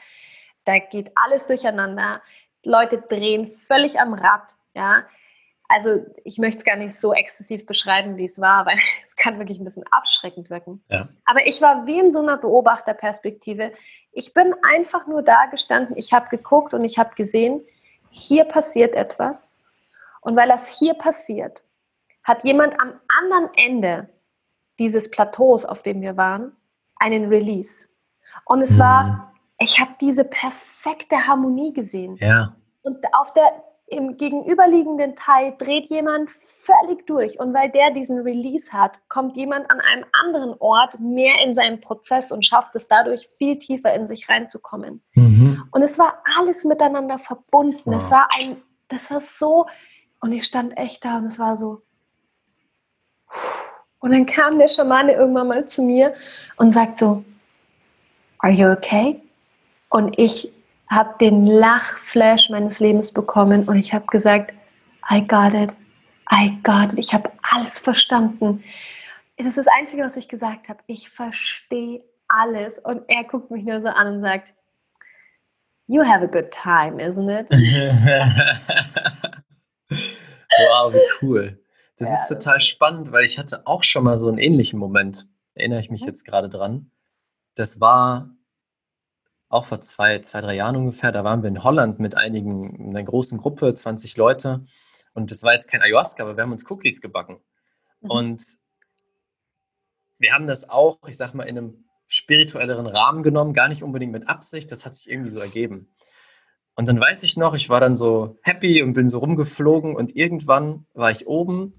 Da 0.66 0.78
geht 0.80 1.12
alles 1.16 1.46
durcheinander. 1.46 2.22
Leute 2.68 3.02
drehen 3.02 3.48
völlig 3.48 4.00
am 4.00 4.14
Rad, 4.14 4.56
ja 4.74 5.04
also 5.68 6.06
ich 6.24 6.38
möchte 6.38 6.60
es 6.60 6.64
gar 6.64 6.78
nicht 6.78 6.96
so 6.96 7.14
exzessiv 7.14 7.66
beschreiben, 7.66 8.18
wie 8.18 8.26
es 8.26 8.40
war, 8.40 8.66
weil 8.66 8.78
es 9.04 9.16
kann 9.16 9.38
wirklich 9.38 9.60
ein 9.60 9.66
bisschen 9.66 9.86
abschreckend 9.92 10.50
wirken. 10.50 10.84
Ja. 10.90 11.10
Aber 11.26 11.46
ich 11.46 11.62
war 11.62 11.86
wie 11.86 12.00
in 12.00 12.12
so 12.12 12.20
einer 12.20 12.38
Beobachterperspektive. 12.38 13.72
Ich 14.12 14.34
bin 14.34 14.54
einfach 14.64 15.08
nur 15.08 15.22
da 15.22 15.46
gestanden, 15.48 15.98
ich 15.98 16.14
habe 16.14 16.30
geguckt 16.30 16.74
und 16.74 16.84
ich 16.84 16.98
habe 16.98 17.16
gesehen, 17.16 17.62
hier 18.10 18.46
passiert 18.46 18.96
etwas. 18.96 19.58
Und 20.22 20.36
weil 20.36 20.48
das 20.48 20.80
hier 20.80 20.96
passiert, 20.96 21.64
hat 22.24 22.44
jemand 22.44 22.82
am 22.82 23.00
anderen 23.22 23.50
Ende 23.56 24.10
dieses 24.80 25.10
Plateaus, 25.10 25.66
auf 25.66 25.82
dem 25.82 26.02
wir 26.02 26.18
waren, 26.18 26.56
einen 26.98 27.30
Release. 27.30 27.88
Und 28.46 28.62
es 28.62 28.78
mhm. 28.78 28.80
war, 28.80 29.34
ich 29.60 29.80
habe 29.80 29.92
diese 30.00 30.24
perfekte 30.24 31.28
Harmonie 31.28 31.74
gesehen. 31.74 32.18
Ja. 32.20 32.56
Und 32.84 32.98
auf 33.14 33.34
der 33.34 33.64
im 33.90 34.18
gegenüberliegenden 34.18 35.16
Teil 35.16 35.56
dreht 35.58 35.90
jemand 35.90 36.30
völlig 36.30 37.06
durch 37.06 37.40
und 37.40 37.54
weil 37.54 37.70
der 37.72 37.92
diesen 37.92 38.20
Release 38.20 38.74
hat, 38.74 39.00
kommt 39.08 39.38
jemand 39.38 39.72
an 39.72 39.80
einem 39.80 40.06
anderen 40.12 40.56
Ort 40.60 41.00
mehr 41.00 41.42
in 41.44 41.56
seinen 41.56 41.80
Prozess 41.80 42.34
und 42.34 42.46
schafft 42.46 42.76
es 42.76 42.90
dadurch 42.90 43.30
viel 43.38 43.60
tiefer 43.60 43.94
in 43.94 44.06
sich 44.06 44.28
reinzukommen. 44.28 45.02
Mhm. 45.14 45.64
Und 45.72 45.82
es 45.84 45.98
war 45.98 46.22
alles 46.38 46.66
miteinander 46.66 47.18
verbunden. 47.18 47.94
Es 47.94 48.12
war 48.12 48.28
ein, 48.38 48.58
das 48.90 49.10
war 49.10 49.22
so, 49.22 49.68
und 50.20 50.34
ich 50.34 50.44
stand 50.44 50.78
echt 50.78 51.06
da 51.06 51.18
und 51.18 51.26
es 51.26 51.40
war 51.40 51.56
so. 51.56 51.82
Und 54.00 54.12
dann 54.12 54.26
kam 54.26 54.60
der 54.60 54.68
Schamane 54.68 55.14
irgendwann 55.14 55.48
mal 55.48 55.66
zu 55.66 55.82
mir 55.82 56.14
und 56.58 56.72
sagt 56.72 56.98
so, 56.98 57.24
Are 58.40 58.52
you 58.52 58.70
okay? 58.70 59.22
Und 59.90 60.18
ich 60.18 60.52
habe 60.90 61.16
den 61.20 61.46
Lachflash 61.46 62.50
meines 62.50 62.80
Lebens 62.80 63.12
bekommen 63.12 63.66
und 63.66 63.76
ich 63.76 63.94
habe 63.94 64.06
gesagt, 64.08 64.54
I 65.10 65.26
got 65.26 65.54
it, 65.54 65.74
I 66.32 66.58
got 66.64 66.94
it. 66.94 67.00
Ich 67.00 67.14
habe 67.14 67.32
alles 67.42 67.80
verstanden. 67.80 68.64
Es 69.36 69.46
ist 69.46 69.58
das 69.58 69.68
Einzige, 69.68 70.04
was 70.04 70.18
ich 70.18 70.28
gesagt 70.28 70.70
habe. 70.70 70.80
Ich 70.88 71.10
verstehe 71.10 72.04
alles. 72.28 72.80
Und 72.80 73.04
er 73.08 73.24
guckt 73.24 73.52
mich 73.52 73.64
nur 73.64 73.80
so 73.82 73.88
an 73.88 74.14
und 74.14 74.20
sagt, 74.20 74.54
You 75.90 76.04
have 76.04 76.22
a 76.22 76.28
good 76.28 76.52
time, 76.52 77.02
isn't 77.02 77.30
it? 77.30 77.50
wow, 79.90 80.94
wie 80.94 81.00
cool. 81.22 81.64
Das 81.96 82.10
ja, 82.10 82.14
ist 82.16 82.28
total 82.28 82.60
spannend, 82.60 83.14
weil 83.14 83.24
ich 83.24 83.38
hatte 83.38 83.66
auch 83.66 83.84
schon 83.84 84.04
mal 84.04 84.18
so 84.18 84.28
einen 84.28 84.38
ähnlichen 84.38 84.80
Moment. 84.80 85.26
Erinnere 85.54 85.80
ich 85.80 85.90
mich 85.90 86.02
mhm. 86.02 86.08
jetzt 86.08 86.26
gerade 86.26 86.50
dran. 86.50 86.92
Das 87.56 87.80
war 87.80 88.37
auch 89.50 89.66
vor 89.66 89.82
zwei, 89.82 90.20
zwei, 90.20 90.42
drei 90.42 90.56
Jahren 90.56 90.76
ungefähr, 90.76 91.12
da 91.12 91.24
waren 91.24 91.42
wir 91.42 91.50
in 91.50 91.64
Holland 91.64 92.00
mit 92.00 92.16
einigen, 92.16 92.90
einer 92.90 93.04
großen 93.04 93.38
Gruppe, 93.38 93.74
20 93.74 94.18
Leute. 94.18 94.64
Und 95.14 95.32
das 95.32 95.44
war 95.44 95.54
jetzt 95.54 95.72
kein 95.72 95.82
Ayahuasca, 95.82 96.24
aber 96.24 96.36
wir 96.36 96.44
haben 96.44 96.52
uns 96.52 96.70
Cookies 96.70 97.02
gebacken. 97.02 97.40
Mhm. 98.02 98.10
Und 98.10 98.44
wir 100.20 100.34
haben 100.34 100.48
das 100.48 100.70
auch, 100.70 101.00
ich 101.08 101.18
sag 101.18 101.34
mal, 101.34 101.44
in 101.44 101.58
einem 101.58 101.86
spirituelleren 102.08 102.88
Rahmen 102.88 103.24
genommen, 103.24 103.54
gar 103.54 103.68
nicht 103.68 103.84
unbedingt 103.84 104.12
mit 104.12 104.28
Absicht, 104.28 104.72
das 104.72 104.86
hat 104.86 104.96
sich 104.96 105.12
irgendwie 105.12 105.30
so 105.30 105.40
ergeben. 105.40 105.90
Und 106.76 106.88
dann 106.88 107.00
weiß 107.00 107.24
ich 107.24 107.38
noch, 107.38 107.56
ich 107.56 107.70
war 107.70 107.80
dann 107.80 107.96
so 107.96 108.38
happy 108.44 108.82
und 108.84 108.94
bin 108.94 109.08
so 109.08 109.20
rumgeflogen 109.20 109.96
und 109.96 110.16
irgendwann 110.16 110.86
war 110.94 111.12
ich 111.12 111.28
oben 111.28 111.74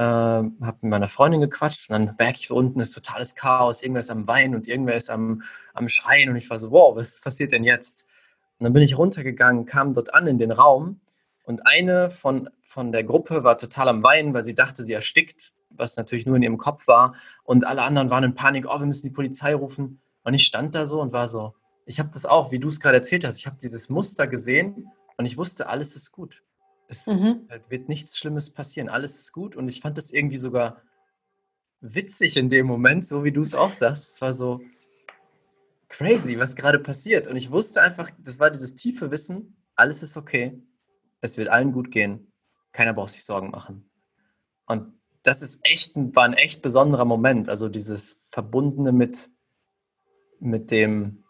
äh, 0.00 0.02
habe 0.02 0.78
mit 0.80 0.90
meiner 0.90 1.08
Freundin 1.08 1.42
gequatscht 1.42 1.90
und 1.90 1.92
dann 1.92 2.16
merke 2.18 2.38
ich, 2.40 2.50
unten 2.50 2.80
ist 2.80 2.92
totales 2.92 3.34
Chaos, 3.34 3.82
irgendwer 3.82 4.00
ist 4.00 4.10
am 4.10 4.26
Weinen 4.26 4.54
und 4.54 4.66
irgendwer 4.66 4.94
ist 4.94 5.10
am, 5.10 5.42
am 5.74 5.88
Schreien 5.88 6.30
und 6.30 6.36
ich 6.36 6.48
war 6.48 6.56
so, 6.56 6.70
wow, 6.70 6.96
was 6.96 7.20
passiert 7.20 7.52
denn 7.52 7.64
jetzt? 7.64 8.06
Und 8.58 8.64
dann 8.64 8.72
bin 8.72 8.82
ich 8.82 8.96
runtergegangen, 8.96 9.66
kam 9.66 9.92
dort 9.92 10.14
an 10.14 10.26
in 10.26 10.38
den 10.38 10.52
Raum 10.52 11.00
und 11.42 11.66
eine 11.66 12.08
von, 12.08 12.48
von 12.62 12.92
der 12.92 13.04
Gruppe 13.04 13.44
war 13.44 13.58
total 13.58 13.88
am 13.88 14.02
Weinen, 14.02 14.32
weil 14.32 14.42
sie 14.42 14.54
dachte, 14.54 14.84
sie 14.84 14.94
erstickt, 14.94 15.52
was 15.68 15.98
natürlich 15.98 16.24
nur 16.24 16.36
in 16.36 16.42
ihrem 16.44 16.56
Kopf 16.56 16.86
war 16.86 17.14
und 17.44 17.66
alle 17.66 17.82
anderen 17.82 18.08
waren 18.08 18.24
in 18.24 18.34
Panik, 18.34 18.64
oh, 18.66 18.78
wir 18.78 18.86
müssen 18.86 19.06
die 19.06 19.12
Polizei 19.12 19.54
rufen. 19.54 20.00
Und 20.24 20.32
ich 20.32 20.46
stand 20.46 20.74
da 20.74 20.86
so 20.86 21.02
und 21.02 21.12
war 21.12 21.28
so, 21.28 21.52
ich 21.84 21.98
habe 21.98 22.08
das 22.10 22.24
auch, 22.24 22.52
wie 22.52 22.58
du 22.58 22.68
es 22.68 22.80
gerade 22.80 22.96
erzählt 22.96 23.24
hast, 23.24 23.40
ich 23.40 23.46
habe 23.46 23.58
dieses 23.60 23.90
Muster 23.90 24.26
gesehen 24.26 24.90
und 25.18 25.26
ich 25.26 25.36
wusste, 25.36 25.66
alles 25.66 25.94
ist 25.94 26.10
gut. 26.12 26.42
Es 26.90 27.06
mhm. 27.06 27.48
wird 27.68 27.88
nichts 27.88 28.18
Schlimmes 28.18 28.50
passieren. 28.50 28.88
Alles 28.88 29.14
ist 29.14 29.32
gut. 29.32 29.54
Und 29.54 29.68
ich 29.68 29.80
fand 29.80 29.96
das 29.96 30.10
irgendwie 30.10 30.38
sogar 30.38 30.82
witzig 31.80 32.36
in 32.36 32.50
dem 32.50 32.66
Moment, 32.66 33.06
so 33.06 33.22
wie 33.22 33.30
du 33.30 33.40
es 33.40 33.54
auch 33.54 33.72
sagst. 33.72 34.10
Es 34.10 34.20
war 34.20 34.32
so 34.32 34.60
crazy, 35.88 36.36
was 36.38 36.56
gerade 36.56 36.80
passiert. 36.80 37.28
Und 37.28 37.36
ich 37.36 37.52
wusste 37.52 37.80
einfach, 37.80 38.10
das 38.18 38.40
war 38.40 38.50
dieses 38.50 38.74
tiefe 38.74 39.12
Wissen, 39.12 39.56
alles 39.76 40.02
ist 40.02 40.16
okay. 40.16 40.60
Es 41.20 41.36
wird 41.36 41.48
allen 41.48 41.72
gut 41.72 41.92
gehen. 41.92 42.32
Keiner 42.72 42.92
braucht 42.92 43.10
sich 43.10 43.24
Sorgen 43.24 43.50
machen. 43.50 43.88
Und 44.66 44.92
das 45.22 45.42
ist 45.42 45.60
echt, 45.62 45.92
war 45.94 46.24
ein 46.24 46.32
echt 46.32 46.60
besonderer 46.60 47.04
Moment. 47.04 47.48
Also 47.48 47.68
dieses 47.68 48.24
Verbundene 48.30 48.90
mit, 48.90 49.28
mit 50.40 50.72
dem, 50.72 51.24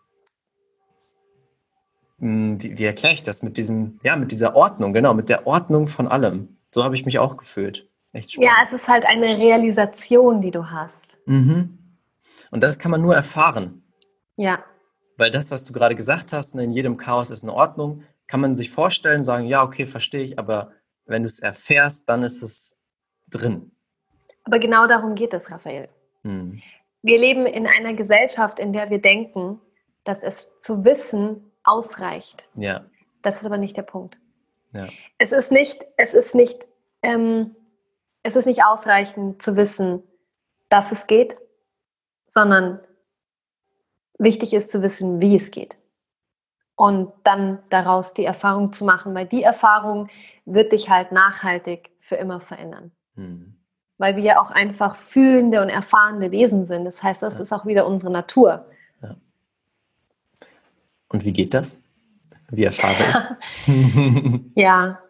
wie, 2.21 2.79
wie 2.79 2.85
erkläre 2.85 3.15
ich 3.15 3.23
das? 3.23 3.43
Mit 3.43 3.57
diesem, 3.57 3.99
ja, 4.03 4.17
mit 4.17 4.31
dieser 4.31 4.55
Ordnung, 4.55 4.93
genau, 4.93 5.15
mit 5.15 5.29
der 5.29 5.47
Ordnung 5.47 5.89
von 5.89 6.07
allem. 6.07 6.57
So 6.71 6.85
habe 6.85 6.95
ich 6.95 7.05
mich 7.05 7.19
auch 7.19 7.37
gefühlt. 7.37 7.89
Echt 8.13 8.33
spannend. 8.33 8.51
Ja, 8.51 8.65
es 8.65 8.73
ist 8.73 8.89
halt 8.89 9.07
eine 9.07 9.39
Realisation, 9.39 10.41
die 10.41 10.51
du 10.51 10.71
hast. 10.71 11.19
Mhm. 11.27 11.79
Und 12.51 12.63
das 12.63 12.79
kann 12.79 12.91
man 12.91 13.01
nur 13.01 13.15
erfahren. 13.15 13.83
Ja. 14.37 14.65
Weil 15.17 15.31
das, 15.31 15.51
was 15.51 15.65
du 15.65 15.73
gerade 15.73 15.95
gesagt 15.95 16.33
hast, 16.33 16.55
ne, 16.55 16.65
in 16.65 16.71
jedem 16.71 16.97
Chaos 16.97 17.31
ist 17.31 17.43
eine 17.43 17.53
Ordnung, 17.53 18.03
kann 18.27 18.41
man 18.41 18.55
sich 18.55 18.71
vorstellen, 18.71 19.25
sagen, 19.25 19.47
ja, 19.47 19.63
okay, 19.63 19.87
verstehe 19.87 20.23
ich, 20.23 20.39
aber 20.39 20.73
wenn 21.07 21.23
du 21.23 21.27
es 21.27 21.41
erfährst, 21.41 22.09
dann 22.09 22.23
ist 22.23 22.43
es 22.43 22.79
drin. 23.29 23.73
Aber 24.45 24.59
genau 24.59 24.87
darum 24.87 25.15
geht 25.15 25.35
es, 25.35 25.51
Raphael. 25.51 25.89
Hm. 26.23 26.61
Wir 27.03 27.19
leben 27.19 27.47
in 27.47 27.67
einer 27.67 27.95
Gesellschaft, 27.95 28.59
in 28.59 28.73
der 28.73 28.91
wir 28.91 29.01
denken, 29.01 29.61
dass 30.05 30.23
es 30.23 30.49
zu 30.61 30.85
wissen 30.85 31.50
ausreicht. 31.65 32.49
Ja. 32.55 32.85
Das 33.23 33.41
ist 33.41 33.47
aber 33.47 33.59
nicht 33.59 33.77
der 33.77 33.83
Punkt. 33.83 34.17
Ja. 34.73 34.89
Es 35.19 35.33
ist 35.33 35.53
nicht, 35.53 35.85
es 35.97 36.15
ist 36.15 36.35
nicht, 36.35 36.67
ähm, 37.03 37.57
es 38.23 38.37
ist 38.37 38.47
nicht 38.47 38.65
ausreichend 38.65 39.43
zu 39.43 39.57
wissen, 39.57 40.03
dass 40.69 40.93
es 40.93 41.07
geht, 41.07 41.37
sondern 42.27 42.81
wichtig 44.19 44.55
ist 44.55 44.71
zu 44.71 44.83
wissen, 44.83 45.21
wie 45.21 45.35
es 45.35 45.51
geht. 45.51 45.77
Und 46.77 47.13
dann 47.25 47.63
daraus 47.69 48.15
die 48.15 48.25
Erfahrung 48.25 48.73
zu 48.73 48.85
machen, 48.85 49.15
weil 49.15 49.27
die 49.27 49.43
Erfahrung 49.43 50.09
wird 50.47 50.73
dich 50.73 50.89
halt 50.89 51.13
nachhaltig 51.13 51.91
für 51.97 52.17
immer 52.17 52.41
verändern. 52.41 52.93
Hm. 53.17 53.57
weil 53.99 54.17
wir 54.17 54.23
ja 54.23 54.41
auch 54.41 54.51
einfach 54.51 54.95
fühlende 54.95 55.61
und 55.61 55.69
erfahrene 55.69 56.31
Wesen 56.31 56.65
sind. 56.65 56.87
Das 56.87 57.03
heißt, 57.03 57.23
das 57.23 57.37
ja. 57.37 57.43
ist 57.43 57.53
auch 57.53 57.67
wieder 57.67 57.87
unsere 57.87 58.11
Natur. 58.11 58.65
Und 61.11 61.25
wie 61.25 61.33
geht 61.33 61.53
das? 61.55 61.83
Wie 62.51 62.65
erfahre 62.65 63.37
ich? 63.67 63.71
ja. 64.55 65.03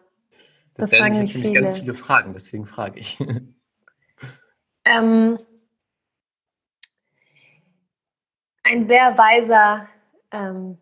Das, 0.75 0.89
das 0.89 0.99
fragen 0.99 1.19
mich 1.19 1.33
viele. 1.33 1.53
ganz 1.53 1.79
viele 1.79 1.93
Fragen, 1.93 2.33
deswegen 2.33 2.65
frage 2.65 2.99
ich. 2.99 3.19
Ähm, 4.83 5.37
ein 8.63 8.83
sehr 8.83 9.15
weiser 9.15 9.87
ähm, 10.31 10.79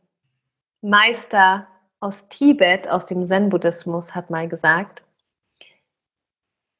Meister 0.81 1.67
aus 1.99 2.29
Tibet, 2.29 2.87
aus 2.87 3.05
dem 3.05 3.25
Zen-Buddhismus, 3.25 4.15
hat 4.15 4.29
mal 4.29 4.47
gesagt, 4.47 5.03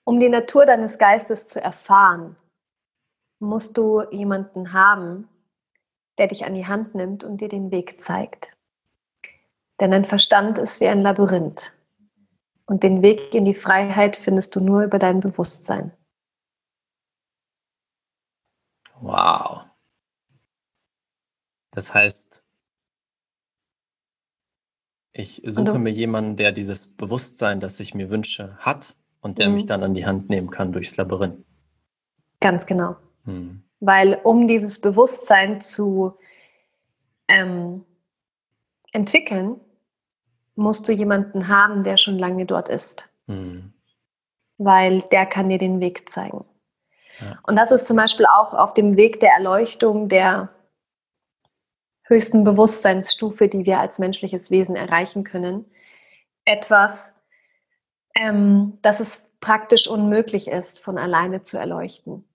um 0.05 0.19
die 0.19 0.29
Natur 0.29 0.65
deines 0.65 0.97
Geistes 0.97 1.47
zu 1.47 1.61
erfahren, 1.61 2.37
musst 3.39 3.77
du 3.77 4.01
jemanden 4.11 4.71
haben, 4.71 5.27
der 6.20 6.28
dich 6.28 6.45
an 6.45 6.53
die 6.53 6.67
Hand 6.67 6.93
nimmt 6.93 7.24
und 7.24 7.41
dir 7.41 7.49
den 7.49 7.72
Weg 7.72 7.99
zeigt. 7.99 8.55
Denn 9.80 9.91
dein 9.91 10.05
Verstand 10.05 10.57
ist 10.59 10.82
wie 10.82 10.88
ein 10.88 11.01
Labyrinth. 11.01 11.74
Und 12.65 12.84
den 12.84 13.01
Weg 13.01 13.34
in 13.34 13.45
die 13.45 13.53
Freiheit 13.53 14.15
findest 14.15 14.55
du 14.55 14.59
nur 14.59 14.84
über 14.84 14.99
dein 14.99 15.22
Bewusstsein. 15.22 15.91
Wow. 18.99 19.63
Das 21.72 21.93
heißt, 21.93 22.43
ich 25.13 25.41
suche 25.45 25.80
mir 25.80 25.91
jemanden, 25.91 26.36
der 26.36 26.51
dieses 26.51 26.95
Bewusstsein, 26.95 27.59
das 27.59 27.80
ich 27.80 27.93
mir 27.93 28.09
wünsche, 28.09 28.57
hat 28.57 28.95
und 29.22 29.38
der 29.38 29.47
mhm. 29.47 29.55
mich 29.55 29.65
dann 29.65 29.84
an 29.84 29.93
die 29.93 30.05
Hand 30.05 30.30
nehmen 30.30 30.49
kann 30.49 30.72
durchs 30.74 30.97
Labyrinth. 30.97 31.45
Ganz 32.39 32.65
genau. 32.65 32.97
Mhm. 33.24 33.63
Weil 33.80 34.19
um 34.23 34.47
dieses 34.47 34.80
Bewusstsein 34.80 35.61
zu 35.61 36.17
ähm, 37.27 37.86
entwickeln, 38.91 39.59
musst 40.55 40.88
du 40.88 40.91
jemanden 40.91 41.47
haben, 41.47 41.84
der 41.84 41.97
schon 41.97 42.19
lange 42.19 42.45
dort 42.45 42.69
ist. 42.69 43.09
Mhm. 43.27 43.73
Weil 44.57 45.01
der 45.03 45.25
kann 45.25 45.49
dir 45.49 45.57
den 45.57 45.80
Weg 45.80 46.09
zeigen. 46.09 46.45
Ja. 47.19 47.39
Und 47.43 47.55
das 47.55 47.71
ist 47.71 47.88
zum 47.88 47.97
Beispiel 47.97 48.25
auch 48.25 48.53
auf 48.53 48.73
dem 48.73 48.97
Weg 48.97 49.19
der 49.19 49.32
Erleuchtung 49.32 50.09
der 50.09 50.49
höchsten 52.03 52.43
Bewusstseinsstufe, 52.43 53.47
die 53.47 53.65
wir 53.65 53.80
als 53.80 53.99
menschliches 53.99 54.49
Wesen 54.51 54.75
erreichen 54.75 55.23
können, 55.23 55.65
etwas, 56.43 57.13
ähm, 58.15 58.80
dass 58.82 58.99
es 58.99 59.23
praktisch 59.39 59.88
unmöglich 59.88 60.47
ist, 60.47 60.80
von 60.80 60.97
alleine 60.97 61.43
zu 61.43 61.57
erleuchten. 61.57 62.28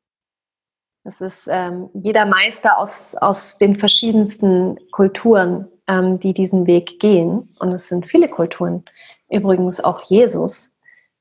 Das 1.05 1.21
ist 1.21 1.49
ähm, 1.51 1.91
jeder 1.93 2.25
Meister 2.25 2.79
aus, 2.79 3.15
aus 3.15 3.59
den 3.59 3.77
verschiedensten 3.77 4.79
Kulturen, 4.91 5.69
ähm, 5.87 6.19
die 6.19 6.33
diesen 6.33 6.67
Weg 6.67 6.99
gehen. 6.99 7.55
Und 7.59 7.73
es 7.73 7.89
sind 7.89 8.07
viele 8.07 8.29
Kulturen. 8.29 8.85
Übrigens 9.31 9.85
auch 9.85 10.03
Jesus 10.05 10.73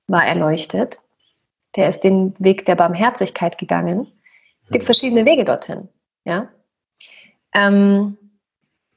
war 0.08 0.26
erleuchtet. 0.26 1.02
Der 1.76 1.90
ist 1.90 2.02
den 2.02 2.34
Weg 2.40 2.66
der 2.66 2.76
Barmherzigkeit 2.76 3.58
gegangen. 3.58 4.08
Es 4.64 4.70
gibt 4.70 4.86
verschiedene 4.86 5.26
Wege 5.26 5.44
dorthin. 5.44 5.90
Ja? 6.24 6.48
Ähm, 7.54 8.18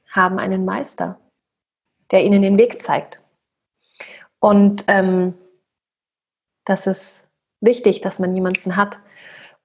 haben 0.09 0.39
einen 0.39 0.63
Meister, 0.63 1.19
der 2.11 2.23
ihnen 2.23 2.41
den 2.41 2.57
Weg 2.57 2.81
zeigt. 2.81 3.21
Und 4.39 4.85
ähm, 4.87 5.33
das 6.63 6.87
ist 6.87 7.27
wichtig, 7.59 7.99
dass 7.99 8.19
man 8.19 8.33
jemanden 8.33 8.77
hat. 8.77 8.99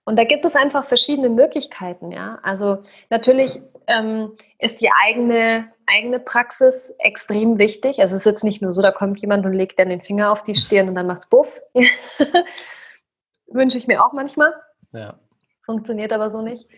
Und 0.04 0.16
da 0.16 0.24
gibt 0.24 0.44
es 0.44 0.56
einfach 0.56 0.84
verschiedene 0.84 1.28
Möglichkeiten. 1.28 2.10
Ja? 2.10 2.38
Also 2.42 2.82
natürlich 3.08 3.60
ähm, 3.86 4.36
ist 4.58 4.80
die 4.80 4.90
eigene, 4.90 5.72
eigene 5.86 6.18
Praxis 6.18 6.92
extrem 6.98 7.58
wichtig. 7.58 8.00
Also 8.00 8.16
es 8.16 8.22
ist 8.22 8.32
jetzt 8.32 8.44
nicht 8.44 8.62
nur 8.62 8.72
so, 8.72 8.82
da 8.82 8.90
kommt 8.90 9.20
jemand 9.20 9.46
und 9.46 9.52
legt 9.52 9.78
dann 9.78 9.88
den 9.88 10.00
Finger 10.00 10.32
auf 10.32 10.42
die 10.42 10.54
Stirn 10.54 10.88
und 10.88 10.94
dann 10.94 11.06
macht's 11.06 11.28
Buff. 11.28 11.60
Wünsche 13.46 13.78
ich 13.78 13.86
mir 13.86 14.04
auch 14.04 14.12
manchmal. 14.12 14.52
Ja. 14.92 15.18
Funktioniert 15.64 16.12
aber 16.12 16.30
so 16.30 16.42
nicht. 16.42 16.68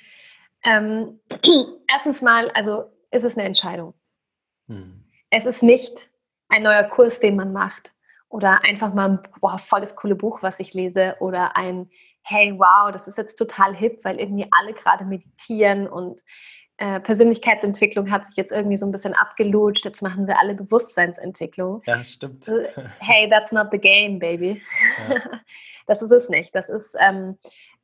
Ähm, 0.65 1.21
erstens 1.91 2.21
mal, 2.21 2.51
also 2.51 2.85
ist 3.11 3.25
es 3.25 3.37
eine 3.37 3.47
Entscheidung. 3.47 3.95
Hm. 4.69 5.05
Es 5.31 5.47
ist 5.47 5.63
nicht 5.63 6.11
ein 6.49 6.63
neuer 6.63 6.85
Kurs, 6.85 7.21
den 7.21 7.37
man 7.37 7.53
macht 7.53 7.93
oder 8.29 8.65
einfach 8.65 8.93
mal 8.93 9.11
ein 9.11 9.19
boah, 9.41 9.59
volles 9.59 9.97
coole 9.97 10.15
Buch, 10.15 10.43
was 10.43 10.61
ich 10.61 10.75
lese 10.75 11.17
oder 11.21 11.57
ein 11.57 11.91
hey, 12.25 12.53
wow, 12.57 12.91
das 12.91 13.07
ist 13.07 13.19
jetzt 13.19 13.37
total 13.37 13.75
hip, 13.75 14.01
weil 14.03 14.19
irgendwie 14.19 14.49
alle 14.51 14.73
gerade 14.73 15.05
meditieren 15.05 15.87
und 15.87 16.23
äh, 16.77 16.99
Persönlichkeitsentwicklung 16.99 18.11
hat 18.11 18.25
sich 18.27 18.37
jetzt 18.37 18.51
irgendwie 18.51 18.77
so 18.77 18.85
ein 18.85 18.91
bisschen 18.91 19.15
abgelutscht. 19.15 19.85
Jetzt 19.85 20.03
machen 20.03 20.27
sie 20.27 20.37
alle 20.37 20.55
Bewusstseinsentwicklung. 20.55 21.83
Ja, 21.87 22.03
stimmt. 22.03 22.45
Hey, 22.99 23.31
that's 23.31 23.53
not 23.53 23.69
the 23.71 23.79
game, 23.79 24.19
baby. 24.19 24.61
Ja. 25.09 25.21
Das 25.87 26.01
ist 26.01 26.13
es 26.13 26.31
nicht. 26.31 26.55
Das 26.55 26.71
ist 26.71 26.97
ähm, 26.99 27.37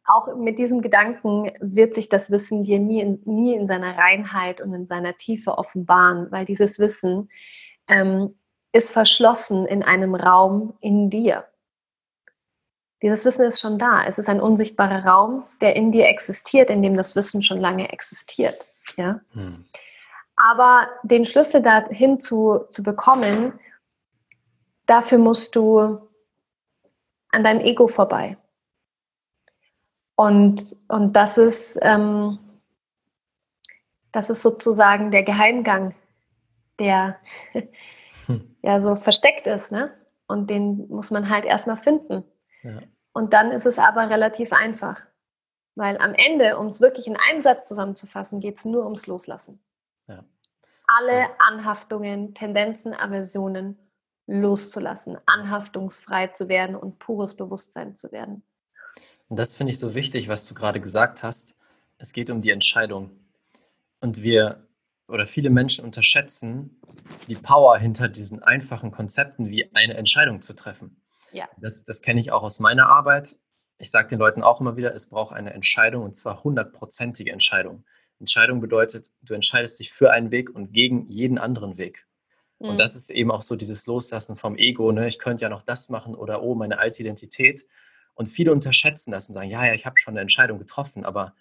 auch 0.06 0.34
mit 0.34 0.58
diesem 0.58 0.80
Gedanken 0.80 1.52
wird 1.60 1.92
sich 1.92 2.08
das 2.08 2.30
Wissen 2.30 2.62
dir 2.62 2.78
nie 2.78 3.02
in, 3.02 3.20
nie 3.26 3.54
in 3.54 3.66
seiner 3.66 3.98
Reinheit 3.98 4.62
und 4.62 4.72
in 4.72 4.86
seiner 4.86 5.18
Tiefe 5.18 5.58
offenbaren, 5.58 6.30
weil 6.30 6.46
dieses 6.46 6.78
Wissen 6.78 7.28
ähm, 7.88 8.38
ist 8.72 8.92
verschlossen 8.92 9.66
in 9.66 9.82
einem 9.82 10.14
Raum 10.14 10.78
in 10.80 11.10
dir. 11.10 11.44
Dieses 13.02 13.24
Wissen 13.24 13.46
ist 13.46 13.60
schon 13.60 13.78
da. 13.78 14.04
Es 14.04 14.18
ist 14.18 14.28
ein 14.28 14.40
unsichtbarer 14.40 15.06
Raum, 15.06 15.44
der 15.60 15.74
in 15.76 15.90
dir 15.90 16.06
existiert, 16.06 16.68
in 16.70 16.82
dem 16.82 16.96
das 16.96 17.16
Wissen 17.16 17.42
schon 17.42 17.58
lange 17.58 17.90
existiert. 17.92 18.66
Ja? 18.96 19.20
Hm. 19.32 19.64
Aber 20.36 20.88
den 21.02 21.24
Schlüssel 21.24 21.62
dahin 21.62 22.20
zu, 22.20 22.66
zu 22.70 22.82
bekommen, 22.82 23.58
dafür 24.86 25.18
musst 25.18 25.56
du 25.56 25.98
an 27.30 27.42
deinem 27.42 27.60
Ego 27.60 27.88
vorbei. 27.88 28.36
Und, 30.16 30.76
und 30.88 31.14
das, 31.14 31.38
ist, 31.38 31.78
ähm, 31.80 32.38
das 34.12 34.28
ist 34.28 34.42
sozusagen 34.42 35.10
der 35.10 35.22
Geheimgang, 35.22 35.94
der 36.78 37.18
hm. 38.26 38.56
ja 38.62 38.82
so 38.82 38.96
versteckt 38.96 39.46
ist. 39.46 39.72
Ne? 39.72 39.90
Und 40.26 40.50
den 40.50 40.86
muss 40.88 41.10
man 41.10 41.30
halt 41.30 41.46
erstmal 41.46 41.78
finden. 41.78 42.24
Ja. 42.62 42.80
Und 43.12 43.32
dann 43.32 43.50
ist 43.50 43.66
es 43.66 43.78
aber 43.78 44.08
relativ 44.10 44.52
einfach. 44.52 45.02
Weil 45.74 45.98
am 45.98 46.14
Ende, 46.14 46.58
um 46.58 46.66
es 46.66 46.80
wirklich 46.80 47.06
in 47.06 47.16
einem 47.16 47.40
Satz 47.40 47.66
zusammenzufassen, 47.66 48.40
geht 48.40 48.58
es 48.58 48.64
nur 48.64 48.84
ums 48.84 49.06
Loslassen. 49.06 49.62
Ja. 50.08 50.24
Alle 50.86 51.28
Anhaftungen, 51.38 52.34
Tendenzen, 52.34 52.94
Aversionen 52.94 53.78
loszulassen, 54.26 55.18
anhaftungsfrei 55.26 56.28
zu 56.28 56.48
werden 56.48 56.76
und 56.76 56.98
pures 56.98 57.34
Bewusstsein 57.34 57.94
zu 57.94 58.12
werden. 58.12 58.42
Und 59.28 59.38
das 59.38 59.56
finde 59.56 59.72
ich 59.72 59.78
so 59.78 59.94
wichtig, 59.94 60.28
was 60.28 60.46
du 60.46 60.54
gerade 60.54 60.80
gesagt 60.80 61.22
hast. 61.22 61.54
Es 61.98 62.12
geht 62.12 62.30
um 62.30 62.40
die 62.40 62.50
Entscheidung. 62.50 63.10
Und 64.00 64.22
wir 64.22 64.66
oder 65.08 65.26
viele 65.26 65.50
Menschen 65.50 65.84
unterschätzen 65.84 66.80
die 67.26 67.34
Power 67.34 67.76
hinter 67.78 68.08
diesen 68.08 68.42
einfachen 68.42 68.92
Konzepten, 68.92 69.50
wie 69.50 69.74
eine 69.74 69.94
Entscheidung 69.94 70.40
zu 70.40 70.54
treffen. 70.54 70.99
Ja. 71.32 71.48
Das, 71.58 71.84
das 71.84 72.02
kenne 72.02 72.20
ich 72.20 72.32
auch 72.32 72.42
aus 72.42 72.60
meiner 72.60 72.88
Arbeit. 72.88 73.36
Ich 73.78 73.90
sage 73.90 74.08
den 74.08 74.18
Leuten 74.18 74.42
auch 74.42 74.60
immer 74.60 74.76
wieder, 74.76 74.94
es 74.94 75.08
braucht 75.08 75.34
eine 75.34 75.54
Entscheidung 75.54 76.04
und 76.04 76.14
zwar 76.14 76.44
hundertprozentige 76.44 77.32
Entscheidung. 77.32 77.84
Entscheidung 78.18 78.60
bedeutet, 78.60 79.08
du 79.22 79.34
entscheidest 79.34 79.80
dich 79.80 79.92
für 79.92 80.12
einen 80.12 80.30
Weg 80.30 80.54
und 80.54 80.72
gegen 80.72 81.06
jeden 81.06 81.38
anderen 81.38 81.78
Weg. 81.78 82.06
Und 82.58 82.74
mhm. 82.74 82.76
das 82.76 82.94
ist 82.94 83.10
eben 83.10 83.30
auch 83.30 83.40
so 83.40 83.56
dieses 83.56 83.86
Loslassen 83.86 84.36
vom 84.36 84.56
Ego. 84.56 84.92
Ne? 84.92 85.08
Ich 85.08 85.18
könnte 85.18 85.42
ja 85.42 85.48
noch 85.48 85.62
das 85.62 85.88
machen 85.88 86.14
oder 86.14 86.42
oh, 86.42 86.54
meine 86.54 86.78
alte 86.78 87.02
Identität. 87.02 87.64
Und 88.14 88.28
viele 88.28 88.52
unterschätzen 88.52 89.12
das 89.12 89.28
und 89.28 89.34
sagen, 89.34 89.48
ja, 89.48 89.64
ja, 89.64 89.72
ich 89.72 89.86
habe 89.86 89.96
schon 89.96 90.12
eine 90.12 90.20
Entscheidung 90.20 90.58
getroffen, 90.58 91.06
aber 91.06 91.34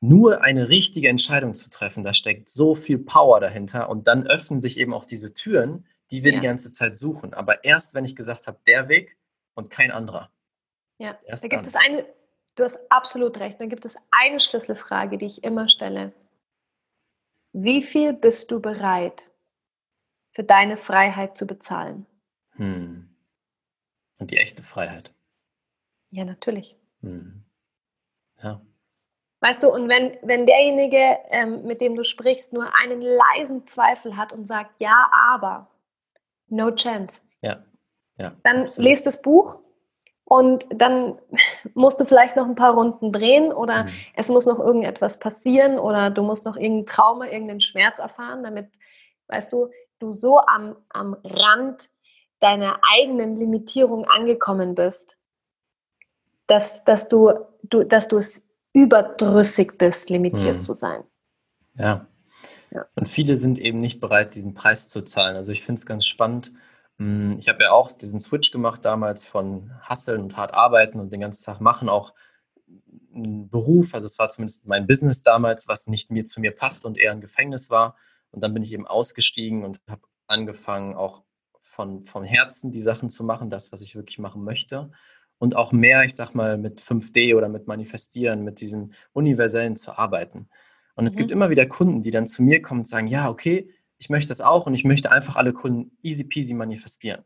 nur 0.00 0.42
eine 0.42 0.68
richtige 0.68 1.08
Entscheidung 1.08 1.54
zu 1.54 1.70
treffen, 1.70 2.04
da 2.04 2.12
steckt 2.12 2.50
so 2.50 2.74
viel 2.74 2.98
Power 2.98 3.40
dahinter 3.40 3.88
und 3.88 4.08
dann 4.08 4.26
öffnen 4.26 4.60
sich 4.60 4.78
eben 4.78 4.92
auch 4.92 5.04
diese 5.04 5.32
Türen, 5.32 5.86
die 6.10 6.24
wir 6.24 6.32
ja. 6.32 6.40
die 6.40 6.46
ganze 6.46 6.72
Zeit 6.72 6.98
suchen. 6.98 7.32
Aber 7.32 7.64
erst, 7.64 7.94
wenn 7.94 8.04
ich 8.04 8.16
gesagt 8.16 8.46
habe, 8.46 8.58
der 8.66 8.88
Weg 8.88 9.16
und 9.56 9.70
kein 9.70 9.90
anderer. 9.90 10.30
Ja, 10.98 11.18
erst 11.24 11.44
da 11.44 11.48
gibt 11.48 11.62
dann. 11.62 11.68
es 11.68 11.74
eine, 11.74 12.06
du 12.54 12.62
hast 12.62 12.78
absolut 12.90 13.38
recht, 13.38 13.60
da 13.60 13.66
gibt 13.66 13.84
es 13.84 13.96
eine 14.12 14.38
Schlüsselfrage, 14.38 15.18
die 15.18 15.26
ich 15.26 15.42
immer 15.42 15.68
stelle. 15.68 16.12
Wie 17.52 17.82
viel 17.82 18.12
bist 18.12 18.50
du 18.50 18.60
bereit, 18.60 19.28
für 20.30 20.44
deine 20.44 20.76
Freiheit 20.76 21.36
zu 21.36 21.46
bezahlen? 21.46 22.06
Hm. 22.50 23.08
Und 24.18 24.30
die 24.30 24.36
echte 24.36 24.62
Freiheit. 24.62 25.12
Ja, 26.10 26.24
natürlich. 26.24 26.76
Hm. 27.00 27.44
Ja. 28.42 28.60
Weißt 29.40 29.62
du, 29.62 29.68
und 29.68 29.88
wenn, 29.88 30.16
wenn 30.22 30.46
derjenige, 30.46 31.18
ähm, 31.30 31.64
mit 31.64 31.80
dem 31.80 31.94
du 31.94 32.04
sprichst, 32.04 32.52
nur 32.52 32.74
einen 32.74 33.00
leisen 33.00 33.66
Zweifel 33.66 34.16
hat 34.16 34.32
und 34.32 34.46
sagt, 34.46 34.80
ja, 34.80 35.10
aber, 35.30 35.70
no 36.48 36.70
chance. 36.74 37.20
Ja. 37.42 37.64
Ja 38.18 38.32
dann 38.42 38.62
absolut. 38.62 38.88
lest 38.88 39.06
das 39.06 39.20
Buch 39.20 39.58
Und 40.24 40.66
dann 40.70 41.18
musst 41.74 42.00
du 42.00 42.04
vielleicht 42.04 42.36
noch 42.36 42.46
ein 42.46 42.56
paar 42.56 42.74
Runden 42.74 43.12
drehen 43.12 43.52
oder 43.52 43.84
mhm. 43.84 43.90
es 44.14 44.28
muss 44.28 44.44
noch 44.44 44.58
irgendetwas 44.58 45.18
passieren 45.18 45.78
oder 45.78 46.10
du 46.10 46.22
musst 46.22 46.44
noch 46.44 46.56
irgendein 46.56 46.86
Trauma, 46.86 47.26
irgendeinen 47.26 47.60
Schmerz 47.60 47.98
erfahren, 48.00 48.42
damit, 48.42 48.68
weißt 49.28 49.52
du, 49.52 49.70
du 50.00 50.12
so 50.12 50.40
am, 50.40 50.76
am 50.88 51.16
Rand 51.24 51.88
deiner 52.40 52.80
eigenen 52.94 53.36
Limitierung 53.36 54.04
angekommen 54.04 54.74
bist, 54.74 55.16
dass, 56.48 56.84
dass, 56.84 57.08
du, 57.08 57.32
du, 57.62 57.84
dass 57.84 58.08
du 58.08 58.18
es 58.18 58.42
überdrüssig 58.72 59.78
bist, 59.78 60.10
limitiert 60.10 60.56
mhm. 60.56 60.60
zu 60.60 60.74
sein. 60.74 61.02
Ja. 61.76 62.06
ja. 62.70 62.86
Und 62.94 63.08
viele 63.08 63.36
sind 63.36 63.58
eben 63.58 63.80
nicht 63.80 64.00
bereit, 64.00 64.34
diesen 64.34 64.54
Preis 64.54 64.88
zu 64.88 65.02
zahlen. 65.02 65.36
Also 65.36 65.52
ich 65.52 65.62
finde 65.62 65.78
es 65.78 65.86
ganz 65.86 66.04
spannend, 66.04 66.52
ich 66.98 67.48
habe 67.48 67.62
ja 67.62 67.72
auch 67.72 67.92
diesen 67.92 68.20
Switch 68.20 68.50
gemacht 68.50 68.84
damals 68.84 69.28
von 69.28 69.70
Hasseln 69.82 70.22
und 70.22 70.36
hart 70.36 70.54
arbeiten 70.54 70.98
und 70.98 71.12
den 71.12 71.20
ganzen 71.20 71.44
Tag 71.44 71.60
machen, 71.60 71.88
auch 71.88 72.14
einen 73.14 73.50
Beruf, 73.50 73.94
also 73.94 74.06
es 74.06 74.18
war 74.18 74.28
zumindest 74.28 74.66
mein 74.66 74.86
Business 74.86 75.22
damals, 75.22 75.68
was 75.68 75.86
nicht 75.88 76.10
mir 76.10 76.24
zu 76.24 76.40
mir 76.40 76.52
passt 76.52 76.84
und 76.84 76.98
eher 76.98 77.12
ein 77.12 77.20
Gefängnis 77.20 77.70
war. 77.70 77.96
Und 78.30 78.42
dann 78.42 78.54
bin 78.54 78.62
ich 78.62 78.72
eben 78.72 78.86
ausgestiegen 78.86 79.64
und 79.64 79.80
habe 79.88 80.02
angefangen, 80.26 80.94
auch 80.94 81.22
von, 81.60 82.02
von 82.02 82.24
Herzen 82.24 82.72
die 82.72 82.80
Sachen 82.80 83.08
zu 83.10 83.24
machen, 83.24 83.50
das, 83.50 83.72
was 83.72 83.82
ich 83.82 83.94
wirklich 83.94 84.18
machen 84.18 84.44
möchte. 84.44 84.90
Und 85.38 85.54
auch 85.54 85.72
mehr, 85.72 86.02
ich 86.04 86.14
sag 86.14 86.34
mal, 86.34 86.56
mit 86.56 86.80
5D 86.80 87.36
oder 87.36 87.48
mit 87.48 87.66
Manifestieren, 87.66 88.42
mit 88.42 88.60
diesen 88.60 88.94
Universellen 89.12 89.76
zu 89.76 89.98
arbeiten. 89.98 90.48
Und 90.94 91.04
es 91.04 91.14
mhm. 91.14 91.18
gibt 91.18 91.30
immer 91.30 91.50
wieder 91.50 91.66
Kunden, 91.66 92.00
die 92.00 92.10
dann 92.10 92.26
zu 92.26 92.42
mir 92.42 92.62
kommen 92.62 92.80
und 92.80 92.88
sagen, 92.88 93.06
ja, 93.06 93.28
okay, 93.28 93.70
ich 93.98 94.10
möchte 94.10 94.28
das 94.28 94.40
auch 94.40 94.66
und 94.66 94.74
ich 94.74 94.84
möchte 94.84 95.10
einfach 95.10 95.36
alle 95.36 95.52
Kunden 95.52 95.96
easy 96.02 96.24
peasy 96.24 96.54
manifestieren. 96.54 97.24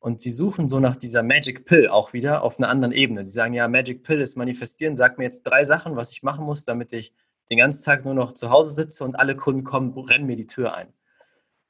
Und 0.00 0.20
sie 0.20 0.30
suchen 0.30 0.68
so 0.68 0.78
nach 0.78 0.96
dieser 0.96 1.22
Magic 1.22 1.64
Pill 1.64 1.88
auch 1.88 2.12
wieder 2.12 2.42
auf 2.42 2.58
einer 2.58 2.68
anderen 2.68 2.92
Ebene. 2.92 3.24
Die 3.24 3.30
sagen, 3.30 3.54
ja, 3.54 3.66
Magic 3.66 4.04
Pill 4.04 4.20
ist 4.20 4.36
manifestieren, 4.36 4.94
sag 4.94 5.18
mir 5.18 5.24
jetzt 5.24 5.42
drei 5.42 5.64
Sachen, 5.64 5.96
was 5.96 6.12
ich 6.12 6.22
machen 6.22 6.44
muss, 6.44 6.64
damit 6.64 6.92
ich 6.92 7.12
den 7.50 7.58
ganzen 7.58 7.84
Tag 7.84 8.04
nur 8.04 8.14
noch 8.14 8.32
zu 8.32 8.50
Hause 8.50 8.74
sitze 8.74 9.04
und 9.04 9.16
alle 9.16 9.34
Kunden 9.34 9.64
kommen, 9.64 9.96
rennen 9.98 10.26
mir 10.26 10.36
die 10.36 10.46
Tür 10.46 10.74
ein. 10.74 10.92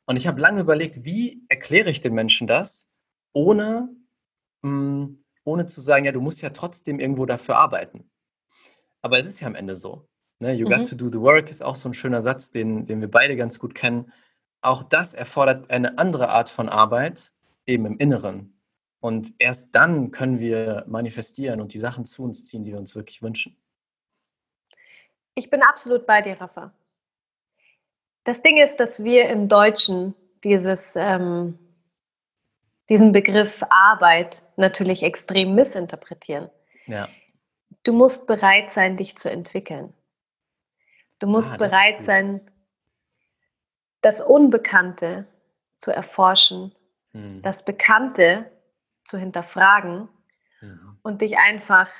Und 0.06 0.16
ich 0.16 0.26
habe 0.26 0.40
lange 0.40 0.60
überlegt, 0.60 1.04
wie 1.04 1.44
erkläre 1.48 1.90
ich 1.90 2.00
den 2.00 2.14
Menschen 2.14 2.46
das, 2.46 2.90
ohne, 3.32 3.88
mh, 4.62 4.70
mm, 4.70 5.24
ohne 5.44 5.66
zu 5.66 5.80
sagen, 5.80 6.04
ja, 6.04 6.12
du 6.12 6.20
musst 6.20 6.42
ja 6.42 6.50
trotzdem 6.50 7.00
irgendwo 7.00 7.24
dafür 7.24 7.56
arbeiten. 7.56 8.10
Aber 9.00 9.18
es 9.18 9.26
ist 9.26 9.40
ja 9.40 9.46
am 9.46 9.54
Ende 9.54 9.74
so. 9.74 10.07
Ne? 10.40 10.52
You 10.52 10.66
mhm. 10.66 10.72
got 10.72 10.86
to 10.88 10.96
do 10.96 11.08
the 11.08 11.20
work 11.20 11.50
ist 11.50 11.62
auch 11.62 11.76
so 11.76 11.88
ein 11.88 11.94
schöner 11.94 12.22
Satz, 12.22 12.50
den, 12.50 12.86
den 12.86 13.00
wir 13.00 13.10
beide 13.10 13.36
ganz 13.36 13.58
gut 13.58 13.74
kennen. 13.74 14.12
Auch 14.60 14.82
das 14.82 15.14
erfordert 15.14 15.70
eine 15.70 15.98
andere 15.98 16.28
Art 16.30 16.50
von 16.50 16.68
Arbeit, 16.68 17.32
eben 17.66 17.86
im 17.86 17.98
Inneren. 17.98 18.54
Und 19.00 19.32
erst 19.38 19.74
dann 19.74 20.10
können 20.10 20.40
wir 20.40 20.84
manifestieren 20.88 21.60
und 21.60 21.72
die 21.72 21.78
Sachen 21.78 22.04
zu 22.04 22.24
uns 22.24 22.44
ziehen, 22.44 22.64
die 22.64 22.72
wir 22.72 22.78
uns 22.78 22.96
wirklich 22.96 23.22
wünschen. 23.22 23.56
Ich 25.34 25.50
bin 25.50 25.62
absolut 25.62 26.04
bei 26.06 26.20
dir, 26.20 26.40
Rafa. 26.40 26.72
Das 28.24 28.42
Ding 28.42 28.58
ist, 28.58 28.78
dass 28.78 29.04
wir 29.04 29.28
im 29.28 29.48
Deutschen 29.48 30.14
dieses, 30.42 30.96
ähm, 30.96 31.58
diesen 32.88 33.12
Begriff 33.12 33.62
Arbeit 33.70 34.42
natürlich 34.56 35.04
extrem 35.04 35.54
missinterpretieren. 35.54 36.50
Ja. 36.86 37.08
Du 37.84 37.92
musst 37.92 38.26
bereit 38.26 38.72
sein, 38.72 38.96
dich 38.96 39.16
zu 39.16 39.30
entwickeln. 39.30 39.94
Du 41.18 41.26
musst 41.26 41.52
ah, 41.52 41.56
bereit 41.56 42.02
sein, 42.02 42.40
das 44.00 44.20
Unbekannte 44.20 45.26
zu 45.76 45.90
erforschen, 45.90 46.74
mhm. 47.12 47.42
das 47.42 47.64
Bekannte 47.64 48.50
zu 49.04 49.18
hinterfragen 49.18 50.08
mhm. 50.60 50.98
und 51.02 51.22
dich 51.22 51.38
einfach 51.38 51.90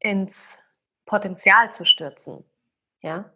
ins 0.00 0.58
Potenzial 1.06 1.72
zu 1.72 1.84
stürzen. 1.84 2.44
Ja? 3.00 3.32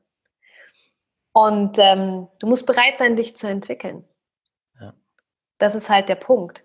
Und 1.33 1.79
ähm, 1.79 2.29
du 2.39 2.47
musst 2.47 2.67
bereit 2.67 2.99
sein, 2.99 3.17
dich 3.17 3.37
zu 3.37 3.47
entwickeln. 3.47 4.05
Ja. 4.81 4.95
Das 5.59 5.75
ist 5.75 5.89
halt 5.89 6.09
der 6.09 6.17
Punkt. 6.17 6.63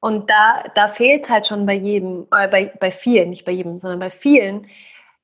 Und 0.00 0.30
da, 0.30 0.64
da 0.74 0.88
fehlt 0.88 1.28
halt 1.28 1.46
schon 1.46 1.66
bei 1.66 1.74
jedem, 1.74 2.26
äh, 2.32 2.48
bei, 2.48 2.66
bei 2.80 2.90
vielen, 2.90 3.30
nicht 3.30 3.44
bei 3.44 3.52
jedem, 3.52 3.78
sondern 3.78 3.98
bei 3.98 4.10
vielen, 4.10 4.68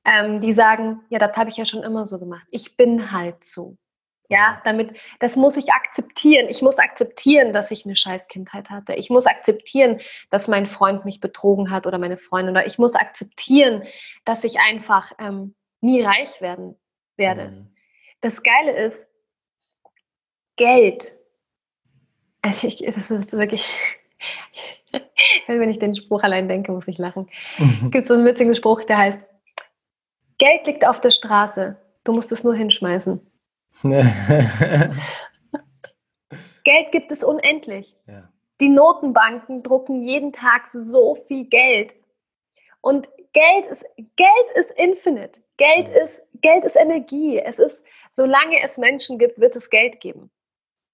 ähm, 0.05 0.39
die 0.39 0.53
sagen, 0.53 1.01
ja, 1.09 1.19
das 1.19 1.35
habe 1.35 1.49
ich 1.49 1.57
ja 1.57 1.65
schon 1.65 1.83
immer 1.83 2.05
so 2.05 2.19
gemacht. 2.19 2.45
Ich 2.51 2.77
bin 2.77 3.11
halt 3.11 3.43
so. 3.43 3.77
Ja, 4.27 4.59
damit, 4.63 4.95
das 5.19 5.35
muss 5.35 5.55
ich 5.55 5.71
akzeptieren. 5.71 6.47
Ich 6.49 6.63
muss 6.63 6.79
akzeptieren, 6.79 7.53
dass 7.53 7.69
ich 7.69 7.85
eine 7.85 7.95
scheiß 7.95 8.27
Kindheit 8.27 8.71
hatte. 8.71 8.93
Ich 8.93 9.11
muss 9.11 9.27
akzeptieren, 9.27 9.99
dass 10.31 10.47
mein 10.47 10.65
Freund 10.65 11.05
mich 11.05 11.19
betrogen 11.19 11.69
hat 11.69 11.85
oder 11.85 11.99
meine 11.99 12.17
Freundin. 12.17 12.55
Oder 12.55 12.65
ich 12.65 12.79
muss 12.79 12.95
akzeptieren, 12.95 13.83
dass 14.23 14.43
ich 14.43 14.59
einfach 14.59 15.11
ähm, 15.19 15.53
nie 15.81 16.01
reich 16.01 16.41
werden 16.41 16.75
werde. 17.17 17.49
Mhm. 17.49 17.67
Das 18.21 18.41
Geile 18.41 18.71
ist, 18.71 19.07
Geld. 20.55 21.15
Also 22.41 22.67
ich, 22.67 22.77
das 22.77 23.11
ist 23.11 23.33
wirklich, 23.33 23.63
wenn 25.47 25.69
ich 25.69 25.79
den 25.79 25.95
Spruch 25.95 26.23
allein 26.23 26.47
denke, 26.47 26.71
muss 26.71 26.87
ich 26.87 26.97
lachen. 26.97 27.29
Es 27.59 27.91
gibt 27.91 28.07
so 28.07 28.13
einen 28.13 28.25
witzigen 28.25 28.55
Spruch, 28.55 28.83
der 28.83 28.97
heißt, 28.97 29.19
Geld 30.37 30.67
liegt 30.67 30.85
auf 30.85 31.01
der 31.01 31.11
Straße. 31.11 31.77
Du 32.03 32.13
musst 32.13 32.31
es 32.31 32.43
nur 32.43 32.55
hinschmeißen. 32.55 33.19
Geld 36.63 36.91
gibt 36.91 37.11
es 37.11 37.23
unendlich. 37.23 37.95
Ja. 38.07 38.29
Die 38.59 38.69
Notenbanken 38.69 39.63
drucken 39.63 40.01
jeden 40.01 40.31
Tag 40.31 40.67
so 40.67 41.15
viel 41.15 41.45
Geld. 41.47 41.95
Und 42.81 43.09
Geld 43.33 43.65
ist, 43.65 43.85
Geld 44.15 44.51
ist 44.55 44.71
infinite. 44.71 45.41
Geld, 45.57 45.89
ja. 45.89 46.03
ist, 46.03 46.27
Geld 46.41 46.63
ist 46.63 46.75
Energie. 46.75 47.39
Es 47.39 47.59
ist, 47.59 47.83
solange 48.11 48.61
es 48.61 48.77
Menschen 48.77 49.17
gibt, 49.17 49.39
wird 49.39 49.55
es 49.55 49.69
Geld 49.69 49.99
geben. 49.99 50.31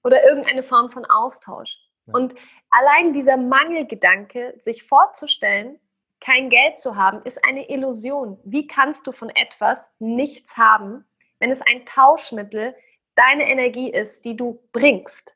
Oder 0.03 0.23
irgendeine 0.23 0.63
Form 0.63 0.89
von 0.89 1.05
Austausch. 1.05 1.77
Ja. 2.07 2.13
Und 2.15 2.33
allein 2.69 3.13
dieser 3.13 3.37
Mangelgedanke, 3.37 4.55
sich 4.57 4.83
vorzustellen, 4.83 5.79
kein 6.21 6.49
Geld 6.49 6.79
zu 6.79 6.95
haben, 6.95 7.21
ist 7.23 7.43
eine 7.43 7.69
Illusion. 7.69 8.39
Wie 8.43 8.67
kannst 8.67 9.05
du 9.07 9.11
von 9.11 9.29
etwas 9.29 9.89
nichts 9.99 10.55
haben, 10.55 11.03
wenn 11.39 11.51
es 11.51 11.61
ein 11.61 11.85
Tauschmittel 11.85 12.75
deine 13.15 13.49
Energie 13.49 13.91
ist, 13.91 14.23
die 14.23 14.37
du 14.37 14.63
bringst? 14.71 15.35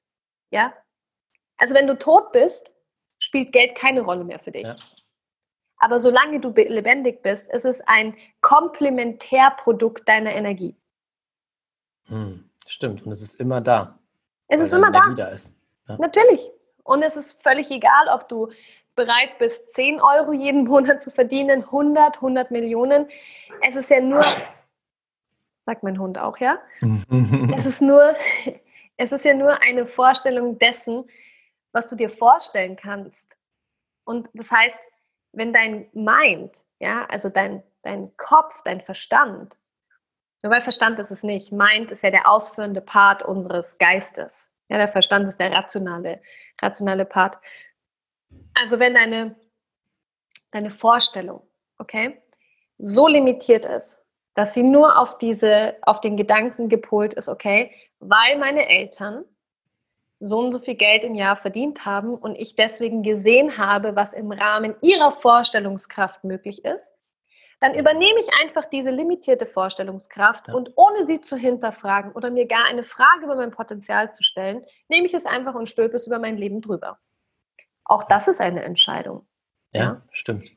Ja? 0.51 0.73
Also 1.57 1.73
wenn 1.73 1.87
du 1.87 1.97
tot 1.97 2.31
bist, 2.31 2.71
spielt 3.17 3.51
Geld 3.51 3.75
keine 3.75 4.01
Rolle 4.01 4.23
mehr 4.23 4.39
für 4.39 4.51
dich. 4.51 4.63
Ja. 4.63 4.75
Aber 5.77 5.99
solange 5.99 6.39
du 6.39 6.49
lebendig 6.49 7.21
bist, 7.21 7.47
ist 7.49 7.65
es 7.65 7.81
ein 7.81 8.15
Komplementärprodukt 8.41 10.07
deiner 10.07 10.33
Energie. 10.33 10.75
Hm, 12.05 12.49
stimmt. 12.67 13.05
Und 13.05 13.11
es 13.11 13.21
ist 13.21 13.41
immer 13.41 13.59
da. 13.59 13.99
Es 14.47 14.61
ist 14.61 14.71
immer 14.71 14.91
da. 14.91 15.13
da 15.15 15.27
ist. 15.27 15.55
Ja. 15.87 15.97
Natürlich. 15.97 16.49
Und 16.83 17.01
es 17.01 17.15
ist 17.17 17.41
völlig 17.41 17.71
egal, 17.71 18.07
ob 18.13 18.29
du 18.29 18.51
bereit 18.95 19.37
bist, 19.37 19.73
10 19.73 20.01
Euro 20.01 20.31
jeden 20.33 20.65
Monat 20.65 21.01
zu 21.01 21.11
verdienen, 21.11 21.63
100, 21.63 22.15
100 22.15 22.51
Millionen. 22.51 23.09
Es 23.61 23.75
ist 23.75 23.89
ja 23.89 23.99
nur, 23.99 24.23
sagt 25.65 25.83
mein 25.83 25.99
Hund 25.99 26.17
auch, 26.17 26.37
ja? 26.37 26.59
es 27.55 27.65
ist 27.65 27.81
nur, 27.81 28.15
es 28.97 29.11
ist 29.11 29.25
ja 29.25 29.33
nur 29.33 29.61
eine 29.61 29.85
Vorstellung 29.85 30.57
dessen, 30.57 31.09
was 31.71 31.87
du 31.87 31.95
dir 31.95 32.09
vorstellen 32.09 32.75
kannst. 32.75 33.37
Und 34.05 34.29
das 34.33 34.51
heißt, 34.51 34.79
wenn 35.33 35.51
dein 35.51 35.87
Mind, 35.93 36.63
ja, 36.79 37.05
also 37.05 37.29
dein, 37.29 37.63
dein 37.81 38.15
Kopf, 38.15 38.61
dein 38.63 38.81
Verstand, 38.81 39.57
weil 40.41 40.61
Verstand 40.61 40.99
ist 40.99 41.11
es 41.11 41.23
nicht, 41.23 41.51
Mind 41.51 41.91
ist 41.91 42.03
ja 42.03 42.11
der 42.11 42.29
ausführende 42.29 42.81
Part 42.81 43.23
unseres 43.23 43.77
Geistes. 43.77 44.51
Ja, 44.69 44.77
der 44.77 44.87
Verstand 44.87 45.27
ist 45.27 45.39
der 45.39 45.51
rationale, 45.51 46.21
rationale 46.61 47.05
Part. 47.05 47.37
Also 48.53 48.79
wenn 48.79 48.93
deine, 48.93 49.35
deine 50.51 50.71
Vorstellung, 50.71 51.41
okay, 51.77 52.21
so 52.77 53.07
limitiert 53.07 53.65
ist, 53.65 53.99
dass 54.33 54.53
sie 54.53 54.63
nur 54.63 54.99
auf 54.99 55.17
diese, 55.17 55.75
auf 55.81 56.01
den 56.01 56.17
Gedanken 56.17 56.69
gepolt 56.69 57.13
ist, 57.13 57.29
okay, 57.29 57.71
weil 57.99 58.37
meine 58.37 58.67
Eltern 58.67 59.25
so 60.19 60.39
und 60.39 60.51
so 60.51 60.59
viel 60.59 60.75
Geld 60.75 61.03
im 61.03 61.15
Jahr 61.15 61.35
verdient 61.35 61.85
haben 61.85 62.15
und 62.15 62.35
ich 62.35 62.55
deswegen 62.55 63.03
gesehen 63.03 63.57
habe, 63.57 63.95
was 63.95 64.13
im 64.13 64.31
Rahmen 64.31 64.75
ihrer 64.81 65.11
Vorstellungskraft 65.11 66.23
möglich 66.23 66.63
ist, 66.63 66.91
dann 67.59 67.73
übernehme 67.73 68.19
ich 68.19 68.27
einfach 68.41 68.65
diese 68.65 68.91
limitierte 68.91 69.45
Vorstellungskraft 69.45 70.49
ja. 70.49 70.53
und 70.53 70.71
ohne 70.75 71.05
sie 71.05 71.21
zu 71.21 71.37
hinterfragen 71.37 72.11
oder 72.11 72.29
mir 72.29 72.47
gar 72.47 72.65
eine 72.65 72.83
Frage 72.83 73.25
über 73.25 73.35
mein 73.35 73.51
Potenzial 73.51 74.13
zu 74.13 74.23
stellen, 74.23 74.63
nehme 74.89 75.05
ich 75.05 75.13
es 75.13 75.25
einfach 75.25 75.55
und 75.55 75.67
stülpe 75.67 75.95
es 75.95 76.07
über 76.07 76.19
mein 76.19 76.37
Leben 76.37 76.61
drüber. 76.61 76.99
Auch 77.85 78.03
das 78.03 78.27
ist 78.27 78.41
eine 78.41 78.63
Entscheidung. 78.63 79.25
Ja, 79.71 79.81
ja, 79.81 80.01
stimmt. 80.11 80.51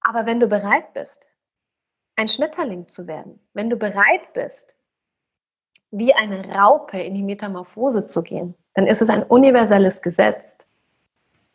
Aber 0.00 0.26
wenn 0.26 0.40
du 0.40 0.48
bereit 0.48 0.92
bist, 0.94 1.28
ein 2.16 2.28
Schmetterling 2.28 2.88
zu 2.88 3.06
werden, 3.06 3.40
wenn 3.52 3.70
du 3.70 3.76
bereit 3.76 4.32
bist, 4.32 4.76
wie 5.90 6.14
eine 6.14 6.48
Raupe 6.48 7.00
in 7.00 7.14
die 7.14 7.22
Metamorphose 7.22 8.06
zu 8.06 8.22
gehen, 8.22 8.54
dann 8.74 8.86
ist 8.86 9.02
es 9.02 9.10
ein 9.10 9.22
universelles 9.22 10.02
Gesetz, 10.02 10.58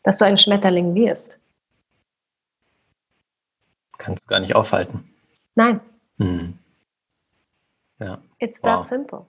dass 0.04 0.18
du 0.18 0.26
ein 0.26 0.38
Schmetterling 0.38 0.94
wirst. 0.94 1.40
Kannst 3.98 4.26
du 4.26 4.28
gar 4.28 4.40
nicht 4.40 4.56
aufhalten. 4.56 5.10
Nein. 5.56 5.80
Mhm. 6.18 6.60
Ja. 8.00 8.22
It's 8.40 8.62
wow. 8.62 8.82
that 8.82 8.88
simple. 8.88 9.26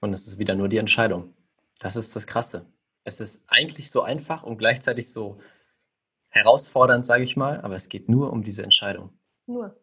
Und 0.00 0.12
es 0.12 0.26
ist 0.26 0.38
wieder 0.38 0.54
nur 0.54 0.68
die 0.68 0.78
Entscheidung. 0.78 1.34
Das 1.78 1.94
ist 1.94 2.16
das 2.16 2.26
Krasse. 2.26 2.64
Es 3.06 3.20
ist 3.20 3.40
eigentlich 3.46 3.88
so 3.88 4.02
einfach 4.02 4.42
und 4.42 4.58
gleichzeitig 4.58 5.08
so 5.08 5.38
herausfordernd, 6.28 7.06
sage 7.06 7.22
ich 7.22 7.36
mal, 7.36 7.60
aber 7.60 7.76
es 7.76 7.88
geht 7.88 8.08
nur 8.08 8.32
um 8.32 8.42
diese 8.42 8.64
Entscheidung. 8.64 9.10
Nur. 9.46 9.76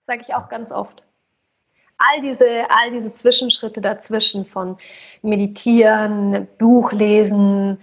Sage 0.00 0.20
ich 0.20 0.34
auch 0.34 0.50
ganz 0.50 0.70
oft. 0.72 1.02
All 1.96 2.20
diese, 2.20 2.68
all 2.68 2.90
diese 2.90 3.14
Zwischenschritte 3.14 3.80
dazwischen 3.80 4.44
von 4.44 4.76
Meditieren, 5.22 6.48
Buch 6.58 6.92
lesen, 6.92 7.80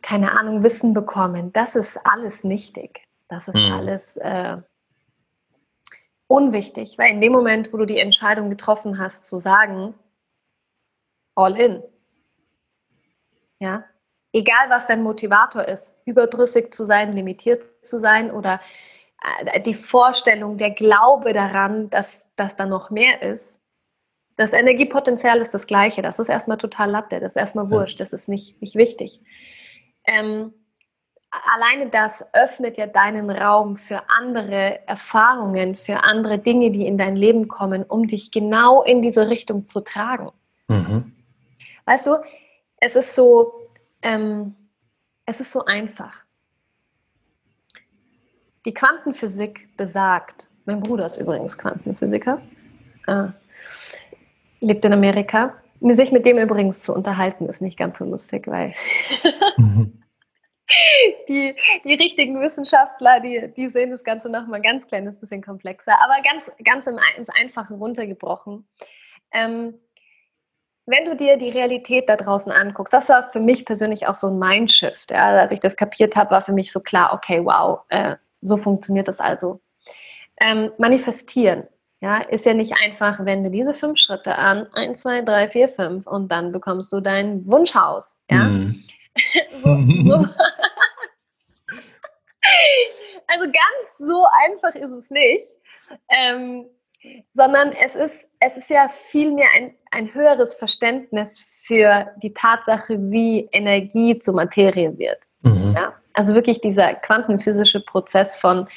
keine 0.00 0.38
Ahnung, 0.38 0.62
Wissen 0.62 0.94
bekommen, 0.94 1.52
das 1.52 1.74
ist 1.74 1.98
alles 2.04 2.44
nichtig. 2.44 3.02
Das 3.28 3.48
ist 3.48 3.56
mhm. 3.56 3.72
alles 3.72 4.16
äh, 4.18 4.58
unwichtig, 6.28 6.98
weil 6.98 7.10
in 7.10 7.20
dem 7.20 7.32
Moment, 7.32 7.72
wo 7.72 7.78
du 7.78 7.86
die 7.86 7.98
Entscheidung 7.98 8.48
getroffen 8.48 8.98
hast, 8.98 9.24
zu 9.24 9.38
sagen, 9.38 9.94
all 11.34 11.58
in, 11.58 11.82
ja, 13.62 13.84
egal 14.32 14.68
was 14.70 14.88
dein 14.88 15.02
Motivator 15.02 15.66
ist, 15.66 15.94
überdrüssig 16.04 16.74
zu 16.74 16.84
sein, 16.84 17.12
limitiert 17.12 17.64
zu 17.80 18.00
sein 18.00 18.32
oder 18.32 18.60
äh, 19.44 19.60
die 19.60 19.74
Vorstellung, 19.74 20.58
der 20.58 20.70
Glaube 20.70 21.32
daran, 21.32 21.88
dass, 21.90 22.26
dass 22.34 22.56
da 22.56 22.66
noch 22.66 22.90
mehr 22.90 23.22
ist, 23.22 23.60
das 24.34 24.52
Energiepotenzial 24.52 25.40
ist 25.40 25.54
das 25.54 25.66
gleiche. 25.66 26.02
Das 26.02 26.18
ist 26.18 26.28
erstmal 26.28 26.58
total 26.58 26.90
Latte, 26.90 27.20
das 27.20 27.32
ist 27.32 27.36
erstmal 27.36 27.70
wurscht, 27.70 28.00
das 28.00 28.12
ist 28.12 28.28
nicht, 28.28 28.60
nicht 28.60 28.74
wichtig. 28.74 29.20
Ähm, 30.06 30.52
alleine 31.54 31.90
das 31.90 32.24
öffnet 32.32 32.76
ja 32.78 32.86
deinen 32.86 33.30
Raum 33.30 33.76
für 33.76 34.02
andere 34.08 34.80
Erfahrungen, 34.88 35.76
für 35.76 36.02
andere 36.02 36.38
Dinge, 36.38 36.72
die 36.72 36.86
in 36.86 36.98
dein 36.98 37.14
Leben 37.14 37.46
kommen, 37.46 37.84
um 37.84 38.08
dich 38.08 38.32
genau 38.32 38.82
in 38.82 39.02
diese 39.02 39.28
Richtung 39.28 39.68
zu 39.68 39.82
tragen. 39.82 40.32
Mhm. 40.66 41.14
Weißt 41.84 42.06
du, 42.06 42.16
es 42.82 42.96
ist 42.96 43.14
so, 43.14 43.68
ähm, 44.02 44.56
es 45.24 45.40
ist 45.40 45.52
so 45.52 45.64
einfach. 45.64 46.24
Die 48.64 48.74
Quantenphysik 48.74 49.76
besagt, 49.76 50.48
mein 50.64 50.80
Bruder 50.80 51.06
ist 51.06 51.16
übrigens 51.16 51.56
Quantenphysiker, 51.56 52.42
äh, 53.06 53.28
lebt 54.58 54.84
in 54.84 54.92
Amerika. 54.92 55.54
Sich 55.80 56.10
mit 56.10 56.26
dem 56.26 56.38
übrigens 56.38 56.82
zu 56.82 56.92
unterhalten, 56.94 57.46
ist 57.46 57.62
nicht 57.62 57.78
ganz 57.78 57.98
so 57.98 58.04
lustig, 58.04 58.48
weil 58.48 58.74
die, 61.28 61.56
die 61.84 61.94
richtigen 61.94 62.40
Wissenschaftler, 62.40 63.20
die, 63.20 63.52
die 63.56 63.68
sehen 63.68 63.90
das 63.90 64.02
Ganze 64.02 64.28
noch 64.28 64.46
mal 64.48 64.56
ein 64.56 64.62
ganz 64.62 64.88
kleines 64.88 65.18
bisschen 65.18 65.42
komplexer, 65.42 65.94
aber 66.02 66.20
ganz, 66.22 66.50
ganz 66.64 66.86
im, 66.88 66.98
ins 67.16 67.30
Einfache 67.30 67.74
runtergebrochen. 67.74 68.68
Ähm, 69.32 69.74
wenn 70.86 71.04
du 71.04 71.16
dir 71.16 71.36
die 71.36 71.50
Realität 71.50 72.08
da 72.08 72.16
draußen 72.16 72.50
anguckst, 72.50 72.92
das 72.92 73.08
war 73.08 73.30
für 73.30 73.40
mich 73.40 73.64
persönlich 73.64 74.06
auch 74.08 74.14
so 74.14 74.28
ein 74.28 74.38
Mindshift. 74.38 75.10
Ja, 75.10 75.30
als 75.40 75.52
ich 75.52 75.60
das 75.60 75.76
kapiert 75.76 76.16
habe, 76.16 76.30
war 76.30 76.40
für 76.40 76.52
mich 76.52 76.72
so 76.72 76.80
klar, 76.80 77.12
okay, 77.14 77.44
wow, 77.44 77.80
äh, 77.88 78.16
so 78.40 78.56
funktioniert 78.56 79.08
das 79.08 79.20
also. 79.20 79.60
Ähm, 80.40 80.72
manifestieren, 80.78 81.68
ja, 82.00 82.18
ist 82.18 82.46
ja 82.46 82.54
nicht 82.54 82.74
einfach, 82.82 83.24
wende 83.24 83.50
diese 83.50 83.74
fünf 83.74 83.98
Schritte 83.98 84.36
an, 84.36 84.66
eins, 84.72 85.02
zwei, 85.02 85.22
drei, 85.22 85.48
vier, 85.48 85.68
fünf, 85.68 86.06
und 86.06 86.32
dann 86.32 86.50
bekommst 86.50 86.92
du 86.92 87.00
dein 87.00 87.46
Wunschhaus. 87.46 88.18
Ja? 88.28 88.44
Mm. 88.44 88.84
so, 89.48 89.68
so. 89.68 90.14
also 93.28 93.44
ganz 93.44 93.98
so 93.98 94.26
einfach 94.46 94.74
ist 94.74 94.90
es 94.90 95.10
nicht. 95.10 95.46
Ähm, 96.08 96.66
sondern 97.32 97.72
es 97.72 97.94
ist, 97.94 98.28
es 98.40 98.56
ist 98.56 98.70
ja 98.70 98.88
vielmehr 98.88 99.48
ein, 99.54 99.76
ein 99.92 100.12
höheres 100.14 100.54
Verständnis 100.54 101.38
für 101.38 102.12
die 102.22 102.34
Tatsache, 102.34 102.98
wie 103.12 103.48
Energie 103.52 104.18
zur 104.18 104.34
Materie 104.34 104.98
wird. 104.98 105.28
Mhm. 105.42 105.74
Ja? 105.76 105.94
Also 106.12 106.34
wirklich 106.34 106.60
dieser 106.60 106.94
quantenphysische 106.94 107.80
Prozess 107.80 108.36
von, 108.36 108.68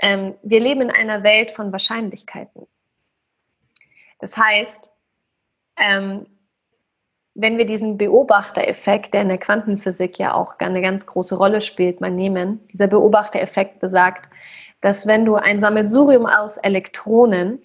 ähm, 0.00 0.34
wir 0.42 0.60
leben 0.60 0.82
in 0.82 0.90
einer 0.90 1.22
Welt 1.22 1.50
von 1.50 1.70
Wahrscheinlichkeiten. 1.72 2.66
Das 4.20 4.36
heißt, 4.36 4.90
ähm, 5.76 6.26
wenn 7.34 7.56
wir 7.56 7.66
diesen 7.66 7.98
Beobachtereffekt, 7.98 9.14
der 9.14 9.22
in 9.22 9.28
der 9.28 9.38
Quantenphysik 9.38 10.18
ja 10.18 10.34
auch 10.34 10.58
eine 10.58 10.80
ganz 10.80 11.06
große 11.06 11.36
Rolle 11.36 11.60
spielt, 11.60 12.00
mal 12.00 12.10
nehmen, 12.10 12.66
dieser 12.72 12.88
Beobachtereffekt 12.88 13.78
besagt, 13.78 14.28
dass 14.80 15.06
wenn 15.06 15.24
du 15.24 15.36
ein 15.36 15.60
Sammelsurium 15.60 16.26
aus 16.26 16.56
Elektronen 16.56 17.62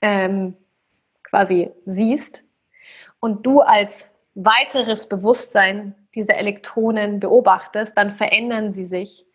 ähm, 0.00 0.56
quasi 1.36 1.70
siehst 1.84 2.44
und 3.20 3.44
du 3.44 3.60
als 3.60 4.10
weiteres 4.34 5.06
Bewusstsein 5.06 5.94
diese 6.14 6.34
Elektronen 6.34 7.20
beobachtest, 7.20 7.96
dann 7.96 8.10
verändern 8.10 8.72
sie 8.72 8.84
sich 8.84 9.26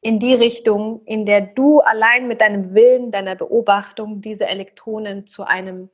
in 0.00 0.20
die 0.20 0.34
Richtung, 0.34 1.02
in 1.04 1.26
der 1.26 1.40
du 1.40 1.80
allein 1.80 2.28
mit 2.28 2.40
deinem 2.40 2.74
Willen, 2.74 3.10
deiner 3.10 3.34
Beobachtung 3.34 4.20
diese 4.20 4.46
Elektronen 4.46 5.26
zu 5.26 5.42
einem, 5.42 5.90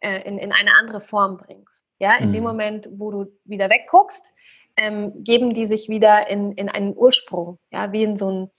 äh, 0.00 0.22
in, 0.22 0.36
in 0.38 0.52
eine 0.52 0.74
andere 0.74 1.00
Form 1.00 1.36
bringst. 1.36 1.84
Ja, 2.00 2.16
in 2.16 2.30
mhm. 2.30 2.32
dem 2.32 2.42
Moment, 2.42 2.88
wo 2.92 3.12
du 3.12 3.26
wieder 3.44 3.70
wegguckst, 3.70 4.24
ähm, 4.76 5.22
geben 5.22 5.54
die 5.54 5.66
sich 5.66 5.88
wieder 5.88 6.28
in, 6.28 6.52
in 6.52 6.68
einen 6.68 6.96
Ursprung, 6.96 7.58
ja, 7.70 7.92
wie 7.92 8.02
in 8.02 8.16
so 8.16 8.30
ein 8.30 8.50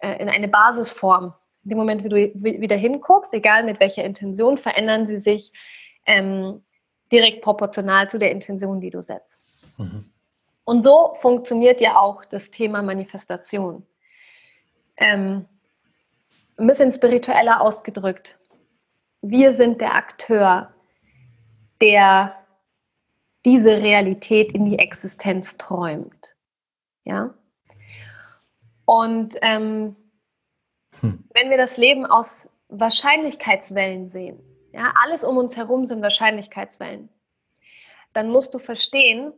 äh, 0.00 0.20
in 0.20 0.28
eine 0.28 0.48
Basisform. 0.48 1.32
In 1.64 1.70
dem 1.70 1.78
Moment, 1.78 2.04
wie 2.04 2.08
du 2.08 2.60
wieder 2.60 2.76
hinguckst, 2.76 3.32
egal 3.34 3.64
mit 3.64 3.80
welcher 3.80 4.04
Intention, 4.04 4.58
verändern 4.58 5.06
sie 5.06 5.20
sich 5.20 5.52
ähm, 6.06 6.62
direkt 7.12 7.42
proportional 7.42 8.08
zu 8.08 8.18
der 8.18 8.30
Intention, 8.30 8.80
die 8.80 8.90
du 8.90 9.02
setzt. 9.02 9.44
Mhm. 9.78 10.10
Und 10.64 10.82
so 10.82 11.14
funktioniert 11.20 11.80
ja 11.80 11.96
auch 11.96 12.24
das 12.24 12.50
Thema 12.50 12.82
Manifestation. 12.82 13.86
Ähm, 14.96 15.46
ein 16.56 16.66
bisschen 16.66 16.90
spiritueller 16.90 17.60
ausgedrückt. 17.60 18.38
Wir 19.20 19.52
sind 19.52 19.80
der 19.80 19.94
Akteur, 19.94 20.72
der 21.80 22.34
diese 23.44 23.80
Realität 23.80 24.52
in 24.52 24.64
die 24.64 24.78
Existenz 24.78 25.56
träumt. 25.56 26.34
Ja? 27.04 27.34
Und 28.84 29.36
ähm, 29.42 29.94
hm. 31.00 31.24
wenn 31.32 31.50
wir 31.50 31.58
das 31.58 31.76
Leben 31.76 32.06
aus 32.06 32.48
Wahrscheinlichkeitswellen 32.68 34.08
sehen, 34.08 34.40
ja, 34.76 34.92
alles 35.02 35.24
um 35.24 35.38
uns 35.38 35.56
herum 35.56 35.86
sind 35.86 36.02
Wahrscheinlichkeitswellen, 36.02 37.08
dann 38.12 38.28
musst 38.28 38.52
du 38.54 38.58
verstehen, 38.58 39.32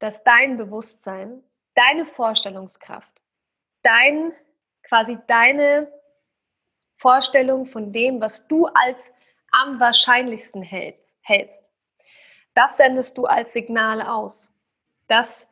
dass 0.00 0.24
dein 0.24 0.56
Bewusstsein, 0.56 1.42
deine 1.74 2.04
Vorstellungskraft, 2.04 3.12
dein 3.82 4.32
quasi 4.82 5.16
deine 5.28 5.90
Vorstellung 6.96 7.66
von 7.66 7.92
dem, 7.92 8.20
was 8.20 8.46
du 8.48 8.66
als 8.66 9.12
am 9.52 9.78
wahrscheinlichsten 9.78 10.62
hältst, 10.62 11.70
das 12.54 12.76
sendest 12.76 13.16
du 13.16 13.26
als 13.26 13.52
Signal 13.52 14.02
aus. 14.02 14.50
Das 15.06 15.48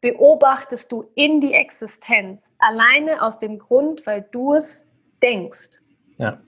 beobachtest 0.00 0.90
du 0.90 1.10
in 1.14 1.40
die 1.40 1.54
Existenz, 1.54 2.52
alleine 2.58 3.22
aus 3.22 3.38
dem 3.38 3.58
Grund, 3.58 4.06
weil 4.06 4.22
du 4.22 4.54
es 4.54 4.86
denkst. 5.22 5.78
Ja. 6.18 6.40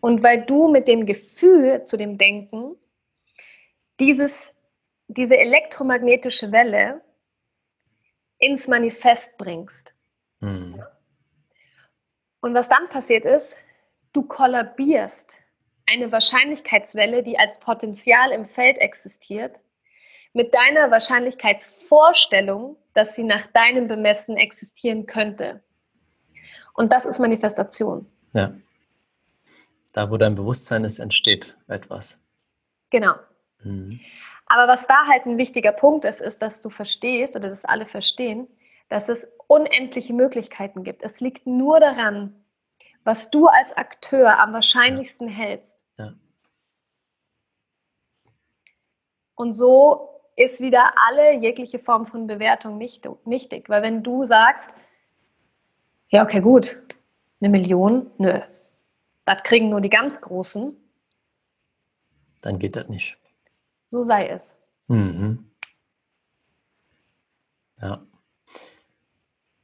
Und 0.00 0.22
weil 0.22 0.42
du 0.46 0.68
mit 0.68 0.88
dem 0.88 1.06
Gefühl 1.06 1.84
zu 1.84 1.96
dem 1.96 2.16
Denken 2.16 2.76
dieses, 4.00 4.52
diese 5.08 5.36
elektromagnetische 5.36 6.52
Welle 6.52 7.02
ins 8.38 8.66
Manifest 8.66 9.36
bringst. 9.36 9.94
Mhm. 10.40 10.82
Und 12.40 12.54
was 12.54 12.68
dann 12.68 12.88
passiert 12.88 13.24
ist, 13.26 13.56
du 14.12 14.22
kollabierst 14.22 15.36
eine 15.86 16.10
Wahrscheinlichkeitswelle, 16.10 17.22
die 17.22 17.38
als 17.38 17.58
Potenzial 17.58 18.32
im 18.32 18.46
Feld 18.46 18.78
existiert, 18.78 19.60
mit 20.32 20.54
deiner 20.54 20.90
Wahrscheinlichkeitsvorstellung, 20.90 22.76
dass 22.94 23.16
sie 23.16 23.24
nach 23.24 23.46
deinem 23.48 23.88
Bemessen 23.88 24.36
existieren 24.36 25.06
könnte. 25.06 25.62
Und 26.72 26.92
das 26.92 27.04
ist 27.04 27.18
Manifestation. 27.18 28.06
Ja. 28.32 28.54
Da, 29.92 30.10
wo 30.10 30.16
dein 30.16 30.34
Bewusstsein 30.34 30.84
ist, 30.84 30.98
entsteht 30.98 31.56
etwas. 31.66 32.18
Genau. 32.90 33.14
Mhm. 33.62 34.00
Aber 34.46 34.66
was 34.66 34.86
da 34.86 35.06
halt 35.06 35.26
ein 35.26 35.38
wichtiger 35.38 35.72
Punkt 35.72 36.04
ist, 36.04 36.20
ist, 36.20 36.42
dass 36.42 36.60
du 36.60 36.70
verstehst 36.70 37.36
oder 37.36 37.48
dass 37.48 37.64
alle 37.64 37.86
verstehen, 37.86 38.48
dass 38.88 39.08
es 39.08 39.26
unendliche 39.46 40.12
Möglichkeiten 40.12 40.82
gibt. 40.82 41.02
Es 41.02 41.20
liegt 41.20 41.46
nur 41.46 41.78
daran, 41.78 42.34
was 43.04 43.30
du 43.30 43.46
als 43.46 43.72
Akteur 43.76 44.38
am 44.38 44.52
wahrscheinlichsten 44.52 45.28
ja. 45.28 45.34
hältst. 45.34 45.84
Ja. 45.98 46.14
Und 49.34 49.54
so 49.54 50.08
ist 50.36 50.60
wieder 50.60 50.94
alle 51.08 51.34
jegliche 51.34 51.78
Form 51.78 52.06
von 52.06 52.26
Bewertung 52.26 52.78
nicht, 52.78 53.08
nichtig. 53.24 53.68
Weil 53.68 53.82
wenn 53.82 54.02
du 54.02 54.24
sagst, 54.24 54.70
ja, 56.08 56.24
okay, 56.24 56.40
gut, 56.40 56.76
Eine 57.40 57.50
Million? 57.50 58.10
Nö. 58.18 58.40
Das 59.30 59.44
kriegen 59.44 59.68
nur 59.68 59.80
die 59.80 59.90
ganz 59.90 60.20
Großen. 60.20 60.76
Dann 62.42 62.58
geht 62.58 62.74
das 62.74 62.88
nicht. 62.88 63.16
So 63.86 64.02
sei 64.02 64.28
es. 64.28 64.56
Mhm. 64.88 65.52
Ja. 67.80 68.04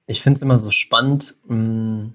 Ich 0.07 0.23
finde 0.23 0.37
es 0.37 0.43
immer 0.43 0.57
so 0.57 0.71
spannend, 0.71 1.35
mm, 1.47 2.11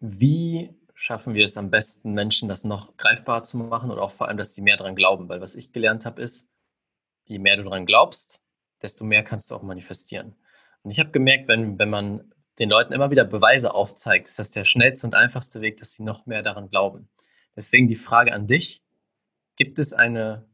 wie 0.00 0.74
schaffen 0.94 1.34
wir 1.34 1.44
es 1.44 1.56
am 1.56 1.70
besten, 1.70 2.14
Menschen 2.14 2.48
das 2.48 2.64
noch 2.64 2.96
greifbarer 2.96 3.44
zu 3.44 3.56
machen 3.56 3.92
oder 3.92 4.02
auch 4.02 4.10
vor 4.10 4.26
allem, 4.26 4.38
dass 4.38 4.54
sie 4.54 4.62
mehr 4.62 4.76
daran 4.76 4.96
glauben. 4.96 5.28
Weil 5.28 5.40
was 5.40 5.54
ich 5.54 5.70
gelernt 5.70 6.04
habe, 6.04 6.20
ist, 6.20 6.50
je 7.26 7.38
mehr 7.38 7.56
du 7.56 7.62
daran 7.62 7.86
glaubst, 7.86 8.42
desto 8.82 9.04
mehr 9.04 9.22
kannst 9.22 9.52
du 9.52 9.54
auch 9.54 9.62
manifestieren. 9.62 10.34
Und 10.82 10.90
ich 10.90 10.98
habe 10.98 11.12
gemerkt, 11.12 11.46
wenn, 11.46 11.78
wenn 11.78 11.90
man 11.90 12.34
den 12.60 12.68
Leuten 12.68 12.92
immer 12.92 13.10
wieder 13.10 13.24
Beweise 13.24 13.74
aufzeigt, 13.74 14.28
ist 14.28 14.38
das 14.38 14.50
der 14.52 14.64
schnellste 14.64 15.06
und 15.06 15.14
einfachste 15.14 15.62
Weg, 15.62 15.78
dass 15.78 15.94
sie 15.94 16.04
noch 16.04 16.26
mehr 16.26 16.42
daran 16.42 16.68
glauben. 16.68 17.08
Deswegen 17.56 17.88
die 17.88 17.96
Frage 17.96 18.32
an 18.32 18.46
dich, 18.46 18.82
gibt 19.56 19.78
es 19.78 19.92
eine 19.92 20.46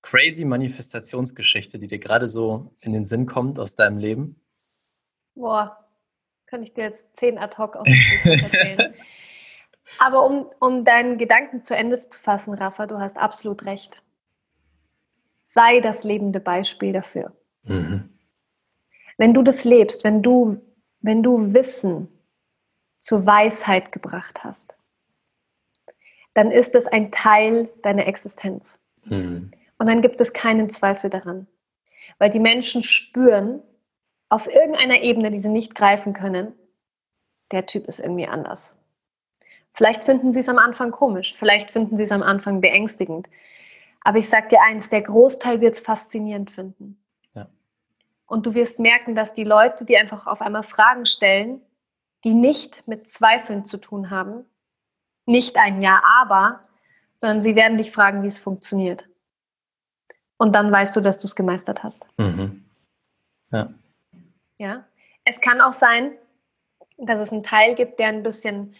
crazy 0.00 0.44
Manifestationsgeschichte, 0.44 1.78
die 1.78 1.86
dir 1.86 1.98
gerade 1.98 2.26
so 2.26 2.74
in 2.80 2.92
den 2.92 3.06
Sinn 3.06 3.26
kommt 3.26 3.58
aus 3.58 3.76
deinem 3.76 3.98
Leben? 3.98 4.40
Boah, 5.34 5.78
kann 6.46 6.62
ich 6.62 6.72
dir 6.74 6.84
jetzt 6.84 7.16
zehn 7.16 7.38
ad 7.38 7.56
hoc 7.58 7.76
dem 7.84 7.84
erzählen. 7.84 8.94
Aber 9.98 10.24
um, 10.24 10.50
um 10.58 10.84
deinen 10.84 11.18
Gedanken 11.18 11.62
zu 11.62 11.76
Ende 11.76 12.08
zu 12.08 12.18
fassen, 12.18 12.54
Rafa, 12.54 12.86
du 12.86 12.98
hast 12.98 13.16
absolut 13.16 13.64
recht. 13.64 14.02
Sei 15.46 15.80
das 15.80 16.02
lebende 16.02 16.40
Beispiel 16.40 16.92
dafür. 16.92 17.36
Mhm. 17.64 18.08
Wenn 19.18 19.34
du 19.34 19.42
das 19.42 19.64
lebst, 19.64 20.02
wenn 20.04 20.22
du, 20.22 20.60
wenn 21.02 21.22
du 21.22 21.52
Wissen 21.52 22.08
zur 23.00 23.26
Weisheit 23.26 23.92
gebracht 23.92 24.44
hast, 24.44 24.76
dann 26.34 26.50
ist 26.50 26.74
es 26.74 26.86
ein 26.86 27.10
Teil 27.10 27.68
deiner 27.82 28.06
Existenz. 28.06 28.80
Mhm. 29.04 29.50
Und 29.78 29.86
dann 29.86 30.00
gibt 30.00 30.20
es 30.20 30.32
keinen 30.32 30.70
Zweifel 30.70 31.10
daran. 31.10 31.46
Weil 32.18 32.30
die 32.30 32.40
Menschen 32.40 32.82
spüren 32.82 33.62
auf 34.28 34.48
irgendeiner 34.48 35.02
Ebene, 35.02 35.30
die 35.30 35.40
sie 35.40 35.48
nicht 35.48 35.74
greifen 35.74 36.14
können, 36.14 36.54
der 37.50 37.66
Typ 37.66 37.86
ist 37.86 38.00
irgendwie 38.00 38.26
anders. 38.26 38.74
Vielleicht 39.74 40.04
finden 40.04 40.32
sie 40.32 40.40
es 40.40 40.48
am 40.48 40.58
Anfang 40.58 40.90
komisch, 40.90 41.34
vielleicht 41.36 41.70
finden 41.70 41.96
sie 41.96 42.04
es 42.04 42.12
am 42.12 42.22
Anfang 42.22 42.60
beängstigend. 42.60 43.28
Aber 44.02 44.18
ich 44.18 44.28
sage 44.28 44.48
dir 44.48 44.62
eins, 44.62 44.88
der 44.88 45.02
Großteil 45.02 45.60
wird 45.60 45.74
es 45.74 45.80
faszinierend 45.80 46.50
finden. 46.50 47.01
Und 48.32 48.46
du 48.46 48.54
wirst 48.54 48.78
merken, 48.78 49.14
dass 49.14 49.34
die 49.34 49.44
Leute, 49.44 49.84
die 49.84 49.94
einfach 49.94 50.26
auf 50.26 50.40
einmal 50.40 50.62
Fragen 50.62 51.04
stellen, 51.04 51.60
die 52.24 52.32
nicht 52.32 52.88
mit 52.88 53.06
Zweifeln 53.06 53.66
zu 53.66 53.76
tun 53.76 54.08
haben, 54.08 54.46
nicht 55.26 55.58
ein 55.58 55.82
Ja, 55.82 56.00
aber, 56.02 56.62
sondern 57.18 57.42
sie 57.42 57.56
werden 57.56 57.76
dich 57.76 57.92
fragen, 57.92 58.22
wie 58.22 58.28
es 58.28 58.38
funktioniert. 58.38 59.06
Und 60.38 60.54
dann 60.54 60.72
weißt 60.72 60.96
du, 60.96 61.02
dass 61.02 61.18
du 61.18 61.26
es 61.26 61.36
gemeistert 61.36 61.82
hast. 61.82 62.06
Mhm. 62.16 62.64
Ja. 63.50 63.68
Ja. 64.56 64.84
Es 65.26 65.42
kann 65.42 65.60
auch 65.60 65.74
sein, 65.74 66.12
dass 66.96 67.20
es 67.20 67.32
einen 67.32 67.42
Teil 67.42 67.74
gibt, 67.74 67.98
der 67.98 68.08
ein 68.08 68.22
bisschen 68.22 68.74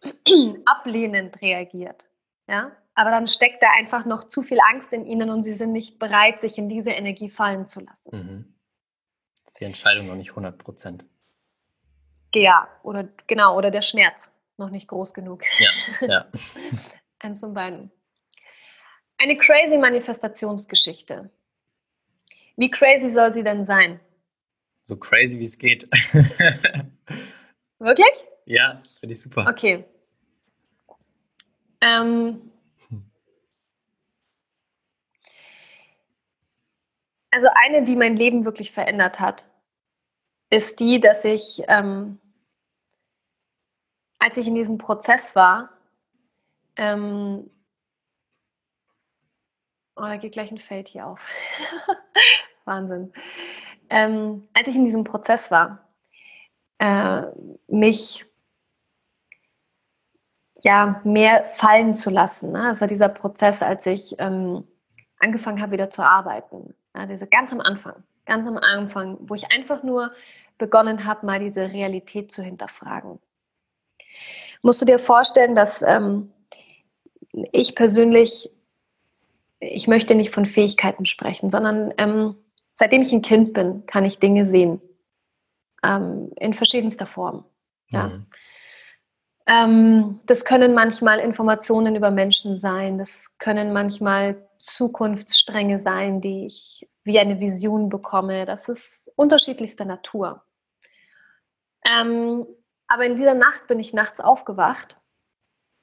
ablehnend 0.64 1.42
reagiert. 1.42 2.08
Ja? 2.48 2.72
Aber 2.94 3.10
dann 3.10 3.26
steckt 3.26 3.62
da 3.62 3.68
einfach 3.76 4.06
noch 4.06 4.28
zu 4.28 4.40
viel 4.40 4.60
Angst 4.72 4.94
in 4.94 5.04
ihnen 5.04 5.28
und 5.28 5.42
sie 5.42 5.52
sind 5.52 5.72
nicht 5.72 5.98
bereit, 5.98 6.40
sich 6.40 6.56
in 6.56 6.70
diese 6.70 6.92
Energie 6.92 7.28
fallen 7.28 7.66
zu 7.66 7.80
lassen. 7.80 8.10
Mhm. 8.10 8.53
Ist 9.46 9.60
die 9.60 9.64
Entscheidung 9.64 10.06
noch 10.06 10.16
nicht 10.16 10.30
100 10.30 10.58
Prozent. 10.58 11.04
Ja, 12.34 12.68
oder 12.82 13.08
genau, 13.26 13.56
oder 13.56 13.70
der 13.70 13.82
Schmerz 13.82 14.32
noch 14.56 14.70
nicht 14.70 14.88
groß 14.88 15.14
genug. 15.14 15.42
Ja, 15.58 15.70
ja. 16.00 16.26
Eins 17.18 17.40
von 17.40 17.54
beiden. 17.54 17.90
Eine 19.18 19.36
crazy 19.36 19.78
Manifestationsgeschichte. 19.78 21.30
Wie 22.56 22.70
crazy 22.70 23.10
soll 23.10 23.32
sie 23.32 23.44
denn 23.44 23.64
sein? 23.64 24.00
So 24.84 24.96
crazy 24.96 25.38
wie 25.38 25.44
es 25.44 25.58
geht. 25.58 25.88
Wirklich? 27.78 28.26
Ja, 28.44 28.82
finde 29.00 29.12
ich 29.12 29.22
super. 29.22 29.46
Okay. 29.48 29.84
Ähm, 31.80 32.50
also 37.34 37.48
eine, 37.52 37.82
die 37.82 37.96
mein 37.96 38.16
Leben 38.16 38.44
wirklich 38.44 38.70
verändert 38.70 39.18
hat, 39.18 39.44
ist 40.50 40.78
die, 40.78 41.00
dass 41.00 41.24
ich, 41.24 41.64
ähm, 41.66 42.20
als 44.20 44.36
ich 44.36 44.46
in 44.46 44.54
diesem 44.54 44.78
Prozess 44.78 45.34
war, 45.34 45.70
ähm, 46.76 47.50
oh, 49.96 50.02
da 50.02 50.16
geht 50.16 50.32
gleich 50.32 50.52
ein 50.52 50.58
Feld 50.58 50.86
hier 50.86 51.08
auf. 51.08 51.20
Wahnsinn. 52.66 53.12
Ähm, 53.90 54.48
als 54.54 54.68
ich 54.68 54.76
in 54.76 54.84
diesem 54.84 55.02
Prozess 55.02 55.50
war, 55.50 55.88
äh, 56.78 57.22
mich 57.66 58.24
ja, 60.62 61.00
mehr 61.02 61.44
fallen 61.44 61.96
zu 61.96 62.10
lassen. 62.10 62.52
Ne? 62.52 62.62
Das 62.68 62.80
war 62.80 62.88
dieser 62.88 63.08
Prozess, 63.08 63.60
als 63.60 63.86
ich 63.86 64.14
ähm, 64.20 64.66
angefangen 65.18 65.60
habe, 65.60 65.72
wieder 65.72 65.90
zu 65.90 66.02
arbeiten. 66.02 66.74
Ja, 66.94 67.06
diese 67.06 67.26
ganz 67.26 67.52
am 67.52 67.60
Anfang, 67.60 68.04
ganz 68.24 68.46
am 68.46 68.56
Anfang, 68.56 69.18
wo 69.20 69.34
ich 69.34 69.50
einfach 69.52 69.82
nur 69.82 70.12
begonnen 70.58 71.04
habe, 71.04 71.26
mal 71.26 71.40
diese 71.40 71.72
Realität 71.72 72.32
zu 72.32 72.42
hinterfragen. 72.42 73.18
Musst 74.62 74.80
du 74.80 74.86
dir 74.86 74.98
vorstellen, 74.98 75.54
dass 75.54 75.82
ähm, 75.82 76.32
ich 77.52 77.74
persönlich, 77.74 78.50
ich 79.58 79.88
möchte 79.88 80.14
nicht 80.14 80.32
von 80.32 80.46
Fähigkeiten 80.46 81.04
sprechen, 81.04 81.50
sondern 81.50 81.92
ähm, 81.98 82.36
seitdem 82.74 83.02
ich 83.02 83.12
ein 83.12 83.22
Kind 83.22 83.52
bin, 83.52 83.84
kann 83.86 84.04
ich 84.04 84.20
Dinge 84.20 84.46
sehen. 84.46 84.80
Ähm, 85.82 86.32
in 86.36 86.54
verschiedenster 86.54 87.06
Form. 87.06 87.44
Ja. 87.88 88.08
Mhm. 88.08 88.26
Ähm, 89.46 90.20
das 90.24 90.44
können 90.44 90.72
manchmal 90.72 91.18
Informationen 91.18 91.96
über 91.96 92.10
Menschen 92.10 92.56
sein, 92.56 92.96
das 92.96 93.36
können 93.38 93.72
manchmal 93.72 94.48
Zukunftsstränge 94.64 95.78
sein, 95.78 96.20
die 96.20 96.46
ich 96.46 96.88
wie 97.04 97.18
eine 97.18 97.38
Vision 97.38 97.90
bekomme. 97.90 98.46
Das 98.46 98.68
ist 98.68 99.12
unterschiedlichster 99.16 99.84
Natur. 99.84 100.42
Ähm, 101.86 102.46
aber 102.86 103.04
in 103.04 103.16
dieser 103.16 103.34
Nacht 103.34 103.66
bin 103.66 103.78
ich 103.78 103.92
nachts 103.92 104.20
aufgewacht 104.20 104.96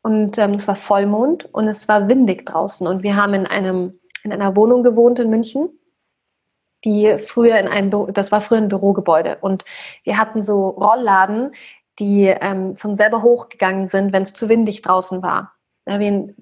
und 0.02 0.38
ähm, 0.38 0.52
es 0.52 0.68
war 0.68 0.76
Vollmond 0.76 1.46
und 1.54 1.68
es 1.68 1.88
war 1.88 2.08
windig 2.08 2.46
draußen 2.46 2.88
und 2.88 3.04
wir 3.04 3.16
haben 3.16 3.34
in 3.34 3.46
einem 3.46 4.00
in 4.24 4.32
einer 4.32 4.56
Wohnung 4.56 4.84
gewohnt 4.84 5.18
in 5.20 5.30
München, 5.30 5.70
die 6.86 7.18
früher 7.18 7.58
in 7.58 7.68
einem 7.68 7.90
Büro, 7.90 8.08
das 8.08 8.32
war 8.32 8.42
früher 8.42 8.60
ein 8.60 8.68
Bürogebäude 8.68 9.38
und 9.42 9.66
wir 10.04 10.18
hatten 10.18 10.44
so 10.44 10.70
Rollladen, 10.70 11.54
die 12.00 12.26
ähm, 12.26 12.76
von 12.76 12.96
selber 12.96 13.22
hochgegangen 13.22 13.88
sind, 13.88 14.14
wenn 14.14 14.24
es 14.24 14.34
zu 14.34 14.50
windig 14.50 14.82
draußen 14.82 15.22
war. 15.22 15.54
Ja, 15.88 15.98
in, 15.98 16.36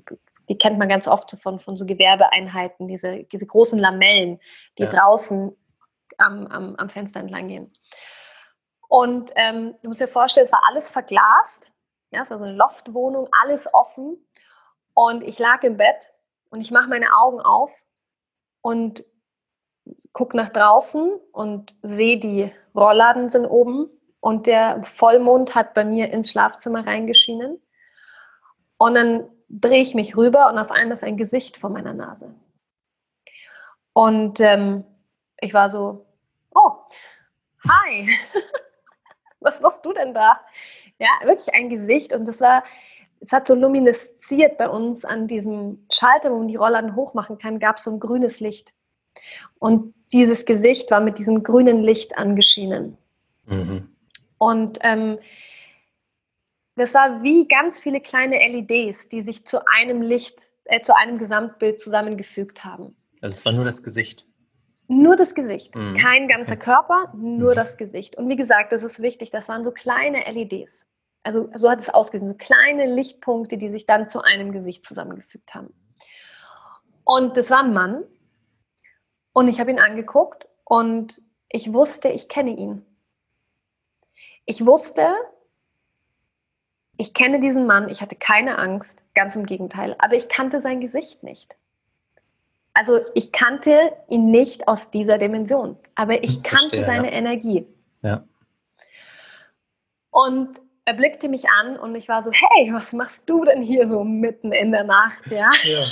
die 0.50 0.58
kennt 0.58 0.80
man 0.80 0.89
ganz 0.89 1.08
oft 1.08 1.32
von, 1.41 1.60
von 1.60 1.78
so 1.78 1.86
Gewerbeeinheiten, 1.86 2.88
diese, 2.88 3.24
diese 3.26 3.45
großen 3.45 3.78
Lamellen, 3.78 4.39
die 4.78 4.84
ja. 4.84 4.89
draußen 4.89 5.56
am, 6.18 6.47
am, 6.47 6.76
am, 6.76 6.89
Fenster 6.89 7.20
entlang 7.20 7.47
gehen. 7.47 7.72
Und 8.88 9.32
ähm, 9.36 9.76
du 9.82 9.89
musst 9.89 10.02
dir 10.02 10.08
vorstellen, 10.08 10.45
es 10.45 10.52
war 10.52 10.64
alles 10.68 10.91
verglast. 10.91 11.72
Ja, 12.12 12.24
es 12.24 12.32
war 12.32 12.39
so 12.39 12.45
eine 12.45 12.56
Loftwohnung, 12.56 13.30
alles 13.43 13.72
offen. 13.72 14.18
Und 14.95 15.24
ich 15.24 15.38
lag 15.38 15.62
im 15.64 15.78
Bett 15.78 16.12
und 16.50 16.62
ich 16.62 16.72
mache 16.72 16.89
meine 16.89 17.14
Augen 17.16 17.39
auf 17.39 17.72
und 18.62 19.06
gucke 20.12 20.36
nach 20.36 20.50
draußen 20.50 21.12
und 21.32 21.76
sehe, 21.84 22.20
die 22.20 22.52
Rollladen 22.76 23.30
sind 23.30 23.45
oben 23.45 23.89
und 24.20 24.47
der 24.47 24.84
Vollmond 24.84 25.54
hat 25.54 25.76
bei 25.76 25.86
mir 25.86 26.12
ins 26.12 26.32
Schlafzimmer 26.32 26.86
reingeschienen. 26.86 27.62
Und 28.78 28.95
dann 28.95 29.30
drehe 29.50 29.82
ich 29.82 29.95
mich 29.95 30.16
rüber 30.16 30.50
und 30.50 30.58
auf 30.58 30.72
einmal 30.72 30.93
ist 30.93 31.04
ein 31.04 31.18
Gesicht 31.18 31.58
vor 31.58 31.70
meiner 31.70 31.93
Nase. 31.93 32.34
Und 33.93 34.39
ähm, 34.39 34.84
ich 35.41 35.54
war 35.54 35.70
so, 35.70 36.06
oh, 36.52 36.72
hi, 37.68 38.10
was 39.39 39.60
machst 39.62 39.86
du 39.86 39.93
denn 39.93 40.14
da? 40.14 40.39
Ja, 41.00 41.10
wirklich 41.24 41.54
ein 41.54 41.70
Gesicht 41.70 42.14
und 42.14 42.26
das 42.28 42.41
war, 42.41 42.64
es 43.20 43.32
hat 43.32 43.47
so 43.47 43.56
luminesziert 43.56 44.58
bei 44.58 44.70
uns 44.70 45.04
an 45.06 45.28
diesem 45.28 45.86
Schalter, 45.91 46.32
wo 46.32 46.38
man 46.38 46.47
die 46.47 46.56
Rollladen 46.56 46.95
hochmachen 46.95 47.38
kann, 47.38 47.60
gab 47.60 47.78
es 47.78 47.84
so 47.84 47.91
ein 47.91 48.00
grünes 48.00 48.39
Licht. 48.39 48.74
Und 49.58 49.93
dieses 50.14 50.45
Gesicht 50.45 50.91
war 50.91 51.02
mit 51.02 51.18
diesem 51.18 51.43
grünen 51.43 51.82
Licht 51.82 52.18
angeschienen. 52.18 52.97
Mhm. 53.45 53.89
Und 54.38 54.80
ähm, 54.82 55.20
das 56.80 56.93
war 56.93 57.23
wie 57.23 57.47
ganz 57.47 57.80
viele 57.80 58.01
kleine 58.01 58.38
LEDs, 58.38 59.09
die 59.09 59.21
sich 59.21 59.45
zu 59.45 59.65
einem 59.67 60.01
Licht, 60.01 60.49
äh, 60.65 60.82
zu 60.82 60.95
einem 60.95 61.17
Gesamtbild 61.17 61.80
zusammengefügt 61.80 62.63
haben. 62.63 62.95
Also 63.21 63.34
es 63.34 63.45
war 63.45 63.53
nur 63.53 63.65
das 63.65 63.84
Gesicht. 63.84 64.25
Nur 64.88 65.15
das 65.15 65.36
Gesicht, 65.36 65.75
mhm. 65.75 65.95
kein 65.95 66.27
ganzer 66.27 66.57
Körper, 66.57 67.13
nur 67.15 67.51
mhm. 67.51 67.55
das 67.55 67.77
Gesicht. 67.77 68.15
Und 68.15 68.27
wie 68.27 68.36
gesagt, 68.36 68.71
das 68.71 68.84
ist 68.84 69.01
wichtig, 69.01 69.30
das 69.30 69.47
waren 69.47 69.63
so 69.63 69.71
kleine 69.71 70.23
LEDs. 70.32 70.88
Also 71.21 71.49
so 71.53 71.69
hat 71.69 71.80
es 71.80 71.89
ausgesehen, 71.89 72.32
so 72.32 72.38
kleine 72.38 72.88
Lichtpunkte, 72.88 73.57
die 73.57 73.69
sich 73.69 73.86
dann 73.86 74.07
zu 74.07 74.21
einem 74.21 74.51
Gesicht 74.51 74.86
zusammengefügt 74.86 75.53
haben. 75.53 75.73
Und 77.03 77.38
das 77.38 77.51
war 77.51 77.63
ein 77.63 77.73
Mann. 77.73 78.03
Und 79.34 79.47
ich 79.47 79.59
habe 79.59 79.69
ihn 79.69 79.80
angeguckt 79.80 80.47
und 80.63 81.21
ich 81.49 81.73
wusste, 81.73 82.09
ich 82.09 82.30
kenne 82.30 82.51
ihn. 82.51 82.86
Ich 84.45 84.65
wusste, 84.65 85.13
ich 87.00 87.14
kenne 87.14 87.39
diesen 87.39 87.66
Mann, 87.66 87.88
ich 87.88 88.02
hatte 88.02 88.18
keine 88.18 88.60
Angst, 88.60 89.06
ganz 89.16 89.34
im 89.38 89.45
Gegenteil, 89.45 89.95
aber 90.00 90.16
ich 90.16 90.28
kannte 90.28 90.60
sein 90.60 90.82
Gesicht 90.82 91.24
nicht. 91.24 91.56
Also 92.74 93.00
ich 93.16 93.32
kannte 93.32 93.93
ihn 94.10 94.32
nicht 94.32 94.68
aus 94.68 94.91
dieser 94.91 95.18
Dimension, 95.18 95.78
aber 95.95 96.22
ich 96.22 96.36
hm, 96.36 96.43
kannte 96.43 96.76
Verstehe, 96.76 96.84
seine 96.84 97.10
ja. 97.10 97.14
Energie. 97.14 97.66
Ja. 98.02 98.26
Und 100.12 100.60
er 100.84 100.93
blickte 100.93 101.30
mich 101.30 101.50
an 101.50 101.80
und 101.80 101.95
ich 101.95 102.10
war 102.10 102.22
so, 102.22 102.32
hey, 102.34 102.74
was 102.74 102.91
machst 102.91 103.30
du 103.30 103.45
denn 103.45 103.64
hier 103.64 103.88
so 103.88 104.04
mitten 104.04 104.52
in 104.52 104.74
der 104.74 104.84
Nacht, 104.84 105.26
ja? 105.28 105.50
ja. 105.64 105.86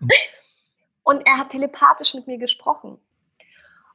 und 1.02 1.26
er 1.26 1.38
hat 1.38 1.50
telepathisch 1.50 2.14
mit 2.14 2.28
mir 2.28 2.38
gesprochen. 2.38 2.96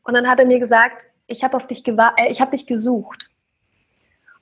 Und 0.03 0.13
dann 0.13 0.27
hat 0.27 0.41
er 0.41 0.45
mir 0.45 0.59
gesagt, 0.59 1.07
ich 1.27 1.41
habe 1.45 1.55
auf 1.55 1.67
dich 1.67 1.87
äh, 1.87 2.29
ich 2.29 2.41
habe 2.41 2.51
dich 2.51 2.67
gesucht. 2.67 3.26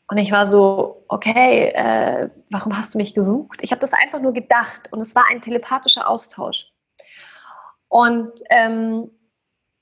Und 0.07 0.17
ich 0.17 0.31
war 0.31 0.45
so, 0.45 1.03
okay, 1.07 1.69
äh, 1.69 2.29
warum 2.51 2.77
hast 2.77 2.93
du 2.93 2.99
mich 2.99 3.15
gesucht? 3.15 3.59
Ich 3.61 3.71
habe 3.71 3.81
das 3.81 3.93
einfach 3.93 4.21
nur 4.21 4.33
gedacht 4.33 4.91
und 4.91 5.01
es 5.01 5.15
war 5.15 5.25
ein 5.29 5.41
telepathischer 5.41 6.07
Austausch. 6.07 6.71
Und 7.87 8.31
ähm, 8.49 9.09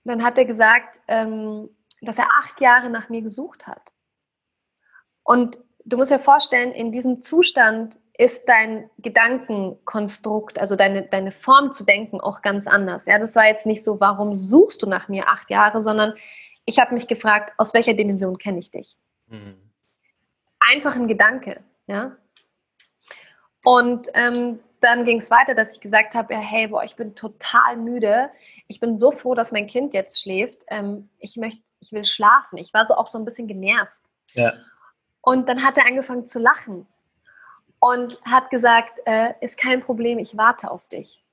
dann 0.05 0.23
hat 0.23 0.37
er 0.37 0.45
gesagt, 0.45 1.01
ähm, 1.07 1.69
dass 2.01 2.17
er 2.17 2.27
acht 2.39 2.61
Jahre 2.61 2.89
nach 2.89 3.09
mir 3.09 3.21
gesucht 3.21 3.67
hat. 3.67 3.91
Und 5.23 5.57
du 5.85 5.97
musst 5.97 6.11
dir 6.11 6.19
vorstellen, 6.19 6.71
in 6.71 6.91
diesem 6.91 7.21
Zustand 7.21 7.97
ist 8.17 8.47
dein 8.47 8.89
Gedankenkonstrukt, 8.99 10.59
also 10.59 10.75
deine, 10.75 11.03
deine 11.03 11.31
Form 11.31 11.73
zu 11.73 11.83
denken, 11.83 12.21
auch 12.21 12.41
ganz 12.41 12.67
anders. 12.67 13.07
Ja, 13.07 13.17
das 13.17 13.35
war 13.35 13.47
jetzt 13.47 13.65
nicht 13.65 13.83
so, 13.83 13.99
warum 13.99 14.35
suchst 14.35 14.83
du 14.83 14.87
nach 14.87 15.07
mir 15.07 15.27
acht 15.29 15.49
Jahre, 15.49 15.81
sondern 15.81 16.13
ich 16.65 16.79
habe 16.79 16.93
mich 16.93 17.07
gefragt, 17.07 17.53
aus 17.57 17.73
welcher 17.73 17.93
Dimension 17.93 18.37
kenne 18.37 18.59
ich 18.59 18.69
dich? 18.71 18.97
Mhm. 19.27 19.62
Einfach 20.71 20.95
ein 20.95 21.07
Gedanke, 21.07 21.61
ja. 21.87 22.15
Und 23.63 24.09
ähm, 24.13 24.59
dann 24.81 25.05
ging 25.05 25.19
es 25.19 25.31
weiter, 25.31 25.55
dass 25.55 25.71
ich 25.73 25.79
gesagt 25.79 26.13
habe, 26.13 26.33
ja, 26.33 26.39
hey, 26.39 26.67
boah, 26.67 26.83
ich 26.83 26.95
bin 26.95 27.15
total 27.15 27.77
müde. 27.77 28.29
Ich 28.67 28.79
bin 28.79 28.97
so 28.97 29.11
froh, 29.11 29.33
dass 29.33 29.53
mein 29.53 29.67
Kind 29.67 29.93
jetzt 29.93 30.21
schläft. 30.21 30.63
Ähm, 30.67 31.09
ich 31.19 31.37
möchte, 31.37 31.61
ich 31.79 31.93
will 31.93 32.03
schlafen. 32.03 32.57
Ich 32.57 32.73
war 32.73 32.85
so 32.85 32.95
auch 32.95 33.07
so 33.07 33.17
ein 33.17 33.25
bisschen 33.25 33.47
genervt. 33.47 34.01
Ja. 34.33 34.53
Und 35.21 35.47
dann 35.47 35.63
hat 35.63 35.77
er 35.77 35.85
angefangen 35.85 36.25
zu 36.25 36.39
lachen 36.39 36.85
und 37.79 38.19
hat 38.25 38.49
gesagt, 38.49 38.99
äh, 39.05 39.33
ist 39.39 39.57
kein 39.57 39.79
Problem, 39.79 40.19
ich 40.19 40.37
warte 40.37 40.69
auf 40.69 40.87
dich. 40.87 41.23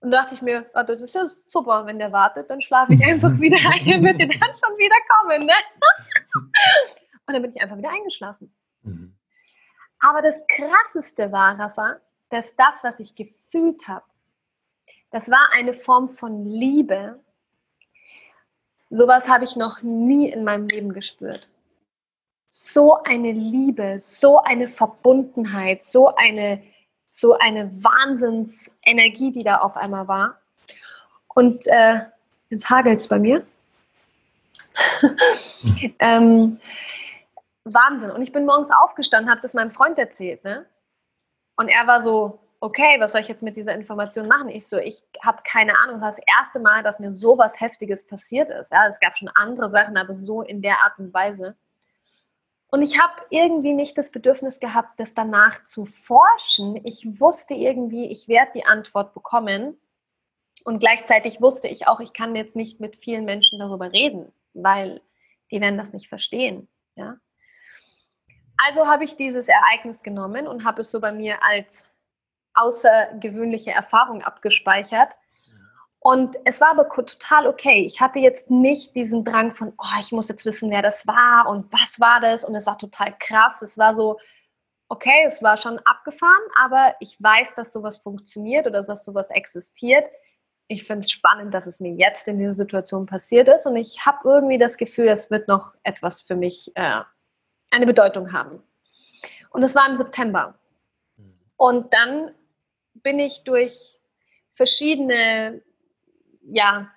Und 0.00 0.10
da 0.10 0.22
dachte 0.22 0.34
ich 0.34 0.42
mir, 0.42 0.66
oh, 0.74 0.82
das 0.86 1.00
ist 1.00 1.14
ja 1.14 1.26
super, 1.48 1.86
wenn 1.86 1.98
der 1.98 2.12
wartet, 2.12 2.50
dann 2.50 2.60
schlafe 2.60 2.94
ich 2.94 3.04
einfach 3.04 3.30
wieder 3.40 3.56
ein, 3.56 3.86
er 3.86 4.02
wird 4.02 4.20
dann 4.20 4.54
schon 4.54 4.76
wieder 4.76 4.96
kommen. 5.08 5.46
Ne? 5.46 5.54
Und 7.26 7.34
dann 7.34 7.42
bin 7.42 7.50
ich 7.50 7.60
einfach 7.60 7.78
wieder 7.78 7.90
eingeschlafen. 7.90 8.54
Mhm. 8.82 9.14
Aber 10.00 10.20
das 10.20 10.40
Krasseste 10.48 11.32
war, 11.32 11.58
Rafa, 11.58 11.96
dass 12.30 12.54
das, 12.56 12.82
was 12.82 13.00
ich 13.00 13.14
gefühlt 13.14 13.86
habe, 13.88 14.04
das 15.10 15.30
war 15.30 15.50
eine 15.54 15.72
Form 15.72 16.08
von 16.08 16.44
Liebe. 16.44 17.20
Sowas 18.90 19.28
habe 19.28 19.44
ich 19.44 19.56
noch 19.56 19.82
nie 19.82 20.30
in 20.30 20.44
meinem 20.44 20.66
Leben 20.66 20.92
gespürt 20.92 21.48
so 22.56 23.02
eine 23.02 23.32
Liebe, 23.32 23.98
so 23.98 24.38
eine 24.38 24.68
Verbundenheit, 24.68 25.82
so 25.82 26.14
eine, 26.14 26.62
so 27.08 27.36
eine 27.36 27.68
Wahnsinnsenergie, 27.82 29.32
die 29.32 29.42
da 29.42 29.56
auf 29.58 29.76
einmal 29.76 30.06
war. 30.06 30.40
Und 31.34 31.66
äh, 31.66 32.02
jetzt 32.50 32.70
hagelt 32.70 33.00
es 33.00 33.08
bei 33.08 33.18
mir. 33.18 33.44
ähm, 35.98 36.60
Wahnsinn. 37.64 38.10
Und 38.10 38.22
ich 38.22 38.32
bin 38.32 38.44
morgens 38.44 38.70
aufgestanden, 38.70 39.30
habe 39.30 39.40
das 39.40 39.54
meinem 39.54 39.70
Freund 39.70 39.98
erzählt. 39.98 40.44
Ne? 40.44 40.66
Und 41.56 41.68
er 41.68 41.86
war 41.86 42.02
so, 42.02 42.40
okay, 42.60 42.96
was 42.98 43.12
soll 43.12 43.20
ich 43.20 43.28
jetzt 43.28 43.42
mit 43.42 43.56
dieser 43.56 43.74
Information 43.74 44.28
machen? 44.28 44.48
Ich 44.48 44.66
so, 44.66 44.78
ich 44.78 45.02
habe 45.22 45.42
keine 45.44 45.78
Ahnung. 45.78 45.94
Das 45.96 46.02
war 46.02 46.10
das 46.10 46.20
erste 46.38 46.60
Mal, 46.60 46.82
dass 46.82 46.98
mir 46.98 47.12
so 47.12 47.36
was 47.36 47.60
Heftiges 47.60 48.06
passiert 48.06 48.50
ist. 48.50 48.72
Ja, 48.72 48.86
es 48.86 49.00
gab 49.00 49.16
schon 49.16 49.28
andere 49.34 49.68
Sachen, 49.68 49.96
aber 49.96 50.14
so 50.14 50.42
in 50.42 50.62
der 50.62 50.80
Art 50.82 50.98
und 50.98 51.12
Weise. 51.12 51.56
Und 52.68 52.82
ich 52.82 52.98
habe 52.98 53.14
irgendwie 53.30 53.72
nicht 53.72 53.96
das 53.96 54.10
Bedürfnis 54.10 54.58
gehabt, 54.58 54.98
das 54.98 55.14
danach 55.14 55.64
zu 55.64 55.84
forschen. 55.84 56.80
Ich 56.84 57.20
wusste 57.20 57.54
irgendwie, 57.54 58.10
ich 58.10 58.28
werde 58.28 58.52
die 58.54 58.66
Antwort 58.66 59.14
bekommen. 59.14 59.78
Und 60.64 60.80
gleichzeitig 60.80 61.40
wusste 61.40 61.68
ich 61.68 61.86
auch, 61.86 62.00
ich 62.00 62.14
kann 62.14 62.34
jetzt 62.34 62.56
nicht 62.56 62.80
mit 62.80 62.96
vielen 62.96 63.26
Menschen 63.26 63.58
darüber 63.58 63.92
reden, 63.92 64.32
weil 64.54 65.02
die 65.50 65.60
werden 65.60 65.76
das 65.78 65.92
nicht 65.92 66.08
verstehen. 66.08 66.66
Ja? 66.96 67.18
Also 68.56 68.86
habe 68.86 69.04
ich 69.04 69.16
dieses 69.16 69.48
Ereignis 69.48 70.02
genommen 70.02 70.46
und 70.46 70.64
habe 70.64 70.82
es 70.82 70.90
so 70.90 71.00
bei 71.00 71.12
mir 71.12 71.42
als 71.42 71.90
außergewöhnliche 72.54 73.72
Erfahrung 73.72 74.22
abgespeichert 74.22 75.14
und 76.06 76.36
es 76.44 76.60
war 76.60 76.68
aber 76.68 76.86
total 76.90 77.46
okay. 77.46 77.82
Ich 77.86 78.02
hatte 78.02 78.18
jetzt 78.18 78.50
nicht 78.50 78.94
diesen 78.94 79.24
Drang 79.24 79.52
von, 79.52 79.72
oh, 79.78 79.98
ich 79.98 80.12
muss 80.12 80.28
jetzt 80.28 80.44
wissen, 80.44 80.70
wer 80.70 80.82
das 80.82 81.06
war 81.06 81.48
und 81.48 81.72
was 81.72 81.98
war 81.98 82.20
das. 82.20 82.44
Und 82.44 82.54
es 82.54 82.66
war 82.66 82.76
total 82.76 83.16
krass. 83.18 83.62
Es 83.62 83.78
war 83.78 83.94
so, 83.94 84.18
okay, 84.90 85.24
es 85.26 85.42
war 85.42 85.56
schon 85.56 85.78
abgefahren, 85.78 86.42
aber 86.62 86.94
ich 87.00 87.16
weiß, 87.22 87.54
dass 87.54 87.72
sowas 87.72 87.96
funktioniert 87.96 88.66
oder 88.66 88.82
dass 88.82 89.02
sowas 89.02 89.30
existiert. 89.30 90.06
Ich 90.68 90.84
finde 90.84 91.06
es 91.06 91.10
spannend, 91.10 91.54
dass 91.54 91.66
es 91.66 91.80
mir 91.80 91.94
jetzt 91.94 92.28
in 92.28 92.36
dieser 92.36 92.52
Situation 92.52 93.06
passiert 93.06 93.48
ist. 93.48 93.64
Und 93.64 93.76
ich 93.76 94.04
habe 94.04 94.28
irgendwie 94.28 94.58
das 94.58 94.76
Gefühl, 94.76 95.08
es 95.08 95.30
wird 95.30 95.48
noch 95.48 95.74
etwas 95.84 96.20
für 96.20 96.36
mich 96.36 96.70
äh, 96.74 97.00
eine 97.74 97.86
Bedeutung 97.86 98.32
haben. 98.32 98.62
Und 99.50 99.62
es 99.62 99.74
war 99.74 99.88
im 99.88 99.96
September. 99.96 100.58
Mhm. 101.16 101.34
Und 101.56 101.92
dann 101.92 102.34
bin 102.94 103.18
ich 103.18 103.44
durch 103.44 103.98
verschiedene 104.52 105.62
ja, 106.42 106.90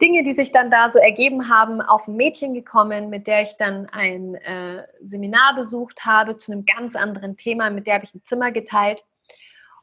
Dinge, 0.00 0.22
die 0.22 0.32
sich 0.32 0.52
dann 0.52 0.70
da 0.70 0.90
so 0.90 0.98
ergeben 0.98 1.48
haben, 1.48 1.80
auf 1.80 2.08
ein 2.08 2.16
Mädchen 2.16 2.54
gekommen, 2.54 3.10
mit 3.10 3.26
der 3.26 3.42
ich 3.42 3.56
dann 3.58 3.88
ein 3.90 4.34
äh, 4.36 4.86
Seminar 5.00 5.54
besucht 5.54 6.04
habe 6.04 6.36
zu 6.36 6.52
einem 6.52 6.64
ganz 6.64 6.96
anderen 6.96 7.36
Thema, 7.36 7.70
mit 7.70 7.86
der 7.86 7.94
habe 7.94 8.04
ich 8.04 8.14
ein 8.14 8.24
Zimmer 8.24 8.50
geteilt. 8.50 9.04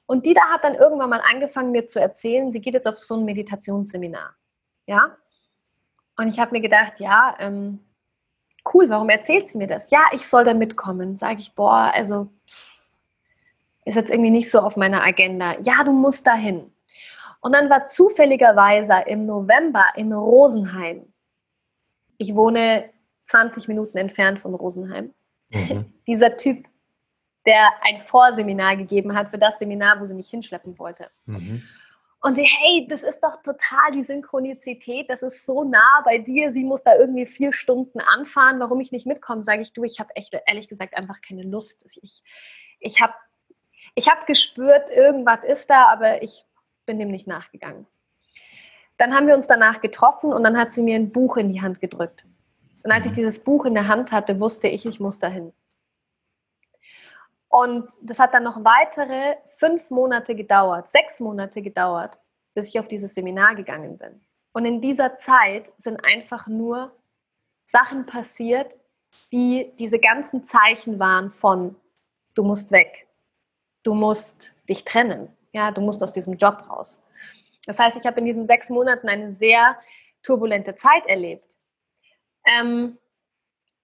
Und 0.05 0.25
die 0.25 0.33
da 0.33 0.41
hat 0.51 0.63
dann 0.63 0.75
irgendwann 0.75 1.09
mal 1.09 1.21
angefangen, 1.21 1.71
mir 1.71 1.87
zu 1.87 1.99
erzählen, 1.99 2.51
sie 2.51 2.61
geht 2.61 2.73
jetzt 2.73 2.87
auf 2.87 2.99
so 2.99 3.15
ein 3.15 3.25
Meditationsseminar. 3.25 4.35
Ja? 4.85 5.17
Und 6.17 6.27
ich 6.27 6.39
habe 6.39 6.51
mir 6.51 6.61
gedacht, 6.61 6.99
ja, 6.99 7.35
ähm, 7.39 7.84
cool, 8.73 8.89
warum 8.89 9.09
erzählt 9.09 9.47
sie 9.47 9.57
mir 9.57 9.67
das? 9.67 9.89
Ja, 9.89 10.03
ich 10.11 10.27
soll 10.27 10.43
da 10.43 10.53
mitkommen. 10.53 11.17
Sage 11.17 11.39
ich, 11.39 11.53
boah, 11.53 11.91
also 11.93 12.27
ist 13.85 13.95
jetzt 13.95 14.09
irgendwie 14.09 14.31
nicht 14.31 14.49
so 14.49 14.59
auf 14.59 14.75
meiner 14.75 15.03
Agenda. 15.03 15.55
Ja, 15.61 15.83
du 15.83 15.91
musst 15.91 16.25
dahin. 16.25 16.71
Und 17.39 17.53
dann 17.53 17.69
war 17.69 17.85
zufälligerweise 17.85 19.03
im 19.05 19.27
November 19.27 19.85
in 19.95 20.11
Rosenheim, 20.11 21.05
ich 22.17 22.33
wohne 22.33 22.89
20 23.25 23.67
Minuten 23.67 23.97
entfernt 23.97 24.41
von 24.41 24.55
Rosenheim, 24.55 25.13
mhm. 25.49 25.93
dieser 26.07 26.35
Typ, 26.37 26.65
der 27.45 27.69
ein 27.81 27.99
Vorseminar 27.99 28.75
gegeben 28.77 29.15
hat 29.15 29.29
für 29.29 29.37
das 29.37 29.59
Seminar, 29.59 29.99
wo 29.99 30.05
sie 30.05 30.15
mich 30.15 30.29
hinschleppen 30.29 30.79
wollte. 30.79 31.11
Mhm. 31.25 31.61
Und 32.25 32.39
hey, 32.39 32.87
das 32.89 33.03
ist 33.03 33.19
doch 33.19 33.43
total 33.43 33.91
die 33.93 34.01
Synchronizität, 34.01 35.11
das 35.11 35.21
ist 35.21 35.45
so 35.45 35.63
nah 35.63 36.01
bei 36.03 36.17
dir, 36.17 36.51
sie 36.51 36.63
muss 36.63 36.81
da 36.81 36.95
irgendwie 36.95 37.27
vier 37.27 37.53
Stunden 37.53 37.99
anfahren, 37.99 38.59
warum 38.59 38.79
ich 38.79 38.91
nicht 38.91 39.05
mitkomme, 39.05 39.43
sage 39.43 39.61
ich, 39.61 39.73
du, 39.73 39.83
ich 39.83 39.99
habe 39.99 40.09
echt, 40.15 40.35
ehrlich 40.47 40.67
gesagt, 40.67 40.97
einfach 40.97 41.21
keine 41.21 41.43
Lust. 41.43 41.85
Ich, 42.01 42.23
ich 42.79 42.99
habe 42.99 43.13
ich 43.93 44.09
hab 44.09 44.25
gespürt, 44.25 44.89
irgendwas 44.89 45.43
ist 45.43 45.69
da, 45.69 45.85
aber 45.85 46.23
ich 46.23 46.47
bin 46.87 46.97
dem 46.97 47.11
nicht 47.11 47.27
nachgegangen. 47.27 47.85
Dann 48.97 49.13
haben 49.13 49.27
wir 49.27 49.35
uns 49.35 49.45
danach 49.45 49.79
getroffen 49.79 50.33
und 50.33 50.43
dann 50.43 50.57
hat 50.57 50.73
sie 50.73 50.81
mir 50.81 50.95
ein 50.95 51.11
Buch 51.11 51.37
in 51.37 51.53
die 51.53 51.61
Hand 51.61 51.79
gedrückt. 51.79 52.25
Und 52.81 52.91
als 52.91 53.05
ich 53.05 53.13
dieses 53.13 53.43
Buch 53.43 53.65
in 53.65 53.75
der 53.75 53.87
Hand 53.87 54.11
hatte, 54.11 54.39
wusste 54.39 54.67
ich, 54.67 54.87
ich 54.87 54.99
muss 54.99 55.19
dahin. 55.19 55.53
Und 57.49 57.89
das 58.01 58.19
hat 58.19 58.33
dann 58.33 58.43
noch 58.43 58.63
weitere 58.63 59.35
fünf 59.47 59.89
Monate 59.89 60.35
gedauert, 60.35 60.89
sechs 60.89 61.19
Monate 61.19 61.61
gedauert, 61.61 62.17
bis 62.53 62.67
ich 62.67 62.79
auf 62.79 62.87
dieses 62.87 63.13
Seminar 63.13 63.55
gegangen 63.55 63.97
bin. 63.97 64.21
Und 64.51 64.65
in 64.65 64.81
dieser 64.81 65.17
Zeit 65.17 65.71
sind 65.77 66.03
einfach 66.05 66.47
nur 66.47 66.95
Sachen 67.65 68.05
passiert, 68.05 68.75
die 69.31 69.73
diese 69.79 69.99
ganzen 69.99 70.43
Zeichen 70.43 70.99
waren 70.99 71.31
von, 71.31 71.75
du 72.33 72.43
musst 72.43 72.71
weg, 72.71 73.07
du 73.83 73.93
musst 73.93 74.53
dich 74.69 74.83
trennen, 74.83 75.29
ja, 75.51 75.71
du 75.71 75.81
musst 75.81 76.03
aus 76.03 76.11
diesem 76.11 76.37
Job 76.37 76.69
raus. 76.69 77.01
Das 77.65 77.79
heißt, 77.79 77.97
ich 77.97 78.05
habe 78.05 78.19
in 78.19 78.25
diesen 78.25 78.45
sechs 78.45 78.69
Monaten 78.69 79.09
eine 79.09 79.31
sehr 79.31 79.77
turbulente 80.21 80.75
Zeit 80.75 81.05
erlebt. 81.05 81.57
Ähm, 82.45 82.97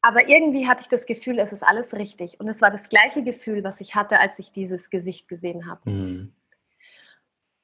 Aber 0.01 0.27
irgendwie 0.27 0.67
hatte 0.67 0.81
ich 0.81 0.87
das 0.87 1.05
Gefühl, 1.05 1.37
es 1.39 1.53
ist 1.53 1.63
alles 1.63 1.93
richtig. 1.93 2.39
Und 2.39 2.47
es 2.47 2.61
war 2.61 2.71
das 2.71 2.89
gleiche 2.89 3.23
Gefühl, 3.23 3.63
was 3.63 3.81
ich 3.81 3.95
hatte, 3.95 4.19
als 4.19 4.39
ich 4.39 4.51
dieses 4.51 4.89
Gesicht 4.89 5.27
gesehen 5.27 5.69
habe. 5.69 5.89
Mhm. 5.89 6.33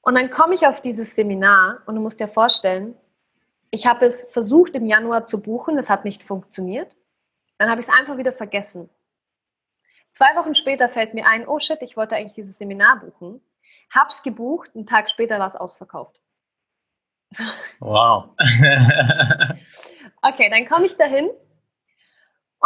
Und 0.02 0.16
dann 0.16 0.30
komme 0.30 0.54
ich 0.54 0.68
auf 0.68 0.80
dieses 0.80 1.16
Seminar 1.16 1.82
und 1.86 1.96
du 1.96 2.02
musst 2.02 2.20
dir 2.20 2.28
vorstellen, 2.28 2.96
ich 3.72 3.88
habe 3.88 4.06
es 4.06 4.26
versucht 4.30 4.76
im 4.76 4.86
Januar 4.86 5.26
zu 5.26 5.42
buchen, 5.42 5.76
das 5.76 5.90
hat 5.90 6.06
nicht 6.06 6.24
funktioniert. 6.24 6.96
Dann 7.58 7.70
habe 7.70 7.82
ich 7.82 7.88
es 7.88 7.94
einfach 7.94 8.18
wieder 8.18 8.32
vergessen. 8.32 8.90
Zwei 10.12 10.36
Wochen 10.36 10.54
später 10.54 10.88
fällt 10.88 11.14
mir 11.14 11.28
ein, 11.28 11.48
oh 11.48 11.60
shit, 11.60 11.82
ich 11.82 11.98
wollte 11.98 12.16
eigentlich 12.16 12.34
dieses 12.34 12.58
Seminar 12.58 13.00
buchen. 13.00 13.42
Hab's 13.94 14.24
gebucht, 14.24 14.72
einen 14.76 14.86
Tag 14.86 15.10
später 15.10 15.40
war 15.40 15.48
es 15.48 15.56
ausverkauft. 15.56 16.22
Wow. 17.80 18.30
okay, 20.22 20.50
dann 20.50 20.66
komme 20.68 20.86
ich 20.86 20.96
dahin 20.96 21.30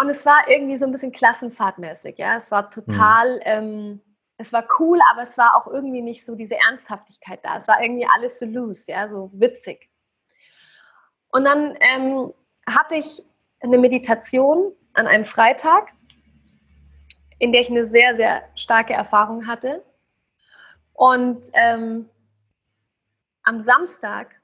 und 0.02 0.10
es 0.10 0.26
war 0.26 0.50
irgendwie 0.50 0.78
so 0.78 0.86
ein 0.86 0.92
bisschen 0.92 1.12
klassenfahrtmäßig. 1.12 2.18
Ja? 2.18 2.36
Es 2.36 2.50
war 2.50 2.72
total, 2.72 3.36
mhm. 3.36 3.42
ähm, 3.46 4.02
es 4.38 4.52
war 4.52 4.66
cool, 4.80 5.00
aber 5.12 5.22
es 5.22 5.38
war 5.38 5.56
auch 5.56 5.68
irgendwie 5.68 6.02
nicht 6.02 6.26
so 6.26 6.34
diese 6.34 6.56
Ernsthaftigkeit 6.56 7.40
da. 7.44 7.58
Es 7.58 7.68
war 7.68 7.82
irgendwie 7.82 8.08
alles 8.16 8.40
so 8.40 8.48
loose, 8.48 8.92
ja, 8.92 9.08
so 9.08 9.30
witzig. 9.34 9.90
Und 11.30 11.46
dann 11.46 11.78
ähm, 11.80 12.34
hatte 12.68 12.96
ich 12.96 13.24
eine 13.60 13.78
Meditation 13.78 14.74
an 14.94 15.06
einem 15.06 15.24
Freitag, 15.24 15.90
in 17.38 17.52
der 17.52 17.62
ich 17.62 17.70
eine 17.70 17.86
sehr, 17.86 18.16
sehr 18.16 18.44
starke 18.56 18.94
Erfahrung 18.94 19.46
hatte. 19.46 19.86
Und 20.94 21.46
ähm, 21.54 22.10
am 23.44 23.62
Samstag 23.62 24.36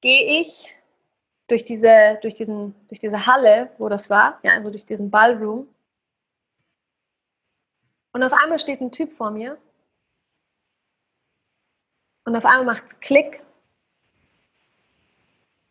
gehe 0.00 0.40
ich 0.40 0.74
durch 1.50 1.64
diese, 1.64 2.18
durch, 2.22 2.34
diesen, 2.34 2.74
durch 2.86 3.00
diese 3.00 3.26
Halle, 3.26 3.70
wo 3.78 3.88
das 3.88 4.08
war, 4.08 4.38
ja, 4.44 4.52
also 4.52 4.70
durch 4.70 4.86
diesen 4.86 5.10
Ballroom. 5.10 5.68
Und 8.12 8.22
auf 8.22 8.32
einmal 8.32 8.58
steht 8.58 8.80
ein 8.80 8.92
Typ 8.92 9.10
vor 9.12 9.30
mir. 9.32 9.58
Und 12.24 12.36
auf 12.36 12.44
einmal 12.44 12.64
macht 12.64 12.86
es 12.86 13.00
Klick. 13.00 13.42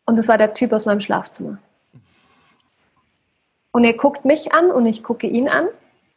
Und 0.04 0.16
das 0.16 0.28
war 0.28 0.36
der 0.36 0.52
Typ 0.52 0.72
aus 0.72 0.84
meinem 0.84 1.00
Schlafzimmer. 1.00 1.58
Und 3.72 3.84
er 3.84 3.94
guckt 3.94 4.24
mich 4.24 4.52
an 4.52 4.70
und 4.70 4.84
ich 4.84 5.02
gucke 5.02 5.26
ihn 5.26 5.48
an. 5.48 5.68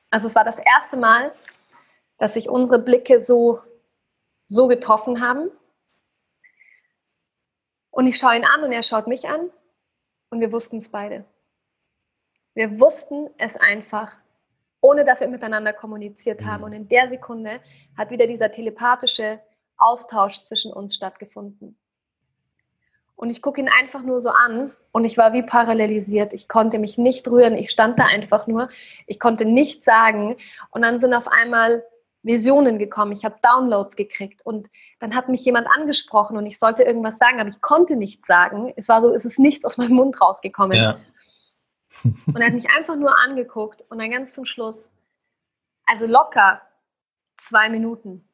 Also 0.10 0.28
es 0.28 0.36
war 0.36 0.44
das 0.44 0.60
erste 0.60 0.98
Mal, 0.98 1.32
dass 2.18 2.34
sich 2.34 2.50
unsere 2.50 2.80
Blicke 2.80 3.20
so, 3.20 3.62
so 4.48 4.68
getroffen 4.68 5.22
haben. 5.22 5.50
Und 7.94 8.08
ich 8.08 8.18
schaue 8.18 8.36
ihn 8.36 8.44
an 8.44 8.64
und 8.64 8.72
er 8.72 8.82
schaut 8.82 9.06
mich 9.06 9.30
an 9.30 9.52
und 10.32 10.40
wir 10.40 10.52
wussten 10.52 10.78
es 10.78 10.90
beide. 10.90 11.26
Wir 12.56 12.80
wussten 12.80 13.30
es 13.38 13.56
einfach, 13.56 14.18
ohne 14.82 15.06
dass 15.06 15.20
wir 15.20 15.28
miteinander 15.28 15.74
kommuniziert 15.74 16.44
haben. 16.44 16.62
Mhm. 16.62 16.64
Und 16.64 16.74
in 16.74 16.88
der 16.88 17.08
Sekunde 17.08 17.60
hat 17.96 18.10
wieder 18.10 18.26
dieser 18.26 18.52
telepathische 18.52 19.40
Austausch 19.78 20.42
zwischen 20.42 20.74
uns 20.74 20.96
stattgefunden. 20.96 21.78
Und 23.16 23.30
ich 23.30 23.44
gucke 23.44 23.62
ihn 23.62 23.70
einfach 23.70 24.02
nur 24.02 24.20
so 24.22 24.30
an 24.30 24.72
und 24.92 25.06
ich 25.06 25.20
war 25.20 25.34
wie 25.34 25.44
parallelisiert. 25.44 26.34
Ich 26.34 26.48
konnte 26.48 26.80
mich 26.80 26.98
nicht 26.98 27.28
rühren. 27.28 27.56
Ich 27.56 27.70
stand 27.70 28.00
da 28.00 28.06
einfach 28.06 28.48
nur. 28.48 28.70
Ich 29.06 29.20
konnte 29.20 29.46
nichts 29.46 29.86
sagen. 29.86 30.36
Und 30.72 30.82
dann 30.82 30.98
sind 30.98 31.14
auf 31.14 31.28
einmal 31.28 31.86
Visionen 32.24 32.80
gekommen, 32.80 33.12
ich 33.12 33.26
habe 33.26 33.36
Downloads 33.42 33.96
gekriegt 33.96 34.46
und 34.46 34.70
dann 35.00 35.14
hat 35.14 35.28
mich 35.30 35.44
jemand 35.44 35.68
angesprochen 35.68 36.38
und 36.38 36.46
ich 36.46 36.58
sollte 36.58 36.84
irgendwas 36.84 37.18
sagen, 37.18 37.40
aber 37.40 37.50
ich 37.50 37.62
konnte 37.62 37.98
nichts 37.98 38.28
sagen. 38.28 38.74
Es 38.78 38.88
war 38.88 39.02
so, 39.02 39.14
es 39.14 39.26
ist 39.26 39.40
nichts 39.40 39.66
aus 39.66 39.78
meinem 39.78 39.94
Mund 39.94 40.20
rausgekommen. 40.20 40.78
Ja. 40.78 40.98
und 42.04 42.38
er 42.38 42.48
hat 42.48 42.54
mich 42.54 42.70
einfach 42.70 42.96
nur 42.96 43.16
angeguckt 43.20 43.84
und 43.90 44.00
dann 44.00 44.10
ganz 44.10 44.34
zum 44.34 44.46
Schluss, 44.46 44.90
also 45.86 46.08
locker 46.08 46.62
zwei 47.38 47.70
Minuten, 47.70 48.28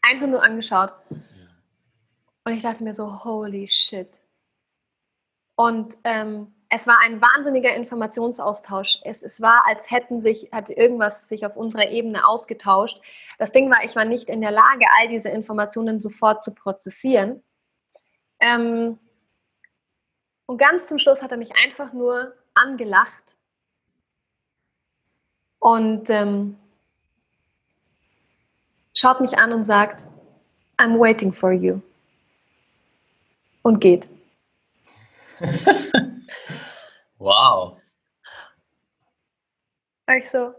einfach 0.00 0.28
nur 0.28 0.42
angeschaut. 0.42 0.92
Und 2.44 2.52
ich 2.54 2.62
dachte 2.62 2.84
mir 2.84 2.94
so, 2.94 3.24
holy 3.24 3.66
shit. 3.66 4.08
Und 5.54 5.96
ähm, 6.04 6.54
es 6.74 6.86
war 6.86 7.00
ein 7.00 7.20
wahnsinniger 7.20 7.74
Informationsaustausch. 7.74 9.00
Es, 9.04 9.22
es 9.22 9.42
war, 9.42 9.66
als 9.66 9.90
hätten 9.90 10.22
sich, 10.22 10.48
hatte 10.52 10.72
irgendwas 10.72 11.28
sich 11.28 11.44
auf 11.44 11.58
unserer 11.58 11.90
Ebene 11.90 12.26
ausgetauscht. 12.26 12.98
Das 13.38 13.52
Ding 13.52 13.70
war, 13.70 13.84
ich 13.84 13.94
war 13.94 14.06
nicht 14.06 14.30
in 14.30 14.40
der 14.40 14.52
Lage, 14.52 14.86
all 14.98 15.08
diese 15.08 15.28
Informationen 15.28 16.00
sofort 16.00 16.42
zu 16.42 16.54
prozessieren. 16.54 17.42
Ähm, 18.40 18.98
und 20.46 20.56
ganz 20.56 20.86
zum 20.86 20.96
Schluss 20.96 21.22
hat 21.22 21.30
er 21.30 21.36
mich 21.36 21.54
einfach 21.62 21.92
nur 21.92 22.34
angelacht 22.54 23.36
und 25.58 26.08
ähm, 26.08 26.56
schaut 28.94 29.20
mich 29.20 29.36
an 29.36 29.52
und 29.52 29.64
sagt, 29.64 30.06
I'm 30.78 30.98
waiting 30.98 31.34
for 31.34 31.52
you. 31.52 31.82
Und 33.60 33.78
geht. 33.80 34.08
Wow. 37.22 37.78
Ich 40.18 40.28
so. 40.28 40.52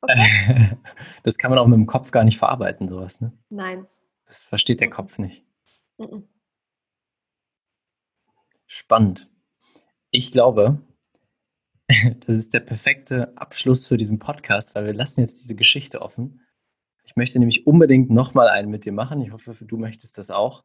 Okay. 0.00 0.76
Das 1.22 1.38
kann 1.38 1.50
man 1.50 1.58
auch 1.58 1.66
mit 1.66 1.78
dem 1.78 1.86
Kopf 1.86 2.10
gar 2.10 2.24
nicht 2.24 2.36
verarbeiten, 2.36 2.86
sowas, 2.86 3.22
ne? 3.22 3.32
Nein. 3.48 3.86
Das 4.26 4.44
versteht 4.44 4.80
der 4.80 4.90
Kopf 4.90 5.18
nicht. 5.18 5.42
Spannend. 8.66 9.30
Ich 10.10 10.32
glaube, 10.32 10.82
das 11.88 12.36
ist 12.36 12.52
der 12.52 12.60
perfekte 12.60 13.32
Abschluss 13.38 13.86
für 13.86 13.96
diesen 13.96 14.18
Podcast, 14.18 14.74
weil 14.74 14.84
wir 14.84 14.92
lassen 14.92 15.20
jetzt 15.20 15.42
diese 15.42 15.54
Geschichte 15.54 16.02
offen. 16.02 16.42
Ich 17.04 17.16
möchte 17.16 17.38
nämlich 17.38 17.66
unbedingt 17.66 18.10
nochmal 18.10 18.48
einen 18.48 18.70
mit 18.70 18.84
dir 18.84 18.92
machen. 18.92 19.22
Ich 19.22 19.32
hoffe, 19.32 19.56
du 19.64 19.78
möchtest 19.78 20.18
das 20.18 20.30
auch. 20.30 20.64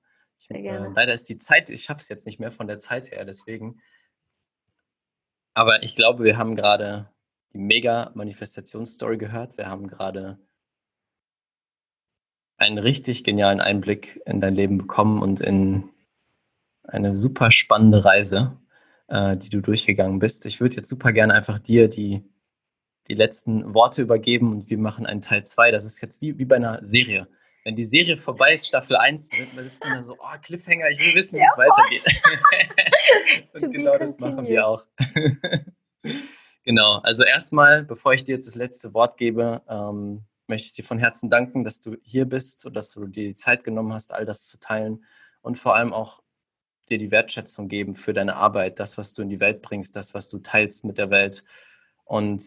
Gerne. 0.50 0.88
Äh, 0.88 0.92
leider 0.94 1.14
ist 1.14 1.30
die 1.30 1.38
Zeit, 1.38 1.70
ich 1.70 1.84
schaffe 1.84 2.02
es 2.02 2.10
jetzt 2.10 2.26
nicht 2.26 2.40
mehr 2.40 2.52
von 2.52 2.68
der 2.68 2.80
Zeit 2.80 3.12
her, 3.12 3.24
deswegen 3.24 3.80
aber 5.60 5.84
ich 5.84 5.98
glaube, 5.98 6.24
wir 6.24 6.38
haben 6.38 6.56
gerade 6.56 7.10
die 7.52 7.58
mega 7.58 8.12
Manifestationsstory 8.14 9.18
gehört. 9.18 9.58
Wir 9.58 9.68
haben 9.68 9.88
gerade 9.88 10.40
einen 12.56 12.78
richtig 12.78 13.26
genialen 13.26 13.60
Einblick 13.60 14.22
in 14.26 14.40
dein 14.40 14.56
Leben 14.56 14.78
bekommen 14.78 15.22
und 15.22 15.42
in 15.42 15.90
eine 16.84 17.18
super 17.18 17.52
spannende 17.52 18.06
Reise, 18.06 18.58
äh, 19.10 19.36
die 19.36 19.50
du 19.50 19.60
durchgegangen 19.60 20.20
bist. 20.20 20.46
Ich 20.46 20.62
würde 20.62 20.78
jetzt 20.78 20.88
super 20.88 21.12
gerne 21.12 21.34
einfach 21.34 21.60
dir 21.60 21.90
die, 21.90 22.24
die 23.10 23.16
letzten 23.16 23.74
Worte 23.74 24.02
übergeben 24.02 24.54
und 24.54 24.70
wir 24.70 24.78
machen 24.78 25.06
einen 25.06 25.20
Teil 25.20 25.44
2. 25.44 25.72
Das 25.72 25.84
ist 25.84 26.02
jetzt 26.02 26.22
wie, 26.22 26.40
wie 26.40 26.46
bei 26.46 26.56
einer 26.56 26.82
Serie. 26.82 27.28
Wenn 27.64 27.76
die 27.76 27.84
Serie 27.84 28.18
vorbei 28.18 28.54
ist, 28.54 28.68
Staffel 28.68 28.96
1, 28.96 29.30
dann 29.56 29.66
sitzt 29.66 29.84
man 29.84 29.94
da 29.94 30.04
so, 30.04 30.14
oh, 30.14 30.38
Cliffhanger, 30.42 30.90
ich 30.90 31.00
will 31.00 31.14
wissen, 31.16 31.40
wie 31.40 31.44
es 31.44 31.58
weitergeht. 31.58 32.04
und 33.62 33.74
genau 33.74 33.98
das 33.98 34.20
machen 34.20 34.48
wir 34.48 34.66
auch. 34.66 34.86
genau, 36.64 37.00
also 37.00 37.24
erstmal, 37.24 37.84
bevor 37.84 38.14
ich 38.14 38.24
dir 38.24 38.36
jetzt 38.36 38.48
das 38.48 38.56
letzte 38.56 38.94
Wort 38.94 39.18
gebe, 39.18 39.62
ähm, 39.68 40.24
möchte 40.48 40.68
ich 40.68 40.74
dir 40.74 40.84
von 40.84 41.00
Herzen 41.00 41.30
danken, 41.30 41.64
dass 41.64 41.82
du 41.82 41.98
hier 42.02 42.26
bist 42.26 42.66
und 42.66 42.74
dass 42.76 42.92
du 42.92 43.06
dir 43.06 43.28
die 43.28 43.36
Zeit 43.36 43.64
genommen 43.64 43.94
hast, 43.94 44.14
all 44.14 44.26
das 44.26 44.48
zu 44.48 44.58
teilen 44.60 45.06
und 45.42 45.58
vor 45.58 45.76
allem 45.76 45.94
auch 45.94 46.22
dir 46.90 46.98
die 46.98 47.12
Wertschätzung 47.12 47.68
geben 47.68 47.94
für 47.94 48.14
deine 48.14 48.36
Arbeit, 48.36 48.80
das, 48.80 48.98
was 48.98 49.14
du 49.14 49.22
in 49.22 49.30
die 49.30 49.40
Welt 49.40 49.62
bringst, 49.62 49.96
das, 49.96 50.14
was 50.14 50.30
du 50.30 50.40
teilst 50.40 50.86
mit 50.86 50.98
der 50.98 51.10
Welt. 51.12 51.44
Und 52.06 52.42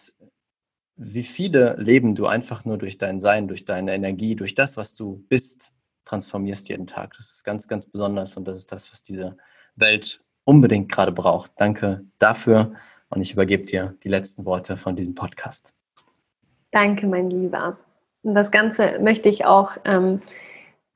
wie 1.04 1.22
viele 1.22 1.76
Leben 1.78 2.14
du 2.14 2.26
einfach 2.26 2.64
nur 2.64 2.78
durch 2.78 2.98
dein 2.98 3.20
Sein, 3.20 3.48
durch 3.48 3.64
deine 3.64 3.94
Energie, 3.94 4.36
durch 4.36 4.54
das, 4.54 4.76
was 4.76 4.94
du 4.94 5.24
bist, 5.28 5.72
transformierst 6.04 6.68
jeden 6.68 6.86
Tag. 6.86 7.14
Das 7.16 7.32
ist 7.32 7.44
ganz, 7.44 7.68
ganz 7.68 7.86
besonders 7.86 8.36
und 8.36 8.46
das 8.46 8.56
ist 8.56 8.72
das, 8.72 8.90
was 8.92 9.02
diese 9.02 9.36
Welt 9.76 10.20
unbedingt 10.44 10.90
gerade 10.90 11.12
braucht. 11.12 11.52
Danke 11.56 12.04
dafür 12.18 12.74
und 13.08 13.20
ich 13.20 13.32
übergebe 13.32 13.64
dir 13.64 13.94
die 14.02 14.08
letzten 14.08 14.44
Worte 14.44 14.76
von 14.76 14.96
diesem 14.96 15.14
Podcast. 15.14 15.74
Danke, 16.70 17.06
mein 17.06 17.30
Lieber. 17.30 17.78
Und 18.22 18.34
das 18.34 18.50
Ganze 18.50 18.98
möchte 19.00 19.28
ich 19.28 19.44
auch 19.44 19.76
ähm, 19.84 20.20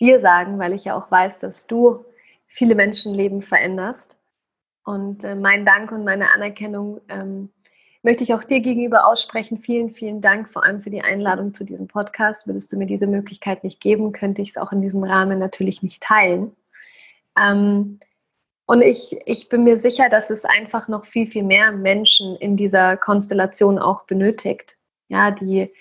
dir 0.00 0.20
sagen, 0.20 0.58
weil 0.58 0.72
ich 0.72 0.84
ja 0.84 0.96
auch 0.96 1.10
weiß, 1.10 1.38
dass 1.38 1.66
du 1.66 2.04
viele 2.46 2.74
Menschenleben 2.74 3.42
veränderst. 3.42 4.16
Und 4.84 5.24
äh, 5.24 5.34
mein 5.34 5.64
Dank 5.64 5.90
und 5.90 6.04
meine 6.04 6.32
Anerkennung 6.32 7.00
ähm, 7.08 7.50
möchte 8.06 8.22
ich 8.22 8.32
auch 8.32 8.44
dir 8.44 8.60
gegenüber 8.60 9.04
aussprechen. 9.04 9.58
Vielen, 9.58 9.90
vielen 9.90 10.20
Dank 10.20 10.48
vor 10.48 10.64
allem 10.64 10.80
für 10.80 10.90
die 10.90 11.02
Einladung 11.02 11.54
zu 11.54 11.64
diesem 11.64 11.88
Podcast. 11.88 12.46
Würdest 12.46 12.72
du 12.72 12.76
mir 12.76 12.86
diese 12.86 13.08
Möglichkeit 13.08 13.64
nicht 13.64 13.80
geben, 13.80 14.12
könnte 14.12 14.42
ich 14.42 14.50
es 14.50 14.56
auch 14.56 14.70
in 14.70 14.80
diesem 14.80 15.02
Rahmen 15.02 15.40
natürlich 15.40 15.82
nicht 15.82 16.04
teilen. 16.04 16.54
Ähm, 17.36 17.98
und 18.64 18.82
ich, 18.82 19.18
ich 19.26 19.48
bin 19.48 19.64
mir 19.64 19.76
sicher, 19.76 20.08
dass 20.08 20.30
es 20.30 20.44
einfach 20.44 20.86
noch 20.86 21.04
viel, 21.04 21.26
viel 21.26 21.42
mehr 21.42 21.72
Menschen 21.72 22.36
in 22.36 22.56
dieser 22.56 22.96
Konstellation 22.96 23.76
auch 23.76 24.04
benötigt, 24.04 24.76
ja, 25.08 25.32
die 25.32 25.72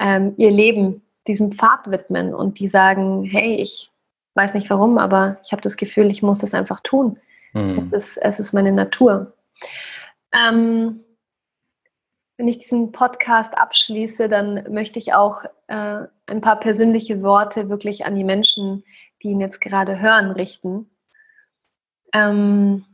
ähm, 0.00 0.34
ihr 0.36 0.50
Leben 0.50 1.02
diesem 1.28 1.52
Pfad 1.52 1.88
widmen 1.92 2.34
und 2.34 2.58
die 2.58 2.66
sagen, 2.66 3.22
hey, 3.22 3.54
ich 3.54 3.92
weiß 4.34 4.54
nicht 4.54 4.68
warum, 4.68 4.98
aber 4.98 5.38
ich 5.44 5.52
habe 5.52 5.62
das 5.62 5.76
Gefühl, 5.76 6.10
ich 6.10 6.24
muss 6.24 6.40
das 6.40 6.54
einfach 6.54 6.80
tun. 6.80 7.20
Mhm. 7.52 7.78
Es, 7.78 7.92
ist, 7.92 8.16
es 8.16 8.40
ist 8.40 8.52
meine 8.52 8.72
Natur. 8.72 9.32
Ähm, 10.32 11.04
wenn 12.38 12.48
ich 12.48 12.58
diesen 12.58 12.92
Podcast 12.92 13.58
abschließe, 13.58 14.28
dann 14.28 14.72
möchte 14.72 15.00
ich 15.00 15.12
auch 15.12 15.42
äh, 15.66 16.06
ein 16.26 16.40
paar 16.40 16.60
persönliche 16.60 17.20
Worte 17.22 17.68
wirklich 17.68 18.06
an 18.06 18.14
die 18.14 18.24
Menschen, 18.24 18.84
die 19.22 19.28
ihn 19.28 19.40
jetzt 19.40 19.60
gerade 19.60 19.98
hören, 19.98 20.30
richten. 20.30 20.88
Ähm, 22.14 22.84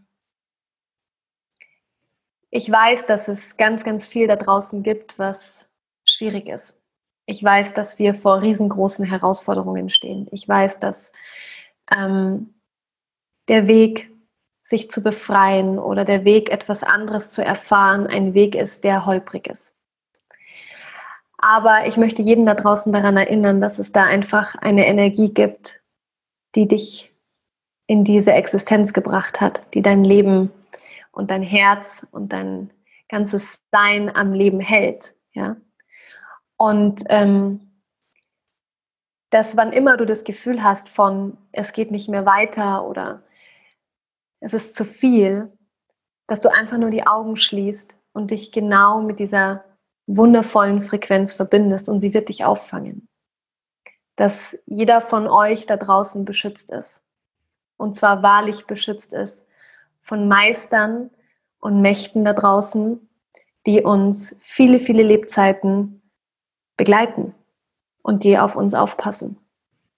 ich 2.49 2.71
weiß, 2.71 3.05
dass 3.07 3.29
es 3.29 3.59
ganz, 3.59 3.85
ganz 3.85 4.07
viel 4.07 4.27
da 4.27 4.37
draußen 4.37 4.83
gibt, 4.83 5.19
was 5.19 5.67
schwierig 6.07 6.49
ist. 6.49 6.81
Ich 7.27 7.45
weiß, 7.45 7.75
dass 7.75 7.99
wir 7.99 8.15
vor 8.15 8.41
riesengroßen 8.41 9.05
Herausforderungen 9.05 9.91
stehen. 9.91 10.27
Ich 10.33 10.49
weiß, 10.49 10.81
dass 10.81 11.13
ähm, 11.95 12.55
der 13.49 13.69
Weg, 13.69 14.11
sich 14.65 14.91
zu 14.91 15.03
befreien 15.03 15.79
oder 15.79 16.07
der 16.07 16.25
Weg, 16.25 16.51
etwas 16.51 16.83
anderes 16.83 17.31
zu 17.31 17.45
erfahren, 17.45 18.07
ein 18.07 18.33
Weg 18.33 18.55
ist, 18.55 18.83
der 18.83 19.05
holprig 19.05 19.47
ist. 19.47 19.77
Aber 21.37 21.87
ich 21.87 21.99
möchte 21.99 22.23
jeden 22.23 22.47
da 22.47 22.55
draußen 22.55 22.91
daran 22.91 23.19
erinnern, 23.19 23.61
dass 23.61 23.79
es 23.79 23.93
da 23.93 24.05
einfach 24.05 24.55
eine 24.55 24.87
Energie 24.87 25.29
gibt, 25.29 25.83
die 26.55 26.67
dich 26.67 27.13
in 27.87 28.05
diese 28.05 28.33
Existenz 28.33 28.95
gebracht 28.95 29.43
hat, 29.43 29.75
die 29.75 29.83
dein 29.83 30.03
Leben 30.03 30.51
und 31.13 31.31
dein 31.31 31.43
Herz 31.43 32.07
und 32.11 32.33
dein 32.33 32.71
ganzes 33.11 33.61
Sein 33.71 34.17
am 34.17 34.33
Leben 34.33 34.61
hält. 34.61 35.15
Ja? 35.35 35.57
Und 36.57 37.03
ähm, 37.11 37.83
dass 39.29 39.59
wann 39.59 39.75
immer 39.75 39.99
du 39.99 40.07
das 40.07 40.25
Gefühl 40.25 40.63
hast 40.63 40.89
von, 40.89 41.37
es 41.53 41.75
geht 41.75 41.91
nicht 41.91 42.09
mehr 42.09 42.25
weiter 42.25 42.87
oder 42.87 43.23
es 44.45 44.53
ist 44.53 44.77
zu 44.77 44.85
viel, 44.85 45.51
dass 46.27 46.43
du 46.43 46.53
einfach 46.53 46.77
nur 46.77 46.91
die 46.91 47.07
Augen 47.07 47.37
schließt 47.37 47.99
und 48.13 48.31
dich 48.31 48.53
genau 48.53 49.01
mit 49.01 49.19
dieser 49.19 49.65
wundervollen 50.07 50.83
Frequenz 50.83 51.33
verbindest 51.33 51.89
und 51.89 52.01
sie 52.01 52.13
wird 52.13 52.29
dich 52.29 52.45
auffangen. 52.45 53.09
Dass 54.17 54.59
jeder 54.67 55.01
von 55.01 55.29
euch 55.29 55.65
da 55.65 55.79
draußen 55.79 56.27
beschützt 56.27 56.71
ist. 56.71 57.03
Und 57.79 57.95
zwar 57.95 58.23
wahrlich 58.23 58.67
beschützt 58.67 59.15
ist 59.15 59.47
von 60.03 60.29
Meistern 60.29 61.11
und 61.59 61.81
Mächten 61.81 62.23
da 62.23 62.35
draußen, 62.35 63.09
die 63.67 63.81
uns 63.81 64.37
viele, 64.41 64.79
viele 64.79 65.03
Lebzeiten 65.03 66.03
begleiten 66.77 67.35
und 68.03 68.25
die 68.25 68.39
auf 68.39 68.57
uns 68.57 68.75
aufpassen 68.75 69.39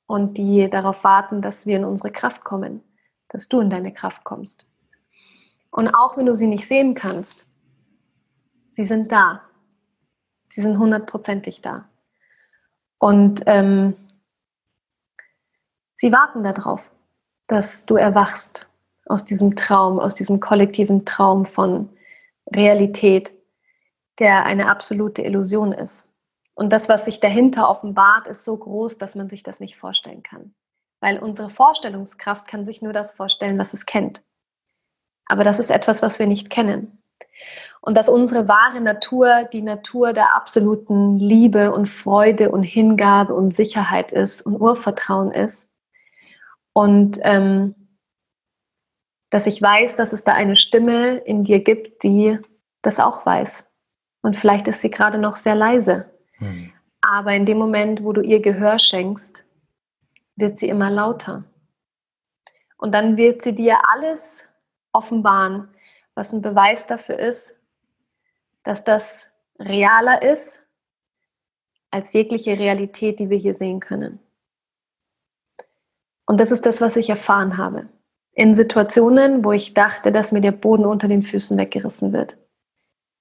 und 0.07 0.39
die 0.39 0.71
darauf 0.71 1.03
warten, 1.03 1.43
dass 1.43 1.67
wir 1.67 1.77
in 1.77 1.85
unsere 1.85 2.13
Kraft 2.13 2.45
kommen 2.45 2.86
dass 3.37 3.51
du 3.51 3.61
in 3.61 3.69
deine 3.69 3.93
Kraft 3.93 4.25
kommst. 4.25 4.65
Und 5.69 5.95
auch 5.95 6.17
wenn 6.17 6.25
du 6.25 6.35
sie 6.35 6.47
nicht 6.47 6.67
sehen 6.67 6.95
kannst, 6.95 7.47
sie 8.73 8.85
sind 8.85 9.13
da. 9.13 9.43
Sie 10.49 10.63
sind 10.63 10.79
hundertprozentig 10.79 11.61
da. 11.61 11.87
Und 12.97 13.43
ähm, 13.45 13.95
sie 15.97 16.11
warten 16.13 16.45
darauf, 16.45 16.91
dass 17.47 17.85
du 17.85 17.97
erwachst 17.97 18.67
aus 19.05 19.27
diesem 19.27 19.55
Traum, 19.55 20.01
aus 20.01 20.15
diesem 20.15 20.41
kollektiven 20.41 21.05
Traum 21.05 21.45
von 21.45 21.91
Realität, 22.47 23.35
der 24.19 24.47
eine 24.47 24.71
absolute 24.71 25.21
Illusion 25.21 25.73
ist. 25.73 26.09
Und 26.55 26.73
das, 26.73 26.89
was 26.89 27.05
sich 27.05 27.21
dahinter 27.21 27.69
offenbart, 27.69 28.29
ist 28.29 28.45
so 28.45 28.57
groß, 28.57 28.97
dass 28.97 29.15
man 29.15 29.29
sich 29.29 29.43
das 29.43 29.61
nicht 29.61 29.77
vorstellen 29.77 30.23
kann. 30.23 30.55
Weil 31.01 31.19
unsere 31.19 31.51
Vorstellungskraft 31.51 32.47
kann 32.47 32.65
sich 32.65 32.83
nur 32.83 32.93
das 32.93 33.11
vorstellen, 33.11 33.59
was 33.59 33.75
es 33.75 33.87
kennt. 33.87 34.23
Aber 35.27 35.45
das 35.45 35.59
ist 35.59 35.71
etwas, 35.71 36.03
was 36.03 36.19
wir 36.19 36.27
nicht 36.27 36.51
kennen. 36.51 37.03
Und 37.81 37.97
dass 37.97 38.09
unsere 38.09 38.49
wahre 38.49 38.81
Natur 38.81 39.45
die 39.53 39.63
Natur 39.63 40.13
der 40.13 40.35
absoluten 40.35 41.19
Liebe 41.19 41.73
und 41.73 41.87
Freude 41.87 42.51
und 42.51 42.63
Hingabe 42.63 43.35
und 43.35 43.55
Sicherheit 43.55 44.11
ist 44.11 44.43
und 44.43 44.61
Urvertrauen 44.61 45.33
ist. 45.33 45.71
Und 46.73 47.19
ähm, 47.23 47.75
dass 49.31 49.47
ich 49.47 49.61
weiß, 49.61 49.97
dass 49.97 50.13
es 50.13 50.25
da 50.25 50.33
eine 50.33 50.57
Stimme 50.57 51.17
in 51.19 51.45
dir 51.45 51.63
gibt, 51.63 52.03
die 52.03 52.39
das 52.83 53.01
auch 53.01 53.27
weiß. 53.27 53.69
Und 54.23 54.37
vielleicht 54.37 54.67
ist 54.69 54.81
sie 54.81 54.91
gerade 54.91 55.19
noch 55.19 55.37
sehr 55.37 55.55
leise. 55.55 56.11
Hm. 56.39 56.73
Aber 57.01 57.35
in 57.35 57.47
dem 57.47 57.59
Moment, 57.59 58.03
wo 58.03 58.13
du 58.13 58.21
ihr 58.21 58.41
Gehör 58.41 58.79
schenkst, 58.79 59.45
wird 60.37 60.59
sie 60.59 60.69
immer 60.69 60.91
lauter. 60.91 61.45
Und 62.77 62.93
dann 62.93 63.17
wird 63.17 63.43
sie 63.43 63.55
dir 63.55 63.79
alles 63.91 64.49
offenbaren, 64.93 65.69
was 66.15 66.33
ein 66.33 66.43
Beweis 66.43 66.87
dafür 66.87 67.19
ist, 67.19 67.57
dass 68.63 68.85
das 68.85 69.31
realer 69.59 70.23
ist 70.23 70.63
als 71.91 72.13
jegliche 72.13 72.59
Realität, 72.59 73.19
die 73.19 73.31
wir 73.31 73.39
hier 73.39 73.55
sehen 73.55 73.81
können. 73.81 74.19
Und 76.27 76.41
das 76.41 76.51
ist 76.51 76.67
das, 76.67 76.81
was 76.81 76.97
ich 76.97 77.09
erfahren 77.09 77.57
habe. 77.57 77.89
In 78.33 78.55
Situationen, 78.55 79.45
wo 79.45 79.53
ich 79.53 79.73
dachte, 79.73 80.13
dass 80.13 80.33
mir 80.33 80.41
der 80.41 80.53
Boden 80.53 80.85
unter 80.85 81.09
den 81.09 81.23
Füßen 81.23 81.57
weggerissen 81.57 82.13
wird. 82.13 82.37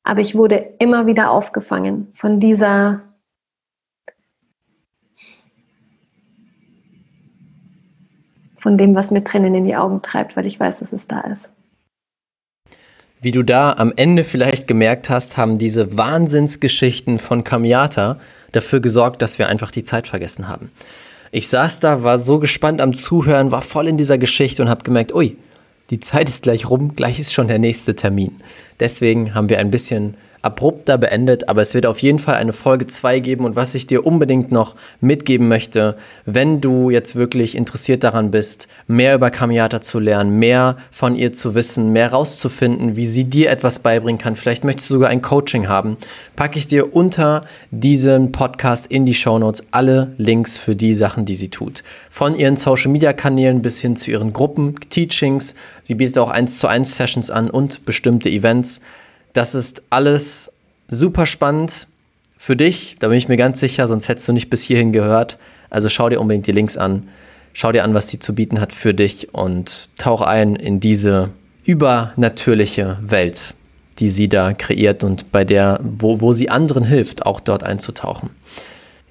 Aber 0.04 0.20
ich 0.20 0.36
wurde 0.36 0.76
immer 0.80 1.06
wieder 1.06 1.32
aufgefangen 1.32 2.12
von 2.16 2.40
dieser 2.40 3.02
von 8.66 8.80
dem, 8.80 8.96
was 8.96 9.12
mir 9.12 9.24
Tränen 9.24 9.54
in 9.54 9.66
die 9.66 9.76
Augen 9.76 10.02
treibt, 10.02 10.36
weil 10.36 10.48
ich 10.48 10.60
weiß, 10.60 10.80
dass 10.80 10.92
es 10.92 11.08
da 11.08 11.22
ist. 11.22 11.50
Wie 13.22 13.30
du 13.30 13.44
da 13.44 13.74
am 13.74 13.94
Ende 13.96 14.24
vielleicht 14.24 14.68
gemerkt 14.68 15.08
hast, 15.08 15.38
haben 15.38 15.60
diese 15.60 15.96
Wahnsinnsgeschichten 15.96 17.20
von 17.20 17.44
Kamiata 17.44 18.18
dafür 18.54 18.80
gesorgt, 18.80 19.22
dass 19.22 19.38
wir 19.38 19.50
einfach 19.50 19.70
die 19.70 19.84
Zeit 19.84 20.08
vergessen 20.08 20.48
haben. 20.48 20.72
Ich 21.32 21.48
saß 21.48 21.80
da, 21.80 22.02
war 22.02 22.18
so 22.18 22.40
gespannt 22.40 22.82
am 22.82 22.96
Zuhören, 22.96 23.52
war 23.52 23.62
voll 23.62 23.88
in 23.88 23.98
dieser 23.98 24.18
Geschichte 24.18 24.64
und 24.64 24.70
habe 24.70 24.84
gemerkt, 24.84 25.14
ui, 25.14 25.38
die 25.92 26.00
Zeit 26.00 26.28
ist 26.28 26.42
gleich 26.42 26.68
rum, 26.68 26.96
gleich 26.96 27.20
ist 27.20 27.34
schon 27.34 27.48
der 27.48 27.60
nächste 27.60 27.94
Termin. 27.96 28.32
Deswegen 28.80 29.36
haben 29.36 29.50
wir 29.50 29.60
ein 29.60 29.70
bisschen 29.70 30.16
abrupter 30.46 30.98
beendet, 30.98 31.50
aber 31.50 31.62
es 31.62 31.74
wird 31.74 31.86
auf 31.86 32.00
jeden 32.00 32.20
Fall 32.20 32.36
eine 32.36 32.54
Folge 32.54 32.88
2 32.88 33.20
geben 33.20 33.46
und 33.46 33.56
was 33.56 33.76
ich 33.76 33.88
dir 33.88 34.06
unbedingt 34.06 34.52
noch 34.52 34.76
mitgeben 35.02 35.48
möchte, 35.48 35.98
wenn 36.26 36.62
du 36.62 36.90
jetzt 36.90 37.16
wirklich 37.16 37.56
interessiert 37.56 38.04
daran 38.04 38.32
bist, 38.32 38.68
mehr 38.88 39.16
über 39.16 39.32
Kamiata 39.32 39.82
zu 39.82 40.00
lernen, 40.00 40.38
mehr 40.38 40.78
von 40.92 41.16
ihr 41.16 41.34
zu 41.34 41.56
wissen, 41.56 41.92
mehr 41.92 42.12
rauszufinden, 42.12 42.96
wie 42.96 43.06
sie 43.06 43.26
dir 43.26 43.50
etwas 43.50 43.80
beibringen 43.80 44.20
kann, 44.20 44.36
vielleicht 44.36 44.64
möchtest 44.64 44.90
du 44.90 44.96
sogar 44.96 45.10
ein 45.10 45.22
Coaching 45.22 45.68
haben, 45.68 45.98
packe 46.36 46.60
ich 46.60 46.68
dir 46.68 46.96
unter 46.96 47.44
diesem 47.72 48.32
Podcast 48.32 48.88
in 48.88 49.06
die 49.06 49.14
Show 49.14 49.40
Notes 49.40 49.64
alle 49.72 50.14
Links 50.18 50.58
für 50.58 50.76
die 50.76 50.94
Sachen, 50.94 51.26
die 51.26 51.36
sie 51.36 51.50
tut. 51.50 51.84
Von 52.10 52.36
ihren 52.36 52.56
Social 52.56 52.92
Media 52.92 53.14
Kanälen 53.14 53.62
bis 53.62 53.80
hin 53.80 53.96
zu 53.96 54.12
ihren 54.12 54.32
Gruppen, 54.32 54.76
Teachings. 54.90 55.56
Sie 55.82 55.96
bietet 55.96 56.18
auch 56.18 56.30
1 56.30 56.60
zu 56.60 56.68
1 56.68 56.96
Sessions 56.96 57.32
an 57.32 57.50
und 57.50 57.86
bestimmte 57.86 58.30
Events. 58.30 58.82
Das 59.36 59.54
ist 59.54 59.84
alles 59.90 60.50
super 60.88 61.26
spannend 61.26 61.88
für 62.38 62.56
dich, 62.56 62.96
da 63.00 63.10
bin 63.10 63.18
ich 63.18 63.28
mir 63.28 63.36
ganz 63.36 63.60
sicher, 63.60 63.86
sonst 63.86 64.08
hättest 64.08 64.30
du 64.30 64.32
nicht 64.32 64.50
bis 64.50 64.64
hierhin 64.64 64.94
gehört. 64.94 65.38
Also 65.70 65.90
schau 65.90 66.08
dir 66.08 66.22
unbedingt 66.22 66.48
die 66.48 66.54
Links 66.54 66.78
an, 66.78 67.10
schau 67.52 67.74
dir 67.74 67.84
an, 67.84 67.94
was 67.94 68.08
sie 68.08 68.18
zu 68.18 68.34
bieten 68.34 68.62
hat 68.62 68.72
für 68.72 68.94
dich 68.94 69.34
und 69.34 69.90
tauch 69.98 70.22
ein 70.22 70.56
in 70.56 70.80
diese 70.80 71.32
übernatürliche 71.66 72.98
Welt, 73.02 73.56
die 74.00 74.08
sie 74.08 74.30
da 74.30 74.54
kreiert 74.54 75.04
und 75.04 75.34
bei 75.34 75.44
der, 75.44 75.82
wo, 75.84 76.22
wo 76.22 76.32
sie 76.32 76.50
anderen 76.50 76.86
hilft, 76.86 77.26
auch 77.26 77.42
dort 77.42 77.64
einzutauchen. 77.64 78.30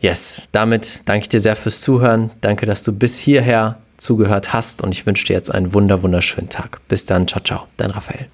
Yes, 0.00 0.40
damit 0.52 1.02
danke 1.04 1.24
ich 1.24 1.28
dir 1.28 1.40
sehr 1.40 1.56
fürs 1.56 1.82
Zuhören. 1.82 2.30
Danke, 2.40 2.64
dass 2.64 2.82
du 2.82 2.92
bis 2.92 3.18
hierher 3.18 3.78
zugehört 3.98 4.54
hast 4.54 4.80
und 4.80 4.92
ich 4.92 5.04
wünsche 5.04 5.26
dir 5.26 5.34
jetzt 5.34 5.50
einen 5.52 5.74
wunder 5.74 6.02
wunderschönen 6.02 6.48
Tag. 6.48 6.80
Bis 6.88 7.04
dann, 7.04 7.28
ciao, 7.28 7.42
ciao, 7.42 7.66
dein 7.76 7.90
Raphael. 7.90 8.33